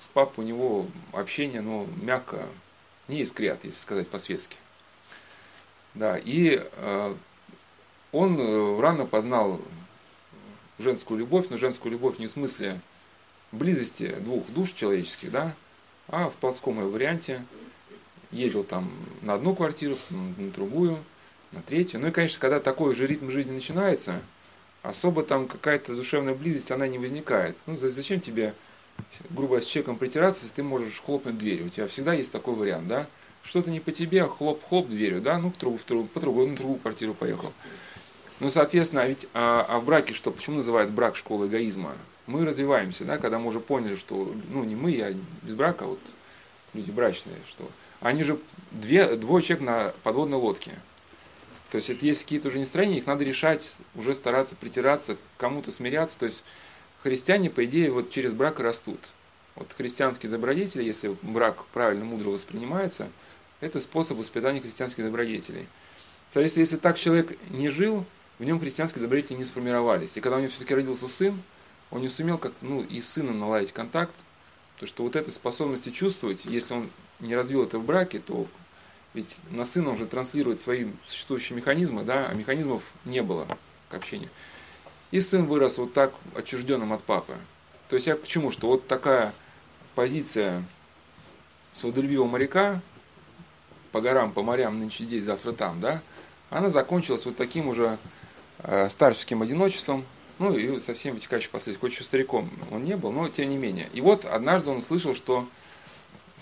с 0.00 0.08
папой 0.08 0.44
у 0.44 0.48
него 0.48 0.86
общение, 1.12 1.60
ну, 1.60 1.86
мягко, 2.00 2.48
не 3.06 3.20
искрят, 3.20 3.64
если 3.64 3.78
сказать 3.78 4.08
по-светски. 4.08 4.56
Да, 5.94 6.18
и 6.18 6.60
э, 6.60 7.14
он 8.10 8.40
э, 8.40 8.80
рано 8.80 9.06
познал 9.06 9.60
женскую 10.78 11.20
любовь, 11.20 11.46
но 11.50 11.56
женскую 11.56 11.92
любовь 11.92 12.18
не 12.18 12.26
в 12.26 12.30
смысле 12.30 12.80
близости 13.52 14.14
двух 14.20 14.48
душ 14.48 14.72
человеческих, 14.72 15.30
да, 15.30 15.54
а 16.08 16.30
в 16.30 16.34
плотском 16.34 16.76
варианте 16.90 17.44
ездил 18.30 18.64
там 18.64 18.90
на 19.20 19.34
одну 19.34 19.54
квартиру, 19.54 19.96
на 20.10 20.50
другую, 20.50 20.98
на 21.52 21.62
третью. 21.62 22.00
Ну 22.00 22.08
и, 22.08 22.10
конечно, 22.10 22.40
когда 22.40 22.60
такой 22.60 22.94
же 22.94 23.06
ритм 23.06 23.30
жизни 23.30 23.52
начинается, 23.52 24.20
особо 24.82 25.22
там 25.22 25.46
какая-то 25.46 25.94
душевная 25.94 26.34
близость, 26.34 26.70
она 26.70 26.86
не 26.88 26.98
возникает. 26.98 27.56
Ну, 27.66 27.78
зачем 27.78 28.20
тебе, 28.20 28.54
грубо 29.30 29.60
с 29.60 29.66
человеком 29.66 29.96
притираться, 29.96 30.42
если 30.44 30.56
ты 30.56 30.62
можешь 30.62 31.00
хлопнуть 31.00 31.38
дверью? 31.38 31.66
У 31.66 31.70
тебя 31.70 31.86
всегда 31.86 32.14
есть 32.14 32.32
такой 32.32 32.54
вариант, 32.54 32.88
да? 32.88 33.06
Что-то 33.42 33.70
не 33.70 33.80
по 33.80 33.92
тебе, 33.92 34.22
а 34.22 34.28
хлоп-хлоп 34.28 34.88
дверью, 34.88 35.20
да? 35.20 35.38
Ну, 35.38 35.50
в 35.50 35.58
другую, 35.58 35.80
в 35.80 35.86
другую, 35.86 36.08
по 36.08 36.20
другую, 36.20 36.48
на 36.48 36.56
другую 36.56 36.78
квартиру 36.78 37.14
поехал. 37.14 37.52
Ну, 38.40 38.50
соответственно, 38.50 39.02
а 39.02 39.06
ведь 39.06 39.28
а, 39.34 39.66
а 39.68 39.78
в 39.78 39.84
браке 39.84 40.14
что? 40.14 40.30
Почему 40.30 40.56
называют 40.56 40.90
брак 40.90 41.16
школой 41.16 41.48
эгоизма? 41.48 41.96
мы 42.26 42.44
развиваемся, 42.44 43.04
да, 43.04 43.18
когда 43.18 43.38
мы 43.38 43.48
уже 43.48 43.60
поняли, 43.60 43.96
что, 43.96 44.34
ну, 44.48 44.64
не 44.64 44.74
мы, 44.74 45.00
а 45.00 45.14
без 45.42 45.54
брака, 45.54 45.84
вот, 45.84 46.00
люди 46.74 46.90
брачные, 46.90 47.36
что 47.48 47.68
они 48.00 48.22
же 48.22 48.38
две, 48.70 49.16
двое 49.16 49.42
человек 49.42 49.64
на 49.64 49.94
подводной 50.02 50.38
лодке. 50.38 50.72
То 51.72 51.76
есть 51.76 51.88
это 51.88 52.04
есть 52.04 52.24
какие-то 52.24 52.48
уже 52.48 52.58
настроения, 52.58 52.98
их 52.98 53.06
надо 53.06 53.24
решать, 53.24 53.76
уже 53.94 54.12
стараться 54.12 54.54
притираться, 54.54 55.16
кому-то 55.38 55.72
смиряться. 55.72 56.18
То 56.18 56.26
есть 56.26 56.44
христиане, 57.02 57.48
по 57.48 57.64
идее, 57.64 57.90
вот 57.90 58.10
через 58.10 58.34
брак 58.34 58.60
растут. 58.60 59.00
Вот 59.54 59.72
христианские 59.74 60.30
добродетели, 60.30 60.84
если 60.84 61.16
брак 61.22 61.64
правильно, 61.72 62.04
мудро 62.04 62.28
воспринимается, 62.28 63.08
это 63.60 63.80
способ 63.80 64.18
воспитания 64.18 64.60
христианских 64.60 65.02
добродетелей. 65.02 65.66
Соответственно, 66.28 66.64
если 66.64 66.76
так 66.76 66.98
человек 66.98 67.38
не 67.48 67.70
жил, 67.70 68.04
в 68.38 68.44
нем 68.44 68.60
христианские 68.60 69.00
добродетели 69.00 69.38
не 69.38 69.46
сформировались. 69.46 70.18
И 70.18 70.20
когда 70.20 70.36
у 70.36 70.40
него 70.40 70.50
все-таки 70.50 70.74
родился 70.74 71.08
сын, 71.08 71.40
он 71.90 72.02
не 72.02 72.10
сумел 72.10 72.36
как-то, 72.36 72.66
ну, 72.66 72.82
и 72.82 73.00
с 73.00 73.08
сыном 73.08 73.38
наладить 73.38 73.72
контакт, 73.72 74.14
то 74.78 74.84
что 74.84 75.04
вот 75.04 75.16
этой 75.16 75.32
способности 75.32 75.88
чувствовать, 75.88 76.44
если 76.44 76.74
он 76.74 76.90
не 77.18 77.34
развил 77.34 77.62
это 77.62 77.78
в 77.78 77.86
браке, 77.86 78.18
то 78.18 78.46
ведь 79.14 79.40
на 79.50 79.64
сына 79.64 79.90
уже 79.90 80.06
транслирует 80.06 80.60
свои 80.60 80.86
существующие 81.06 81.56
механизмы, 81.56 82.02
да, 82.02 82.26
а 82.26 82.34
механизмов 82.34 82.82
не 83.04 83.22
было 83.22 83.46
к 83.88 83.94
общению. 83.94 84.30
И 85.10 85.20
сын 85.20 85.46
вырос 85.46 85.78
вот 85.78 85.92
так 85.92 86.14
отчужденным 86.34 86.92
от 86.92 87.02
папы. 87.04 87.36
То 87.88 87.96
есть 87.96 88.06
я 88.06 88.16
к 88.16 88.26
чему? 88.26 88.50
Что 88.50 88.68
вот 88.68 88.86
такая 88.86 89.34
позиция 89.94 90.64
свободолюбивого 91.72 92.26
моряка 92.26 92.80
по 93.92 94.00
горам, 94.00 94.32
по 94.32 94.42
морям, 94.42 94.78
нынче 94.78 95.04
здесь, 95.04 95.24
завтра 95.24 95.52
там, 95.52 95.80
да, 95.80 96.00
она 96.48 96.70
закончилась 96.70 97.26
вот 97.26 97.36
таким 97.36 97.68
уже 97.68 97.98
э, 98.58 98.88
старческим 98.88 99.42
одиночеством, 99.42 100.04
ну 100.38 100.56
и 100.56 100.80
совсем 100.80 101.14
вытекающих 101.14 101.50
последствий. 101.50 101.80
Хоть 101.80 101.92
еще 101.92 102.04
стариком 102.04 102.50
он 102.70 102.84
не 102.84 102.96
был, 102.96 103.12
но 103.12 103.28
тем 103.28 103.50
не 103.50 103.56
менее. 103.58 103.88
И 103.92 104.00
вот 104.00 104.24
однажды 104.24 104.70
он 104.70 104.78
услышал, 104.78 105.14
что 105.14 105.46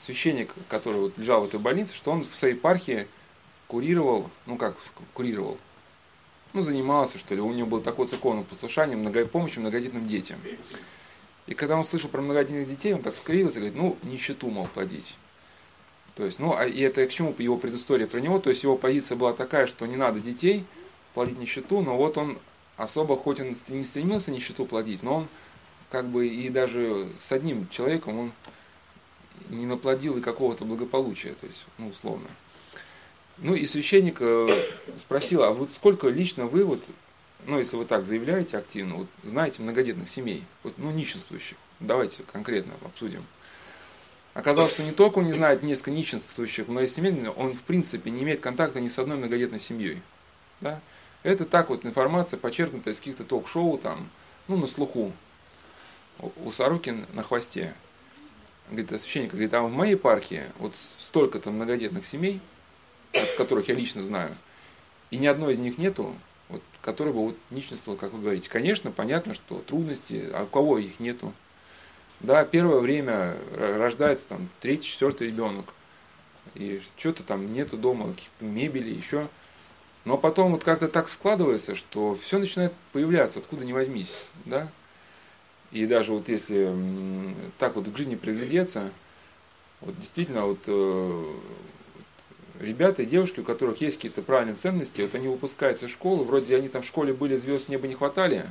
священник, 0.01 0.53
который 0.69 1.01
вот 1.01 1.19
лежал 1.19 1.43
в 1.43 1.49
этой 1.49 1.61
больнице, 1.61 1.95
что 1.95 2.11
он 2.11 2.25
в 2.25 2.35
своей 2.35 2.55
епархии 2.55 3.07
курировал, 3.67 4.31
ну 4.47 4.57
как 4.57 4.77
курировал, 5.15 5.59
ну 6.53 6.63
занимался, 6.63 7.19
что 7.19 7.35
ли, 7.35 7.41
у 7.41 7.53
него 7.53 7.69
было 7.69 7.81
такое 7.81 8.07
церковное 8.07 8.43
послушание, 8.43 8.97
много, 8.97 9.25
помощи 9.27 9.59
многодетным 9.59 10.07
детям. 10.09 10.39
И 11.47 11.55
когда 11.55 11.77
он 11.77 11.85
слышал 11.85 12.09
про 12.09 12.21
многодетных 12.21 12.69
детей, 12.69 12.95
он 12.95 13.03
так 13.03 13.15
скривился 13.15 13.59
и 13.59 13.63
говорит, 13.63 13.79
ну, 13.79 13.97
нищету, 14.03 14.49
мол, 14.49 14.67
плодить. 14.67 15.17
То 16.15 16.25
есть, 16.25 16.39
ну, 16.39 16.55
а 16.57 16.65
и 16.67 16.81
это 16.81 17.07
к 17.07 17.11
чему 17.11 17.35
его 17.39 17.57
предыстория 17.57 18.07
про 18.07 18.21
него, 18.21 18.39
то 18.39 18.51
есть 18.51 18.63
его 18.63 18.77
позиция 18.77 19.17
была 19.17 19.33
такая, 19.33 19.67
что 19.67 19.87
не 19.87 19.97
надо 19.97 20.21
детей 20.21 20.65
плодить 21.15 21.39
нищету, 21.39 21.81
но 21.81 21.97
вот 21.97 22.19
он 22.19 22.39
особо, 22.77 23.17
хоть 23.17 23.41
он 23.41 23.57
не 23.69 23.85
стремился 23.85 24.31
нищету 24.31 24.65
плодить, 24.65 25.03
но 25.03 25.17
он 25.17 25.29
как 25.91 26.09
бы 26.09 26.29
и 26.29 26.49
даже 26.49 27.09
с 27.21 27.33
одним 27.33 27.69
человеком 27.69 28.19
он 28.19 28.33
не 29.49 29.67
наплодил 29.67 30.17
и 30.19 30.21
какого-то 30.21 30.65
благополучия, 30.65 31.35
то 31.35 31.47
есть, 31.47 31.67
ну, 31.79 31.89
условно. 31.89 32.29
Ну 33.39 33.55
и 33.55 33.65
священник 33.65 34.19
э, 34.21 34.49
спросил, 34.99 35.43
а 35.43 35.53
вот 35.53 35.71
сколько 35.73 36.09
лично 36.09 36.47
вы, 36.47 36.65
вот, 36.65 36.83
ну, 37.47 37.59
если 37.59 37.77
вы 37.77 37.87
так 37.87 38.05
заявляете 38.05 38.59
активно, 38.59 38.97
вот, 38.97 39.09
знаете 39.23 39.63
многодетных 39.63 40.09
семей, 40.09 40.45
вот, 40.63 40.75
ну, 40.77 40.91
нищенствующих, 40.91 41.57
давайте 41.81 42.23
конкретно 42.31 42.75
обсудим. 42.85 43.25
Оказалось, 44.35 44.73
что 44.73 44.85
не 44.85 44.93
только 44.93 45.19
он 45.19 45.27
не 45.27 45.33
знает 45.33 45.63
несколько 45.63 45.91
нищенствующих 45.91 46.69
многосемейных, 46.69 47.37
он 47.37 47.55
в 47.55 47.63
принципе 47.63 48.11
не 48.11 48.23
имеет 48.23 48.41
контакта 48.41 48.81
ни 48.81 48.89
с 48.89 48.99
одной 48.99 49.17
многодетной 49.17 49.59
семьей. 49.59 50.03
Да? 50.61 50.81
Это 51.23 51.45
так 51.45 51.69
вот 51.69 51.85
информация, 51.85 52.39
почерпнутая 52.39 52.95
из 52.95 52.99
каких-то 52.99 53.25
ток-шоу, 53.25 53.79
там, 53.79 54.09
ну, 54.49 54.57
на 54.57 54.67
слуху. 54.67 55.13
У 56.37 56.53
Сорокин 56.53 57.07
на 57.13 57.23
хвосте. 57.23 57.75
Говорит, 58.71 58.89
священник 59.01 59.33
говорит, 59.33 59.53
а 59.53 59.63
в 59.63 59.71
моей 59.73 59.93
епархии 59.93 60.45
вот 60.59 60.75
столько-то 60.99 61.51
многодетных 61.51 62.07
семей, 62.07 62.41
которых 63.37 63.69
я 63.69 63.75
лично 63.75 64.03
знаю, 64.03 64.35
и 65.11 65.17
ни 65.19 65.27
одной 65.27 65.55
из 65.55 65.59
них 65.59 65.77
нету, 65.77 66.15
вот, 66.49 66.63
которая 66.81 67.13
бы 67.13 67.21
вот 67.27 67.37
нищенствовала, 67.51 67.99
как 67.99 68.13
вы 68.13 68.21
говорите. 68.21 68.49
Конечно, 68.49 68.93
понятно, 68.93 69.35
что 69.35 69.59
трудности, 69.59 70.31
а 70.33 70.45
у 70.45 70.47
кого 70.47 70.79
их 70.79 71.01
нету. 71.01 71.33
Да, 72.21 72.45
первое 72.45 72.79
время 72.79 73.37
рождается 73.57 74.27
там 74.29 74.49
третий, 74.61 74.87
четвертый 74.87 75.29
ребенок, 75.29 75.75
и 76.55 76.81
что-то 76.97 77.25
там 77.25 77.53
нету 77.53 77.77
дома, 77.77 78.13
каких-то 78.13 78.45
мебели, 78.45 78.91
еще. 78.95 79.29
Но 80.05 80.17
потом 80.17 80.53
вот 80.53 80.63
как-то 80.63 80.87
так 80.87 81.09
складывается, 81.09 81.75
что 81.75 82.15
все 82.15 82.39
начинает 82.39 82.73
появляться, 82.93 83.41
откуда 83.41 83.65
ни 83.65 83.73
возьмись, 83.73 84.15
да. 84.45 84.71
И 85.73 85.87
даже 85.87 86.13
вот 86.13 86.29
если 86.29 86.75
так 87.59 87.77
вот 87.77 87.89
к 87.89 87.97
жизни 87.97 88.17
приглядеться, 88.17 88.91
вот 89.81 89.99
действительно 89.99 90.47
вот 90.47 90.59
э, 90.67 91.35
ребята 92.61 93.03
и 93.03 93.07
девушки, 93.07 93.41
у 93.41 93.45
которых 93.45 93.81
есть 93.81 93.97
какие-то 93.97 94.23
правильные 94.23 94.57
ценности, 94.57 95.01
вот 95.03 95.15
они 95.15 95.29
выпускаются 95.29 95.87
из 95.87 95.93
школы, 95.93 96.25
вроде 96.25 96.57
они 96.57 96.69
там 96.69 96.83
в 96.83 96.87
школе 96.87 97.13
были, 97.13 97.37
звезд 97.37 97.69
неба 97.69 97.87
не 97.87 97.95
хватали, 97.95 98.51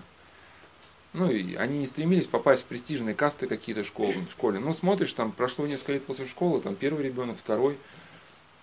ну, 1.13 1.29
и 1.29 1.55
они 1.55 1.79
не 1.79 1.87
стремились 1.87 2.27
попасть 2.27 2.63
в 2.63 2.65
престижные 2.65 3.15
касты 3.15 3.47
какие-то 3.47 3.83
школы, 3.83 4.13
в 4.27 4.31
школе. 4.31 4.59
Но 4.59 4.73
смотришь, 4.73 5.13
там 5.13 5.31
прошло 5.31 5.65
несколько 5.65 5.93
лет 5.93 6.05
после 6.05 6.25
школы, 6.25 6.61
там 6.61 6.75
первый 6.75 7.03
ребенок, 7.03 7.37
второй, 7.39 7.77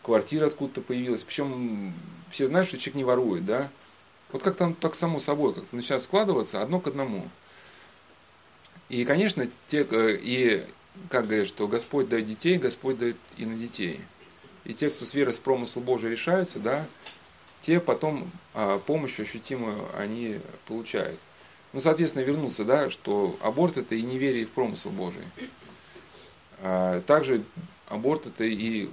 квартира 0.02 0.46
откуда-то 0.46 0.80
появилась. 0.80 1.24
Причем 1.24 1.92
все 2.30 2.46
знают, 2.46 2.68
что 2.68 2.78
человек 2.78 2.94
не 2.94 3.04
ворует, 3.04 3.44
да. 3.44 3.68
Вот 4.30 4.42
как 4.42 4.54
там 4.54 4.74
так 4.74 4.94
само 4.94 5.18
собой, 5.18 5.54
как-то 5.54 5.74
начинает 5.74 6.02
складываться 6.02 6.62
одно 6.62 6.78
к 6.78 6.86
одному. 6.86 7.28
И, 8.89 9.05
конечно, 9.05 9.49
те, 9.68 9.87
э, 9.91 10.18
и 10.20 10.64
как 11.11 11.26
говорят, 11.26 11.49
что 11.49 11.68
Господь 11.68 12.09
дает 12.09 12.26
детей, 12.26 12.59
Господь 12.59 12.99
дает 12.99 13.16
и 13.37 13.45
на 13.45 13.57
детей. 13.57 14.01
И 14.64 14.74
те, 14.74 14.91
кто 14.91 15.05
с 15.05 15.14
верой 15.14 15.34
с 15.34 15.39
промысла 15.39 15.80
Божий 15.80 16.11
решаются, 16.11 16.59
да, 16.59 16.84
те 17.61 17.80
потом 17.80 18.30
а, 18.55 18.78
помощь 18.78 19.18
ощутимую 19.20 19.89
они 19.99 20.41
получают. 20.66 21.18
Ну, 21.72 21.80
соответственно, 21.80 22.22
вернуться, 22.22 22.64
да, 22.64 22.91
что 22.91 23.37
аборт 23.43 23.76
это 23.76 23.95
и 23.95 24.03
неверие 24.03 24.47
в 24.47 24.51
промысл 24.51 24.91
Божий. 24.91 25.22
А, 26.61 27.01
также 27.03 27.43
аборт 27.89 28.26
это 28.26 28.45
и 28.45 28.89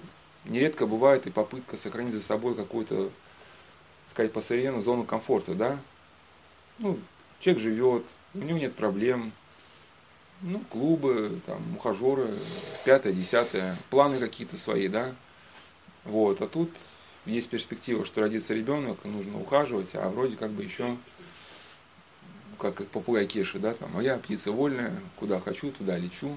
нередко 0.45 0.85
бывает 0.85 1.27
и 1.27 1.31
попытка 1.31 1.77
сохранить 1.77 2.13
за 2.13 2.21
собой 2.21 2.55
какую-то, 2.55 3.09
сказать, 4.07 4.33
по 4.33 4.41
зону 4.41 5.03
комфорта, 5.03 5.53
да. 5.53 5.79
Ну, 6.79 6.99
человек 7.39 7.61
живет, 7.61 8.03
у 8.33 8.39
него 8.39 8.57
нет 8.57 8.75
проблем, 8.75 9.31
ну, 10.43 10.59
клубы, 10.69 11.39
там, 11.45 11.75
ухажеры, 11.75 12.33
пятое, 12.85 13.13
десятое, 13.13 13.77
планы 13.89 14.19
какие-то 14.19 14.57
свои, 14.57 14.87
да. 14.87 15.15
Вот, 16.03 16.41
а 16.41 16.47
тут 16.47 16.69
есть 17.25 17.49
перспектива, 17.49 18.05
что 18.05 18.21
родится 18.21 18.53
ребенок, 18.53 19.03
нужно 19.05 19.39
ухаживать, 19.39 19.95
а 19.95 20.09
вроде 20.09 20.35
как 20.35 20.51
бы 20.51 20.63
еще 20.63 20.97
как, 22.59 22.75
как 22.75 22.87
попугай 22.87 23.25
Кеши, 23.25 23.57
да, 23.57 23.73
там, 23.73 23.97
а 23.97 24.03
я 24.03 24.17
птица 24.17 24.51
вольная, 24.51 24.93
куда 25.17 25.39
хочу, 25.39 25.71
туда 25.71 25.97
лечу. 25.97 26.35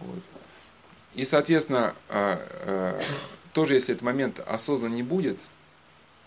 Вот. 0.00 0.22
И, 1.14 1.24
соответственно, 1.24 1.94
а, 2.08 2.40
а, 2.66 3.02
тоже 3.52 3.74
если 3.74 3.94
этот 3.94 4.02
момент 4.02 4.40
осознанно 4.40 4.94
не 4.94 5.02
будет, 5.02 5.38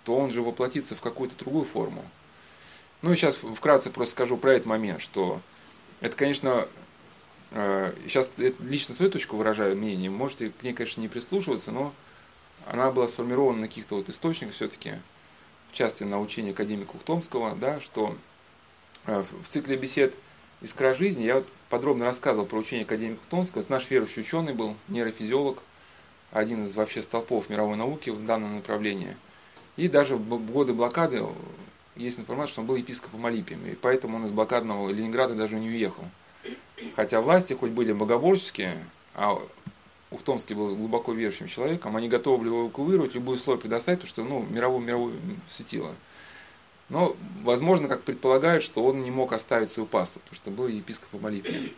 то 0.04 0.16
он 0.16 0.30
же 0.30 0.42
воплотится 0.42 0.96
в 0.96 1.02
какую-то 1.02 1.38
другую 1.38 1.66
форму. 1.66 2.04
Ну 3.02 3.12
и 3.12 3.16
сейчас 3.16 3.36
вкратце 3.36 3.90
просто 3.90 4.14
скажу 4.14 4.38
про 4.38 4.54
этот 4.54 4.68
момент, 4.68 5.02
что 5.02 5.42
это, 6.02 6.16
конечно, 6.16 6.68
сейчас 7.52 8.30
а, 8.38 8.54
лично 8.60 8.96
свою 8.96 9.12
точку 9.12 9.38
выражаю 9.38 9.78
мнение, 9.78 10.10
можете 10.10 10.52
к 10.52 10.64
ней, 10.64 10.74
конечно, 10.74 11.02
не 11.02 11.08
прислушиваться, 11.08 11.72
но 11.72 11.94
она 12.68 12.92
была 12.92 13.08
сформирована 13.08 13.62
на 13.62 13.68
каких-то 13.68 13.96
вот 13.96 14.10
источниках 14.10 14.56
все-таки, 14.56 14.94
в 15.72 15.76
частности 15.76 16.04
на 16.04 16.20
учении 16.20 16.52
академика 16.52 16.96
Ухтомского, 16.96 17.56
да, 17.56 17.80
что 17.80 18.16
Э, 19.08 19.24
в 19.44 19.48
цикле 19.48 19.78
бесед 19.78 20.16
«Искра 20.62 20.94
жизни» 20.94 21.24
я 21.24 21.36
вот 21.36 21.48
подробно 21.70 22.06
рассказывал 22.06 22.48
про 22.48 22.58
учение 22.58 22.86
академика 22.86 23.22
Тонского. 23.30 23.62
Это 23.62 23.72
наш 23.72 23.90
верующий 23.90 24.22
ученый 24.22 24.54
был, 24.54 24.76
нейрофизиолог, 24.88 25.62
один 26.32 26.66
из 26.66 26.76
вообще 26.76 27.04
столпов 27.04 27.50
мировой 27.50 27.78
науки 27.78 28.10
в 28.10 28.26
данном 28.26 28.56
направлении. 28.56 29.16
И 29.78 29.88
даже 29.88 30.16
в 30.16 30.52
годы 30.52 30.74
блокады 30.74 31.24
есть 31.96 32.20
информация, 32.20 32.52
что 32.52 32.62
он 32.62 32.68
был 32.68 32.76
епископом 32.76 33.26
Алипием, 33.26 33.66
и 33.66 33.76
поэтому 33.76 34.18
он 34.18 34.26
из 34.26 34.32
блокадного 34.32 34.90
Ленинграда 34.90 35.36
даже 35.36 35.60
не 35.60 35.70
уехал. 35.70 36.04
Хотя 36.96 37.22
власти 37.22 37.54
хоть 37.54 37.72
были 37.72 37.94
богоборческие, 37.94 38.86
а 39.14 39.42
Ухтомский 40.12 40.56
был 40.56 40.76
глубоко 40.76 41.14
верующим 41.14 41.48
человеком, 41.48 41.96
они 41.96 42.08
готовы 42.08 42.40
были 42.40 42.48
его 42.50 42.64
эвакуировать, 42.64 43.16
любой 43.16 43.38
слой 43.38 43.58
предоставить, 43.58 44.00
потому 44.02 44.10
что 44.10 44.24
ну, 44.24 44.46
мировое 44.50 44.80
мировое 44.80 45.14
светило. 45.50 45.94
Но, 46.90 47.16
возможно, 47.44 47.88
как 47.88 48.04
предполагают, 48.04 48.64
что 48.64 48.86
он 48.86 49.02
не 49.02 49.10
мог 49.10 49.34
оставить 49.34 49.72
свою 49.72 49.88
пасту, 49.88 50.20
потому 50.20 50.36
что 50.36 50.52
был 50.52 50.68
епископом 50.68 51.26
Алипия. 51.26 51.72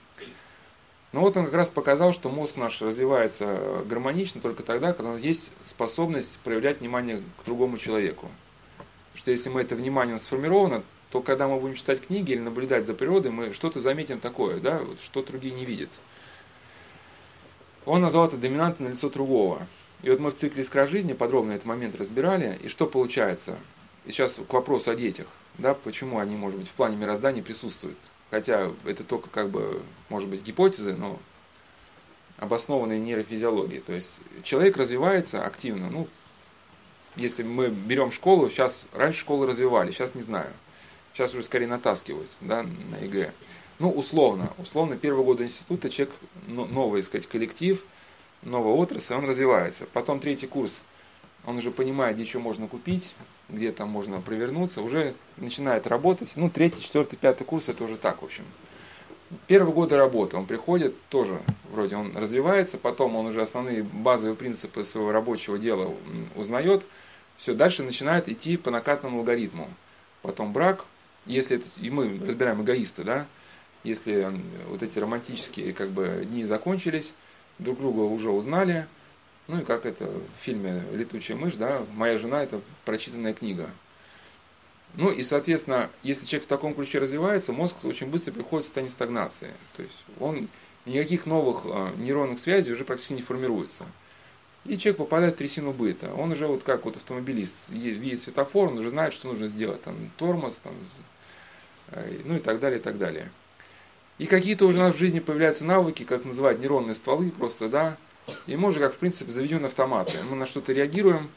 Но 1.14 1.22
вот 1.22 1.38
он 1.38 1.46
как 1.46 1.54
раз 1.54 1.70
показал, 1.70 2.12
что 2.12 2.30
мозг 2.30 2.58
наш 2.58 2.82
развивается 2.82 3.84
гармонично 3.86 4.42
только 4.42 4.64
тогда, 4.64 4.92
когда 4.92 5.12
у 5.12 5.14
нас 5.14 5.22
есть 5.22 5.54
способность 5.64 6.38
проявлять 6.44 6.82
внимание 6.82 7.24
к 7.40 7.46
другому 7.46 7.78
человеку. 7.78 8.30
Что 9.18 9.32
если 9.32 9.50
мы 9.50 9.62
это 9.62 9.76
внимание 9.76 10.14
у 10.14 10.18
нас 10.18 10.26
сформировано, 10.26 10.84
то 11.10 11.22
когда 11.22 11.48
мы 11.48 11.60
будем 11.60 11.76
читать 11.76 12.06
книги 12.06 12.34
или 12.34 12.40
наблюдать 12.40 12.86
за 12.86 12.94
природой, 12.94 13.32
мы 13.32 13.52
что-то 13.52 13.80
заметим 13.80 14.20
такое, 14.20 14.60
да, 14.60 14.78
вот, 14.78 15.02
что 15.02 15.24
другие 15.24 15.56
не 15.56 15.66
видят. 15.66 15.90
Он 17.86 18.00
назвал 18.02 18.28
это 18.28 18.38
доминантное 18.38 18.92
лицо 18.92 19.10
другого. 19.10 19.66
И 20.04 20.10
вот 20.12 20.20
мы 20.20 20.30
в 20.30 20.36
цикле 20.36 20.62
«Искра 20.62 20.86
жизни» 20.86 21.14
подробно 21.14 21.54
этот 21.54 21.66
момент 21.66 21.96
разбирали, 21.96 22.60
и 22.62 22.68
что 22.68 22.86
получается? 22.86 23.58
И 24.06 24.12
сейчас 24.12 24.36
к 24.36 24.54
вопросу 24.54 24.92
о 24.92 24.96
детях, 24.96 25.28
да, 25.58 25.74
почему 25.74 26.20
они, 26.20 26.36
может 26.36 26.60
быть, 26.60 26.68
в 26.68 26.74
плане 26.74 26.96
мироздания 26.96 27.42
присутствуют. 27.42 27.98
Хотя 28.30 28.72
это 28.86 29.04
только 29.04 29.32
как 29.32 29.50
бы, 29.50 29.82
может 30.10 30.30
быть, 30.30 30.44
гипотезы, 30.44 30.94
но 30.94 31.18
обоснованные 32.38 33.00
нейрофизиологией. 33.00 33.82
То 33.82 33.94
есть 33.94 34.20
человек 34.44 34.78
развивается 34.78 35.44
активно, 35.44 35.90
ну, 35.90 36.08
если 37.18 37.44
мы 37.44 37.70
берем 37.70 38.12
школу, 38.12 38.50
сейчас, 38.50 38.86
раньше 38.94 39.20
школы 39.20 39.46
развивали, 39.46 39.92
сейчас 39.92 40.16
не 40.16 40.22
знаю. 40.22 40.52
Сейчас 41.14 41.34
уже 41.34 41.44
скорее 41.44 41.68
натаскивают, 41.68 42.30
да, 42.42 42.64
на 42.64 42.98
ЕГЭ. 42.98 43.32
Ну, 43.80 43.90
условно, 43.90 44.54
условно, 44.58 44.98
первый 44.98 45.24
год 45.24 45.42
института 45.42 45.90
человек, 45.90 46.16
новый, 46.48 47.04
сказать, 47.04 47.28
коллектив, 47.28 47.84
новая 48.44 48.74
отрасль, 48.74 49.16
он 49.16 49.26
развивается. 49.26 49.86
Потом 49.94 50.20
третий 50.20 50.48
курс, 50.48 50.82
он 51.46 51.58
уже 51.58 51.72
понимает, 51.72 52.16
где 52.16 52.26
что 52.26 52.40
можно 52.40 52.68
купить, 52.68 53.16
где 53.50 53.72
там 53.72 53.90
можно 53.90 54.20
провернуться, 54.22 54.82
уже 54.82 55.14
начинает 55.38 55.88
работать. 55.88 56.34
Ну, 56.36 56.50
третий, 56.50 56.82
четвертый, 56.82 57.18
пятый 57.18 57.44
курс, 57.46 57.70
это 57.70 57.84
уже 57.84 57.98
так, 57.98 58.22
в 58.22 58.26
общем. 58.26 58.44
Первые 59.46 59.74
годы 59.74 59.98
работы 59.98 60.38
он 60.38 60.46
приходит, 60.46 60.96
тоже 61.10 61.42
вроде 61.72 61.98
он 61.98 62.16
развивается, 62.16 62.78
потом 62.78 63.16
он 63.16 63.26
уже 63.26 63.42
основные 63.42 63.84
базовые 63.84 64.36
принципы 64.36 64.86
своего 64.86 65.12
рабочего 65.12 65.58
дела 65.58 65.94
узнает, 66.36 66.86
все, 67.38 67.54
дальше 67.54 67.84
начинает 67.84 68.28
идти 68.28 68.58
по 68.58 68.72
накатному 68.72 69.20
алгоритму. 69.20 69.70
Потом 70.22 70.54
брак, 70.54 70.86
если 71.26 71.58
это, 71.58 71.66
и 71.80 71.90
мы 71.90 72.20
разбираем 72.26 72.64
эгоисты, 72.64 73.04
да, 73.04 73.28
если 73.84 74.32
вот 74.68 74.84
эти 74.84 75.00
романтические 75.00 75.74
как 75.74 75.90
бы 75.90 76.24
дни 76.26 76.44
закончились, 76.44 77.14
друг 77.60 77.80
друга 77.80 78.02
уже 78.02 78.30
узнали, 78.30 78.88
ну 79.48 79.62
и 79.62 79.64
как 79.64 79.86
это 79.86 80.06
в 80.06 80.44
фильме 80.44 80.84
«Летучая 80.92 81.38
мышь», 81.38 81.54
да, 81.54 81.84
«Моя 81.94 82.18
жена»– 82.18 82.44
это 82.44 82.60
прочитанная 82.86 83.34
книга. 83.34 83.70
Ну 84.96 85.12
и, 85.12 85.24
соответственно, 85.24 85.90
если 86.04 86.26
человек 86.26 86.46
в 86.46 86.50
таком 86.50 86.74
ключе 86.74 87.00
развивается, 87.00 87.54
мозг 87.54 87.86
очень 87.86 88.08
быстро 88.08 88.32
приходит 88.32 88.66
в 88.66 88.68
состояние 88.68 88.92
стагнации. 88.92 89.54
То 89.76 89.84
есть 89.84 90.04
он 90.20 90.48
никаких 90.86 91.26
новых 91.26 91.62
а, 91.66 91.94
нейронных 91.98 92.40
связей 92.40 92.72
уже 92.72 92.84
практически 92.84 93.14
не 93.14 93.22
формируется. 93.22 93.86
И 94.68 94.78
человек 94.78 94.98
попадает 94.98 95.34
в 95.34 95.38
трясину 95.38 95.72
быта. 95.72 96.14
Он 96.14 96.32
уже 96.32 96.46
вот 96.46 96.64
как 96.64 96.84
вот 96.84 96.98
автомобилист, 96.98 97.70
видит 97.70 98.20
светофор, 98.20 98.70
он 98.70 98.80
уже 98.80 98.90
знает, 98.90 99.14
что 99.14 99.30
нужно 99.30 99.48
сделать. 99.48 99.82
Там 99.82 99.96
тормоз, 100.18 100.56
там, 100.62 100.74
э, 101.92 102.20
ну 102.26 102.36
и 102.36 102.40
так 102.40 102.60
далее, 102.60 102.80
и 102.80 102.82
так 102.82 102.98
далее. 102.98 103.32
И 104.18 104.26
какие-то 104.26 104.66
уже 104.66 104.80
у 104.80 104.82
нас 104.82 104.96
в 104.96 104.98
жизни 104.98 105.20
появляются 105.20 105.64
навыки, 105.64 106.04
как 106.04 106.26
называть 106.26 106.60
нейронные 106.60 106.96
стволы 106.96 107.32
просто, 107.32 107.70
да. 107.70 107.98
И 108.46 108.58
мы 108.58 108.70
уже 108.70 108.80
как, 108.80 108.94
в 108.94 108.98
принципе, 108.98 109.32
заведен 109.32 109.64
автоматы. 109.64 110.18
Мы 110.30 110.36
на 110.36 110.46
что-то 110.46 110.74
реагируем, 110.74 111.30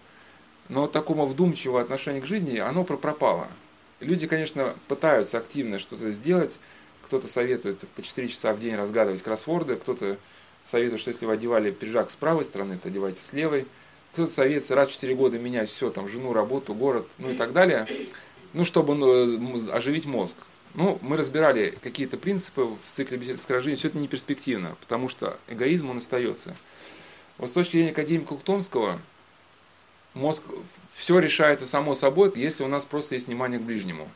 но 0.69 0.89
такого 0.89 1.25
вдумчивого 1.25 1.81
отношения 1.81 2.21
к 2.21 2.27
жизни, 2.27 2.59
оно 2.59 2.83
пропало. 2.85 3.49
Люди, 4.01 4.27
конечно, 4.27 4.75
пытаются 4.89 5.39
активно 5.39 5.79
что-то 5.79 6.11
сделать. 6.11 6.59
Кто-то 7.05 7.29
советует 7.29 7.79
по 7.95 8.03
4 8.03 8.29
часа 8.29 8.55
в 8.55 8.61
день 8.61 8.75
разгадывать 8.75 9.23
кроссворды, 9.23 9.77
кто-то 9.77 10.17
советует, 10.71 11.01
что 11.01 11.11
если 11.11 11.27
вы 11.27 11.33
одевали 11.33 11.71
пиджак 11.71 12.11
с 12.11 12.17
правой 12.17 12.45
стороны, 12.45 12.79
то 12.79 12.89
одевайте 12.89 13.21
с 13.21 13.33
левой. 13.33 13.67
Кто-то 14.13 14.31
советует 14.33 14.71
раз 14.71 14.89
в 14.89 14.93
4 14.93 15.15
года 15.15 15.39
менять 15.39 15.69
все, 15.69 15.91
там, 15.91 16.09
жену, 16.09 16.33
работу, 16.33 16.75
город, 16.75 17.07
ну 17.19 17.31
и 17.31 17.35
так 17.35 17.53
далее, 17.53 17.87
ну, 18.53 18.65
чтобы 18.65 18.95
ну, 18.95 19.73
оживить 19.73 20.07
мозг. 20.07 20.37
Ну, 20.75 20.99
мы 21.03 21.17
разбирали 21.17 21.77
какие-то 21.83 22.17
принципы 22.17 22.63
в 22.63 22.79
цикле 22.93 23.19
беседы 23.19 23.39
с 23.39 23.45
Кражиной, 23.45 23.77
все 23.77 23.89
это 23.89 23.99
не 23.99 24.09
перспективно, 24.09 24.77
потому 24.81 25.09
что 25.09 25.39
эгоизм, 25.49 25.91
он 25.91 25.99
остается. 25.99 26.55
Вот 27.39 27.51
с 27.51 27.53
точки 27.53 27.73
зрения 27.73 27.91
академика 27.91 28.35
Ухтомского, 28.35 29.01
мозг, 30.15 30.43
все 30.93 31.19
решается 31.19 31.67
само 31.67 31.95
собой, 31.95 32.33
если 32.37 32.63
у 32.63 32.69
нас 32.69 32.85
просто 32.85 33.15
есть 33.15 33.27
внимание 33.27 33.59
к 33.59 33.63
ближнему. 33.63 34.09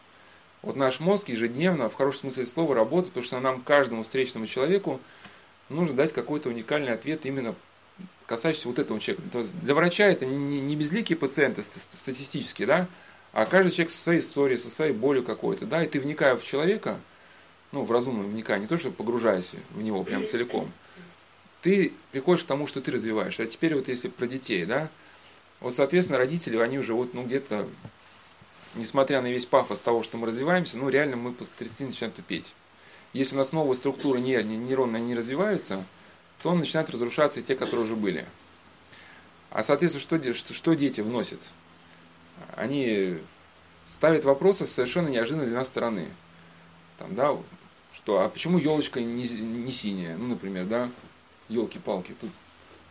Вот 0.62 0.76
наш 0.76 1.00
мозг 1.00 1.28
ежедневно, 1.28 1.88
в 1.90 1.94
хорошем 1.94 2.22
смысле 2.22 2.46
слова, 2.46 2.74
работает, 2.74 3.12
потому 3.12 3.26
что 3.26 3.40
нам, 3.40 3.61
каждому 3.61 4.02
встречному 4.02 4.46
человеку, 4.46 5.00
нужно 5.68 5.94
дать 5.94 6.12
какой-то 6.12 6.48
уникальный 6.48 6.92
ответ 6.92 7.26
именно 7.26 7.54
касающийся 8.26 8.68
вот 8.68 8.78
этого 8.78 9.00
человека. 9.00 9.28
То 9.30 9.38
есть 9.38 9.58
для 9.60 9.74
врача 9.74 10.06
это 10.06 10.26
не, 10.26 10.60
не 10.60 10.76
безликие 10.76 11.16
пациенты 11.16 11.64
статистически, 11.92 12.64
да, 12.64 12.88
а 13.32 13.46
каждый 13.46 13.70
человек 13.70 13.90
со 13.90 14.00
своей 14.00 14.20
историей, 14.20 14.58
со 14.58 14.70
своей 14.70 14.92
болью 14.92 15.24
какой-то, 15.24 15.66
да, 15.66 15.82
и 15.82 15.88
ты 15.88 16.00
вникая 16.00 16.36
в 16.36 16.44
человека, 16.44 17.00
ну, 17.72 17.82
в 17.82 17.92
разумное 17.92 18.26
вникая, 18.26 18.58
не 18.58 18.66
то, 18.66 18.76
что 18.76 18.90
погружайся 18.90 19.56
в 19.70 19.82
него 19.82 20.04
прям 20.04 20.26
целиком, 20.26 20.70
ты 21.60 21.92
приходишь 22.12 22.44
к 22.44 22.46
тому, 22.46 22.66
что 22.66 22.80
ты 22.80 22.92
развиваешь. 22.92 23.40
А 23.40 23.46
теперь 23.46 23.74
вот 23.74 23.88
если 23.88 24.08
про 24.08 24.26
детей, 24.26 24.64
да, 24.64 24.90
вот, 25.60 25.74
соответственно, 25.74 26.18
родители, 26.18 26.56
они 26.58 26.78
уже 26.78 26.94
вот, 26.94 27.14
ну, 27.14 27.24
где-то, 27.24 27.66
несмотря 28.74 29.22
на 29.22 29.26
весь 29.26 29.46
пафос 29.46 29.80
того, 29.80 30.02
что 30.02 30.16
мы 30.16 30.26
развиваемся, 30.26 30.76
ну, 30.76 30.88
реально 30.88 31.16
мы 31.16 31.32
после 31.32 31.54
30 31.58 31.80
начинаем 31.86 32.12
тупеть. 32.12 32.54
Если 33.14 33.36
у 33.36 33.38
нас 33.38 33.52
новые 33.52 33.76
структуры 33.76 34.20
нейронные 34.20 35.00
не 35.00 35.14
развиваются, 35.14 35.82
то 36.42 36.50
он 36.50 36.58
начинает 36.58 36.90
разрушаться 36.90 37.40
и 37.40 37.42
те, 37.42 37.54
которые 37.54 37.86
уже 37.86 37.94
были. 37.94 38.26
А, 39.50 39.62
соответственно, 39.62 40.34
что, 40.34 40.52
что, 40.52 40.74
дети 40.74 41.00
вносят? 41.00 41.40
Они 42.56 43.18
ставят 43.88 44.24
вопросы 44.24 44.66
совершенно 44.66 45.08
неожиданной 45.08 45.46
для 45.46 45.58
нас 45.58 45.68
стороны. 45.68 46.08
Там, 46.98 47.14
да, 47.14 47.36
что, 47.94 48.20
а 48.20 48.28
почему 48.28 48.58
елочка 48.58 49.00
не, 49.00 49.28
не 49.28 49.72
синяя? 49.72 50.16
Ну, 50.16 50.26
например, 50.26 50.66
да, 50.66 50.90
елки-палки. 51.48 52.16
Тут 52.20 52.30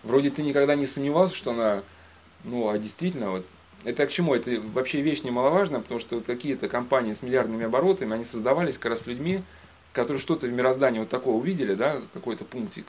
вроде 0.03 0.30
ты 0.30 0.41
никогда 0.41 0.76
не 0.76 0.88
сомневался, 0.88 1.36
что 1.36 1.51
она, 1.51 1.84
ну, 2.45 2.69
а 2.69 2.78
действительно, 2.78 3.32
вот, 3.32 3.45
это 3.84 4.07
к 4.07 4.09
чему? 4.09 4.34
Это 4.34 4.61
вообще 4.74 5.01
вещь 5.01 5.24
немаловажная, 5.24 5.82
потому 5.82 5.99
что 5.99 6.15
вот 6.15 6.26
какие-то 6.26 6.69
компании 6.69 7.11
с 7.11 7.21
миллиардными 7.21 7.65
оборотами, 7.65 8.13
они 8.13 8.24
создавались 8.24 8.78
как 8.78 8.91
раз 8.91 9.05
людьми, 9.05 9.43
которые 9.94 10.20
что-то 10.20 10.48
в 10.48 10.52
мироздании 10.52 11.00
вот 11.00 11.10
такое 11.10 11.36
увидели, 11.36 11.76
да, 11.76 12.02
какой-то 12.14 12.44
пунктик, 12.44 12.88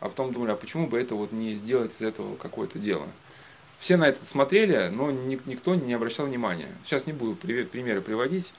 а 0.00 0.08
потом 0.08 0.32
думали, 0.32 0.52
а 0.52 0.56
почему 0.56 0.86
бы 0.86 0.98
это 0.98 1.14
вот 1.14 1.30
не 1.30 1.54
сделать 1.54 1.92
из 1.92 2.02
этого 2.02 2.36
какое-то 2.36 2.78
дело. 2.78 3.06
Все 3.78 3.96
на 3.96 4.08
это 4.08 4.26
смотрели, 4.26 4.88
но 4.88 5.10
никто 5.12 5.76
не 5.76 5.92
обращал 5.92 6.26
внимания. 6.26 6.74
Сейчас 6.82 7.06
не 7.06 7.12
буду 7.12 7.36
примеры 7.36 8.00
приводить. 8.00 8.52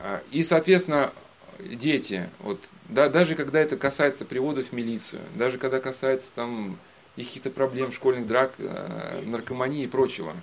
А, 0.00 0.20
и, 0.32 0.42
соответственно, 0.42 1.12
дети, 1.60 2.28
вот, 2.40 2.60
да, 2.88 3.08
даже 3.08 3.36
когда 3.36 3.60
это 3.60 3.76
касается 3.76 4.24
приводов 4.24 4.68
в 4.68 4.72
милицию, 4.72 5.22
даже 5.36 5.58
когда 5.58 5.78
касается 5.78 6.30
там 6.34 6.78
каких-то 7.14 7.50
проблем, 7.50 7.92
школьных 7.92 8.26
драк, 8.26 8.54
э, 8.58 9.22
наркомании 9.24 9.84
и 9.84 9.88
прочего. 9.88 10.34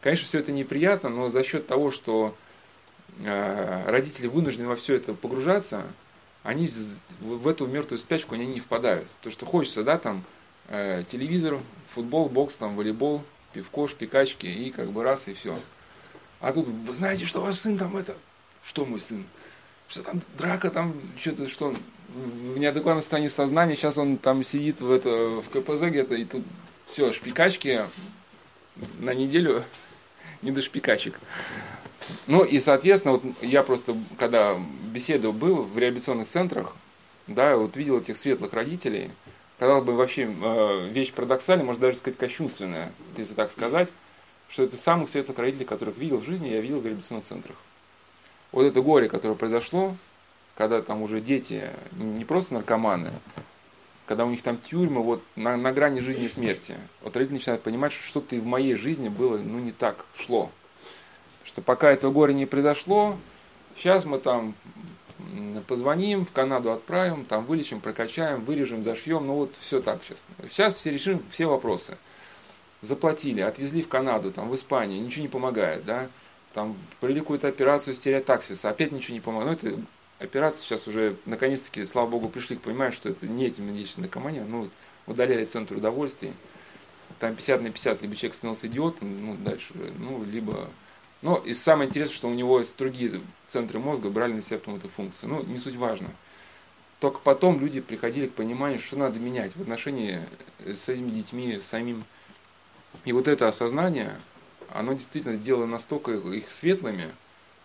Конечно, 0.00 0.26
все 0.26 0.38
это 0.38 0.52
неприятно, 0.52 1.08
но 1.08 1.28
за 1.28 1.44
счет 1.44 1.66
того, 1.66 1.90
что 1.90 2.34
родители 3.20 4.26
вынуждены 4.26 4.68
во 4.68 4.76
все 4.76 4.94
это 4.94 5.14
погружаться, 5.14 5.86
они 6.42 6.70
в 7.20 7.48
эту 7.48 7.66
мертвую 7.66 7.98
спячку 7.98 8.34
они 8.34 8.46
не 8.46 8.60
впадают. 8.60 9.08
Потому 9.18 9.32
что 9.32 9.46
хочется, 9.46 9.82
да, 9.82 9.98
там, 9.98 10.24
э, 10.68 11.02
телевизор, 11.08 11.58
футбол, 11.92 12.28
бокс, 12.28 12.56
там, 12.56 12.76
волейбол, 12.76 13.24
пивко, 13.52 13.88
шпикачки, 13.88 14.46
и 14.46 14.70
как 14.70 14.90
бы 14.90 15.02
раз, 15.02 15.28
и 15.28 15.32
все. 15.34 15.58
А 16.40 16.52
тут, 16.52 16.68
вы 16.68 16.94
знаете, 16.94 17.24
что 17.24 17.40
ваш 17.40 17.56
сын 17.56 17.76
там 17.76 17.96
это... 17.96 18.14
Что 18.62 18.84
мой 18.84 19.00
сын? 19.00 19.24
Что 19.88 20.02
там 20.02 20.20
драка, 20.36 20.70
там 20.70 20.94
что-то, 21.18 21.48
что 21.48 21.66
он 21.68 21.76
в 22.08 22.58
неадекватном 22.58 23.02
состоянии 23.02 23.28
сознания, 23.28 23.76
сейчас 23.76 23.98
он 23.98 24.16
там 24.16 24.44
сидит 24.44 24.80
в, 24.80 24.90
это, 24.90 25.40
в 25.40 25.48
КПЗ 25.48 25.88
где-то, 25.88 26.14
и 26.14 26.24
тут 26.24 26.44
все, 26.86 27.12
шпикачки 27.12 27.82
на 28.98 29.14
неделю 29.14 29.62
не 30.42 30.50
до 30.50 30.62
шпикачек. 30.62 31.18
Ну 32.26 32.44
и, 32.44 32.60
соответственно, 32.60 33.14
вот 33.14 33.24
я 33.40 33.62
просто, 33.62 33.94
когда 34.18 34.56
беседовал 34.92 35.34
был 35.34 35.62
в 35.62 35.78
реабилитационных 35.78 36.28
центрах, 36.28 36.74
да, 37.26 37.56
вот 37.56 37.76
видел 37.76 37.98
этих 37.98 38.16
светлых 38.16 38.52
родителей, 38.52 39.10
казалось 39.58 39.84
бы, 39.84 39.94
вообще 39.94 40.22
э, 40.22 40.88
вещь 40.90 41.12
парадоксальная, 41.12 41.64
можно 41.64 41.82
даже 41.82 41.98
сказать 41.98 42.18
кощунственная, 42.18 42.92
если 43.16 43.34
так 43.34 43.50
сказать, 43.50 43.88
что 44.48 44.62
это 44.62 44.76
самых 44.76 45.08
светлых 45.08 45.38
родителей, 45.38 45.64
которых 45.64 45.96
видел 45.96 46.18
в 46.18 46.24
жизни, 46.24 46.48
я 46.48 46.60
видел 46.60 46.80
в 46.80 46.86
реабилитационных 46.86 47.24
центрах. 47.24 47.56
Вот 48.52 48.64
это 48.64 48.80
горе, 48.80 49.08
которое 49.08 49.34
произошло, 49.34 49.96
когда 50.56 50.80
там 50.82 51.02
уже 51.02 51.20
дети 51.20 51.64
не 51.92 52.24
просто 52.24 52.54
наркоманы, 52.54 53.12
когда 54.06 54.24
у 54.24 54.30
них 54.30 54.42
там 54.42 54.58
тюрьмы 54.58 55.02
вот 55.02 55.22
на, 55.34 55.56
на 55.56 55.72
грани 55.72 55.98
жизни 55.98 56.26
и 56.26 56.28
смерти. 56.28 56.76
Вот 57.02 57.16
родители 57.16 57.38
начинают 57.38 57.62
понимать, 57.62 57.92
что 57.92 58.04
что-то 58.04 58.36
и 58.36 58.40
в 58.40 58.46
моей 58.46 58.76
жизни 58.76 59.08
было, 59.08 59.36
ну, 59.36 59.58
не 59.58 59.72
так 59.72 60.06
шло 60.16 60.52
что 61.46 61.62
пока 61.62 61.90
это 61.90 62.10
горе 62.10 62.34
не 62.34 62.44
произошло, 62.44 63.16
сейчас 63.76 64.04
мы 64.04 64.18
там 64.18 64.54
позвоним, 65.66 66.24
в 66.24 66.32
Канаду 66.32 66.72
отправим, 66.72 67.24
там 67.24 67.44
вылечим, 67.44 67.80
прокачаем, 67.80 68.44
вырежем, 68.44 68.84
зашьем, 68.84 69.26
ну 69.26 69.34
вот 69.36 69.56
все 69.58 69.80
так 69.80 70.00
сейчас. 70.04 70.24
Сейчас 70.50 70.76
все 70.76 70.90
решим 70.90 71.22
все 71.30 71.46
вопросы. 71.46 71.96
Заплатили, 72.82 73.40
отвезли 73.40 73.82
в 73.82 73.88
Канаду, 73.88 74.32
там 74.32 74.48
в 74.48 74.54
Испанию, 74.54 75.02
ничего 75.02 75.22
не 75.22 75.28
помогает, 75.28 75.84
да, 75.84 76.08
там 76.52 76.76
провели 77.00 77.20
какую-то 77.20 77.48
операцию 77.48 77.94
стереотаксиса, 77.94 78.68
опять 78.68 78.92
ничего 78.92 79.14
не 79.14 79.20
помогает. 79.20 79.62
Ну, 79.62 79.70
это 79.70 79.80
операция 80.18 80.62
сейчас 80.62 80.86
уже, 80.86 81.16
наконец-таки, 81.24 81.84
слава 81.84 82.06
богу, 82.06 82.28
пришли 82.28 82.56
к 82.56 82.60
пониманию, 82.60 82.92
что 82.92 83.08
это 83.08 83.26
не 83.26 83.46
этим 83.46 83.66
медицинская 83.66 84.04
наркомания, 84.04 84.44
ну, 84.44 84.68
удаляли 85.06 85.44
центр 85.46 85.76
удовольствий. 85.76 86.32
Там 87.18 87.34
50 87.34 87.62
на 87.62 87.70
50, 87.70 88.02
либо 88.02 88.14
человек 88.14 88.34
становился 88.34 88.66
идиотом, 88.66 89.26
ну, 89.26 89.36
дальше 89.36 89.72
ну, 89.98 90.24
либо... 90.24 90.68
Но 91.22 91.36
и 91.36 91.54
самое 91.54 91.88
интересное, 91.88 92.14
что 92.14 92.28
у 92.28 92.34
него 92.34 92.62
другие 92.76 93.20
центры 93.46 93.78
мозга 93.78 94.10
брали 94.10 94.34
на 94.34 94.42
себя 94.42 94.58
эту 94.58 94.88
функцию. 94.88 95.30
Ну, 95.30 95.42
не 95.44 95.56
суть 95.58 95.76
важно. 95.76 96.10
Только 97.00 97.20
потом 97.20 97.60
люди 97.60 97.80
приходили 97.80 98.26
к 98.26 98.34
пониманию, 98.34 98.78
что 98.78 98.96
надо 98.96 99.18
менять 99.18 99.54
в 99.54 99.60
отношении 99.60 100.22
с 100.58 100.88
этими 100.88 101.10
детьми 101.10 101.60
самим. 101.60 102.04
И 103.04 103.12
вот 103.12 103.28
это 103.28 103.48
осознание, 103.48 104.18
оно 104.70 104.94
действительно 104.94 105.36
делало 105.36 105.66
настолько 105.66 106.12
их 106.12 106.50
светлыми, 106.50 107.12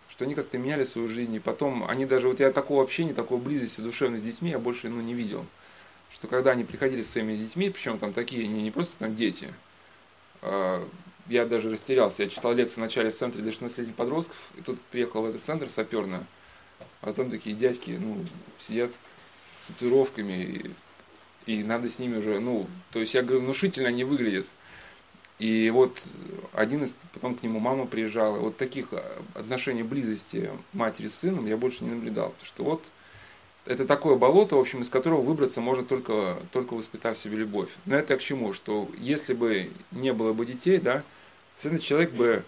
что 0.08 0.24
они 0.24 0.34
как-то 0.34 0.58
меняли 0.58 0.84
свою 0.84 1.08
жизнь. 1.08 1.34
И 1.34 1.40
потом 1.40 1.88
они 1.88 2.04
даже, 2.04 2.28
вот 2.28 2.40
я 2.40 2.50
такого 2.52 2.82
общения, 2.82 3.14
такой 3.14 3.38
близости 3.38 3.80
душевной 3.80 4.18
с 4.18 4.22
детьми 4.22 4.50
я 4.50 4.58
больше 4.58 4.88
ну, 4.88 5.00
не 5.00 5.14
видел. 5.14 5.46
Что 6.10 6.28
когда 6.28 6.50
они 6.50 6.64
приходили 6.64 7.00
с 7.00 7.10
своими 7.10 7.34
детьми, 7.34 7.70
причем 7.70 7.98
там 7.98 8.12
такие, 8.12 8.46
не, 8.46 8.62
не 8.62 8.70
просто 8.70 8.98
там 8.98 9.16
дети, 9.16 9.48
а, 10.42 10.86
я 11.28 11.46
даже 11.46 11.70
растерялся. 11.70 12.22
Я 12.22 12.28
читал 12.28 12.54
лекции 12.54 12.80
вначале 12.80 13.10
в 13.10 13.16
центре 13.16 13.42
для 13.42 13.52
16-летних 13.52 13.94
подростков, 13.94 14.36
и 14.56 14.62
тут 14.62 14.80
приехал 14.90 15.22
в 15.22 15.26
этот 15.26 15.40
центр 15.40 15.68
саперный, 15.68 16.20
а 17.00 17.12
там 17.12 17.30
такие 17.30 17.54
дядьки, 17.54 17.98
ну, 18.00 18.24
сидят 18.58 18.92
с 19.56 19.62
татуировками, 19.64 20.72
и, 21.46 21.54
и 21.58 21.62
надо 21.62 21.88
с 21.88 21.98
ними 21.98 22.18
уже, 22.18 22.40
ну, 22.40 22.66
то 22.90 23.00
есть 23.00 23.14
я 23.14 23.22
говорю, 23.22 23.42
внушительно 23.42 23.88
они 23.88 24.04
выглядят. 24.04 24.46
И 25.38 25.70
вот 25.70 26.00
один 26.52 26.84
из, 26.84 26.94
потом 27.12 27.34
к 27.34 27.42
нему 27.42 27.58
мама 27.58 27.86
приезжала, 27.86 28.38
вот 28.38 28.56
таких 28.56 28.92
а, 28.92 29.22
отношений 29.34 29.82
близости 29.82 30.50
матери 30.72 31.08
с 31.08 31.16
сыном 31.16 31.46
я 31.46 31.56
больше 31.56 31.84
не 31.84 31.90
наблюдал, 31.90 32.30
потому 32.30 32.46
что 32.46 32.64
вот 32.64 32.84
это 33.64 33.86
такое 33.86 34.16
болото, 34.16 34.56
в 34.56 34.60
общем, 34.60 34.82
из 34.82 34.88
которого 34.88 35.20
выбраться 35.20 35.60
можно 35.60 35.84
только, 35.84 36.38
только 36.52 36.74
воспитав 36.74 37.16
себе 37.16 37.36
любовь. 37.36 37.70
Но 37.86 37.96
это 37.96 38.16
к 38.16 38.20
чему? 38.20 38.52
Что 38.52 38.88
если 38.98 39.34
бы 39.34 39.70
не 39.92 40.12
было 40.12 40.32
бы 40.32 40.44
детей, 40.46 40.78
да, 40.78 41.02
этот 41.62 41.82
человек 41.82 42.10
бы 42.12 42.44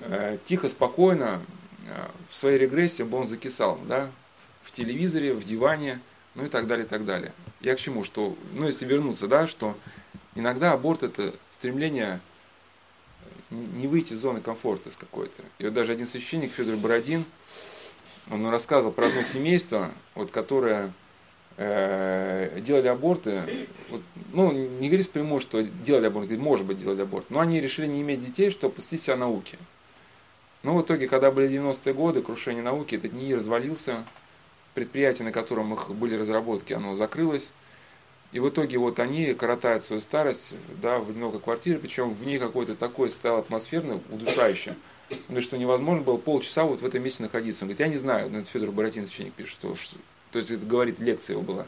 э, 0.00 0.38
тихо, 0.44 0.68
спокойно 0.68 1.42
э, 1.86 2.08
в 2.30 2.34
своей 2.34 2.58
регрессии 2.58 3.02
бы 3.02 3.18
он 3.18 3.26
закисал, 3.26 3.78
да, 3.86 4.10
в 4.62 4.72
телевизоре, 4.72 5.34
в 5.34 5.44
диване, 5.44 6.00
ну 6.34 6.46
и 6.46 6.48
так 6.48 6.66
далее, 6.66 6.86
и 6.86 6.88
так 6.88 7.04
далее. 7.04 7.32
Я 7.60 7.76
к 7.76 7.78
чему, 7.78 8.04
что, 8.04 8.36
ну 8.54 8.66
если 8.66 8.86
вернуться, 8.86 9.26
да, 9.26 9.46
что 9.46 9.76
иногда 10.34 10.72
аборт 10.72 11.02
это 11.02 11.34
стремление 11.50 12.20
не 13.50 13.86
выйти 13.86 14.14
из 14.14 14.20
зоны 14.20 14.40
комфорта 14.40 14.90
с 14.90 14.96
какой-то. 14.96 15.42
И 15.58 15.64
вот 15.64 15.74
даже 15.74 15.92
один 15.92 16.06
священник, 16.06 16.52
Федор 16.52 16.76
Бородин, 16.76 17.24
он 18.30 18.46
рассказывал 18.46 18.92
про 18.92 19.06
одно 19.06 19.22
семейство, 19.22 19.90
вот, 20.14 20.30
которое 20.30 20.92
э, 21.56 22.60
делали 22.60 22.88
аборты, 22.88 23.68
вот, 23.90 24.02
ну, 24.32 24.52
не 24.52 24.88
говорит 24.88 25.10
прямую, 25.10 25.40
что 25.40 25.62
делали 25.62 26.06
аборт, 26.06 26.26
говорит, 26.26 26.44
может 26.44 26.66
быть, 26.66 26.78
делали 26.78 27.02
аборт, 27.02 27.26
но 27.30 27.40
они 27.40 27.60
решили 27.60 27.86
не 27.86 28.00
иметь 28.02 28.24
детей, 28.24 28.50
чтобы 28.50 28.74
посвятить 28.74 29.02
себя 29.02 29.16
науке. 29.16 29.58
Но 30.62 30.74
в 30.74 30.82
итоге, 30.82 31.08
когда 31.08 31.30
были 31.30 31.48
90-е 31.48 31.92
годы, 31.92 32.22
крушение 32.22 32.62
науки, 32.62 32.94
этот 32.94 33.12
НИИ 33.12 33.34
развалился, 33.34 34.04
предприятие, 34.72 35.26
на 35.26 35.32
котором 35.32 35.74
их 35.74 35.90
были 35.90 36.16
разработки, 36.16 36.72
оно 36.72 36.96
закрылось. 36.96 37.52
И 38.32 38.40
в 38.40 38.48
итоге 38.48 38.78
вот 38.78 38.98
они 38.98 39.34
коротают 39.34 39.84
свою 39.84 40.00
старость 40.00 40.56
да, 40.82 40.98
в 40.98 41.10
одинокой 41.10 41.38
квартире, 41.38 41.78
причем 41.78 42.12
в 42.12 42.26
ней 42.26 42.38
какой-то 42.38 42.74
такой 42.74 43.10
стоял 43.10 43.38
атмосферный, 43.38 44.00
удушающий. 44.10 44.72
Говорит, 45.28 45.44
что 45.44 45.58
невозможно 45.58 46.02
было 46.02 46.16
полчаса 46.16 46.64
вот 46.64 46.80
в 46.80 46.86
этом 46.86 47.02
месте 47.02 47.22
находиться. 47.22 47.64
Он 47.64 47.68
говорит, 47.68 47.80
я 47.80 47.88
не 47.88 47.98
знаю, 47.98 48.30
но 48.30 48.38
это 48.38 48.50
Федор 48.50 48.70
Боротин, 48.70 49.06
священник, 49.06 49.34
пишет, 49.34 49.56
что, 49.58 49.74
то 50.30 50.38
есть 50.38 50.50
это 50.50 50.64
говорит, 50.64 50.98
лекция 51.00 51.34
его 51.34 51.42
была. 51.42 51.66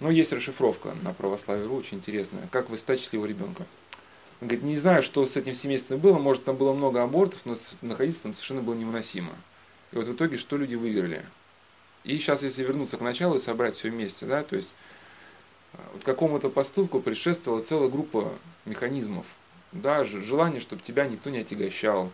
Но 0.00 0.10
есть 0.10 0.32
расшифровка 0.32 0.94
на 1.02 1.12
православие.ру, 1.12 1.76
очень 1.76 1.98
интересная. 1.98 2.48
Как 2.50 2.70
воспитать 2.70 3.00
счастливого 3.00 3.26
ребенка. 3.26 3.66
Он 4.40 4.48
говорит, 4.48 4.64
не 4.64 4.78
знаю, 4.78 5.02
что 5.02 5.26
с 5.26 5.36
этим 5.36 5.54
семейством 5.54 5.98
было, 5.98 6.18
может 6.18 6.44
там 6.44 6.56
было 6.56 6.72
много 6.72 7.02
абортов, 7.02 7.40
но 7.44 7.56
находиться 7.82 8.22
там 8.22 8.32
совершенно 8.32 8.62
было 8.62 8.74
невыносимо. 8.74 9.32
И 9.92 9.96
вот 9.96 10.06
в 10.06 10.14
итоге 10.14 10.38
что 10.38 10.56
люди 10.56 10.74
выиграли? 10.74 11.26
И 12.04 12.16
сейчас, 12.16 12.42
если 12.42 12.62
вернуться 12.62 12.96
к 12.96 13.02
началу 13.02 13.36
и 13.36 13.40
собрать 13.40 13.76
все 13.76 13.90
вместе, 13.90 14.24
да, 14.24 14.42
то 14.42 14.56
есть 14.56 14.74
вот 15.92 16.02
какому-то 16.02 16.48
поступку 16.48 17.00
предшествовала 17.00 17.62
целая 17.62 17.90
группа 17.90 18.32
механизмов. 18.64 19.26
Да, 19.72 20.04
желание, 20.04 20.60
чтобы 20.60 20.82
тебя 20.82 21.06
никто 21.06 21.28
не 21.30 21.38
отягощал. 21.38 22.10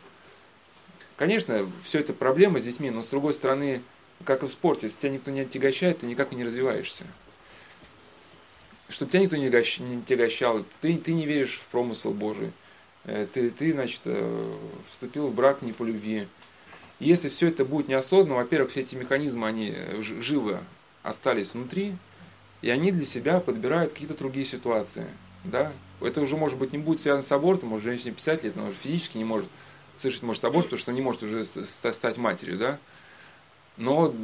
Конечно, 1.17 1.67
все 1.83 2.01
это 2.01 2.13
проблема 2.13 2.61
с 2.61 2.65
детьми, 2.65 2.91
но 2.91 3.03
с 3.03 3.07
другой 3.07 3.33
стороны, 3.33 3.83
как 4.25 4.43
и 4.43 4.47
в 4.47 4.51
спорте, 4.51 4.87
если 4.87 5.01
тебя 5.01 5.13
никто 5.13 5.31
не 5.31 5.41
отягощает, 5.41 6.01
ты 6.01 6.07
никак 6.07 6.33
не 6.33 6.45
развиваешься. 6.45 7.05
Чтобы 8.89 9.11
тебя 9.11 9.23
никто 9.23 9.37
не 9.37 9.47
отягощал, 9.47 10.65
ты, 10.81 10.97
ты 10.99 11.15
не 11.15 11.27
веришь 11.27 11.59
в 11.59 11.67
промысел 11.69 12.13
Божий. 12.13 12.53
Э, 13.05 13.27
ты, 13.33 13.51
ты, 13.51 13.73
значит, 13.73 14.03
э, 14.05 14.57
вступил 14.91 15.29
в 15.29 15.35
брак 15.35 15.63
не 15.63 15.73
по 15.73 15.85
любви. 15.85 16.29
Если 17.01 17.29
все 17.29 17.49
это 17.49 17.65
будет 17.65 17.89
неосознанно, 17.89 18.37
во-первых, 18.37 18.71
все 18.71 18.81
эти 18.81 18.95
механизмы, 18.95 19.47
они 19.47 19.75
живы 20.01 20.61
остались 21.03 21.55
внутри, 21.55 21.95
и 22.63 22.71
они 22.71 22.93
для 22.93 23.05
себя 23.05 23.41
подбирают 23.41 23.93
какие-то 23.93 24.17
другие 24.17 24.47
ситуации. 24.47 25.07
Да? 25.45 25.73
Это 26.01 26.21
уже, 26.21 26.37
может 26.37 26.59
быть, 26.59 26.73
не 26.73 26.79
будет 26.79 27.01
связано 27.01 27.23
с 27.23 27.33
абортом, 27.33 27.71
может, 27.71 27.85
женщине 27.85 28.13
50 28.13 28.45
лет, 28.45 28.57
она 28.57 28.69
уже 28.69 28.77
физически 28.77 29.19
не 29.19 29.25
может 29.25 29.49
совершить 29.99 30.23
может 30.23 30.45
аборт, 30.45 30.67
потому 30.67 30.81
что 30.81 30.93
не 30.93 31.01
может 31.01 31.23
уже 31.23 31.45
стать 31.45 32.17
матерью, 32.17 32.59
да? 32.59 32.79
Но 33.77 34.15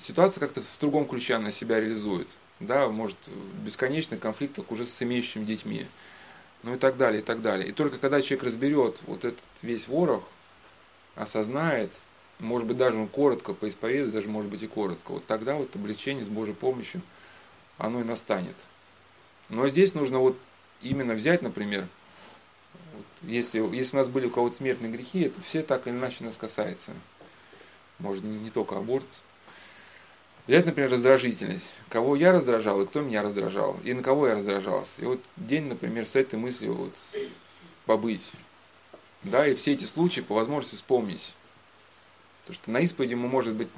ситуация 0.00 0.40
как-то 0.40 0.62
в 0.62 0.78
другом 0.80 1.06
ключе 1.06 1.34
она 1.34 1.52
себя 1.52 1.80
реализует, 1.80 2.28
да, 2.58 2.88
может, 2.88 3.16
в 3.26 3.64
бесконечных 3.64 4.18
конфликтах 4.18 4.70
уже 4.70 4.84
с 4.86 5.02
имеющими 5.02 5.44
детьми, 5.44 5.86
ну 6.64 6.74
и 6.74 6.78
так 6.78 6.96
далее, 6.96 7.20
и 7.20 7.24
так 7.24 7.42
далее. 7.42 7.68
И 7.68 7.72
только 7.72 7.98
когда 7.98 8.20
человек 8.20 8.44
разберет 8.44 8.98
вот 9.06 9.24
этот 9.24 9.40
весь 9.62 9.86
ворох, 9.86 10.24
осознает, 11.14 11.92
может 12.40 12.66
быть, 12.66 12.76
даже 12.76 12.98
он 12.98 13.06
коротко 13.06 13.54
поисповедует, 13.54 14.12
даже 14.12 14.28
может 14.28 14.50
быть 14.50 14.62
и 14.62 14.66
коротко, 14.66 15.12
вот 15.12 15.26
тогда 15.26 15.54
вот 15.54 15.74
облегчение 15.76 16.24
с 16.24 16.28
Божьей 16.28 16.54
помощью– 16.54 17.02
оно 17.78 18.00
и 18.00 18.04
настанет. 18.04 18.56
Но 19.48 19.68
здесь 19.68 19.94
нужно 19.94 20.18
вот 20.18 20.38
именно 20.80 21.14
взять, 21.14 21.42
например, 21.42 21.86
если, 23.24 23.58
если 23.74 23.96
у 23.96 24.00
нас 24.00 24.08
были 24.08 24.26
у 24.26 24.30
кого-то 24.30 24.56
смертные 24.56 24.90
грехи, 24.90 25.22
это 25.22 25.40
все 25.40 25.62
так 25.62 25.86
или 25.86 25.94
иначе 25.94 26.24
нас 26.24 26.36
касается. 26.36 26.92
Может, 27.98 28.24
не, 28.24 28.38
не 28.38 28.50
только 28.50 28.76
аборт. 28.76 29.06
Взять, 30.46 30.66
например, 30.66 30.90
раздражительность. 30.90 31.74
Кого 31.88 32.16
я 32.16 32.32
раздражал 32.32 32.82
и 32.82 32.86
кто 32.86 33.00
меня 33.00 33.22
раздражал. 33.22 33.78
И 33.84 33.92
на 33.94 34.02
кого 34.02 34.26
я 34.26 34.34
раздражался. 34.34 35.02
И 35.02 35.04
вот 35.04 35.20
день, 35.36 35.68
например, 35.68 36.04
с 36.04 36.16
этой 36.16 36.36
мыслью 36.36 36.74
вот 36.74 36.94
побыть. 37.86 38.32
Да, 39.22 39.46
и 39.46 39.54
все 39.54 39.72
эти 39.72 39.84
случаи 39.84 40.20
по 40.20 40.34
возможности 40.34 40.76
вспомнить. 40.76 41.34
Потому 42.42 42.54
что 42.54 42.70
на 42.72 42.80
исповеди 42.80 43.14
мы, 43.14 43.28
может 43.28 43.54
быть, 43.54 43.68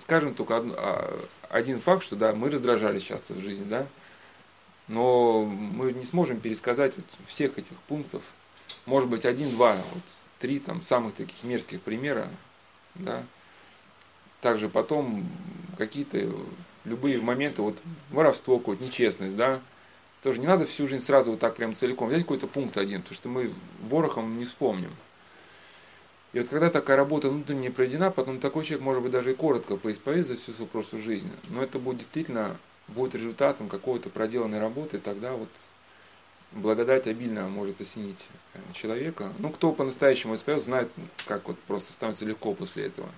скажем 0.00 0.34
только 0.34 0.56
а, 0.56 1.18
один 1.50 1.78
факт, 1.78 2.02
что 2.02 2.16
да, 2.16 2.32
мы 2.32 2.50
раздражались 2.50 3.02
часто 3.02 3.34
в 3.34 3.40
жизни, 3.40 3.64
да, 3.64 3.86
но 4.88 5.44
мы 5.44 5.92
не 5.92 6.04
сможем 6.04 6.40
пересказать 6.40 6.94
вот 6.96 7.04
всех 7.26 7.58
этих 7.58 7.76
пунктов. 7.88 8.22
Может 8.86 9.08
быть, 9.08 9.26
один-два, 9.26 9.74
вот 9.92 10.02
три 10.38 10.58
там 10.58 10.82
самых 10.82 11.14
таких 11.14 11.42
мерзких 11.42 11.80
примера, 11.80 12.28
да. 12.94 13.22
Также 14.40 14.68
потом 14.68 15.26
какие-то 15.76 16.30
любые 16.84 17.20
моменты, 17.20 17.62
вот 17.62 17.76
воровство 18.10 18.58
какое-то, 18.58 18.84
нечестность, 18.84 19.36
да, 19.36 19.60
тоже 20.22 20.38
не 20.40 20.46
надо 20.46 20.66
всю 20.66 20.86
жизнь 20.86 21.04
сразу 21.04 21.32
вот 21.32 21.40
так 21.40 21.56
прям 21.56 21.74
целиком 21.74 22.08
взять 22.08 22.22
какой-то 22.22 22.46
пункт 22.46 22.78
один, 22.78 23.02
потому 23.02 23.14
что 23.14 23.28
мы 23.28 23.52
ворохом 23.82 24.38
не 24.38 24.44
вспомним. 24.44 24.90
И 26.32 26.40
вот 26.40 26.48
когда 26.48 26.70
такая 26.70 26.96
работа 26.96 27.28
внутренне 27.28 27.70
проведена, 27.70 28.10
потом 28.10 28.40
такой 28.40 28.64
человек 28.64 28.84
может 28.84 29.02
быть 29.02 29.12
даже 29.12 29.32
и 29.32 29.34
коротко 29.34 29.76
поисповедует 29.76 30.28
за 30.28 30.36
всю 30.36 30.52
свою 30.52 30.68
прошлую 30.68 31.02
жизнь, 31.02 31.30
но 31.48 31.62
это 31.62 31.78
будет 31.78 31.98
действительно 31.98 32.56
будет 32.88 33.14
результатом 33.14 33.68
какой-то 33.68 34.10
проделанной 34.10 34.60
работы, 34.60 34.98
тогда 34.98 35.32
вот 35.32 35.48
благодать 36.52 37.06
обильно 37.06 37.48
может 37.48 37.80
осенить 37.80 38.28
э, 38.54 38.58
человека. 38.72 39.32
Ну, 39.38 39.50
кто 39.50 39.72
по-настоящему 39.72 40.34
исповедует, 40.34 40.64
знает, 40.64 40.90
как 41.26 41.46
вот 41.48 41.58
просто 41.60 41.92
становится 41.92 42.24
легко 42.24 42.54
после 42.54 42.86
этого. 42.86 43.08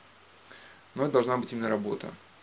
Но 0.95 1.05
это 1.05 1.13
должна 1.13 1.37
быть 1.37 1.53
именно 1.53 1.69
работа. 1.69 2.13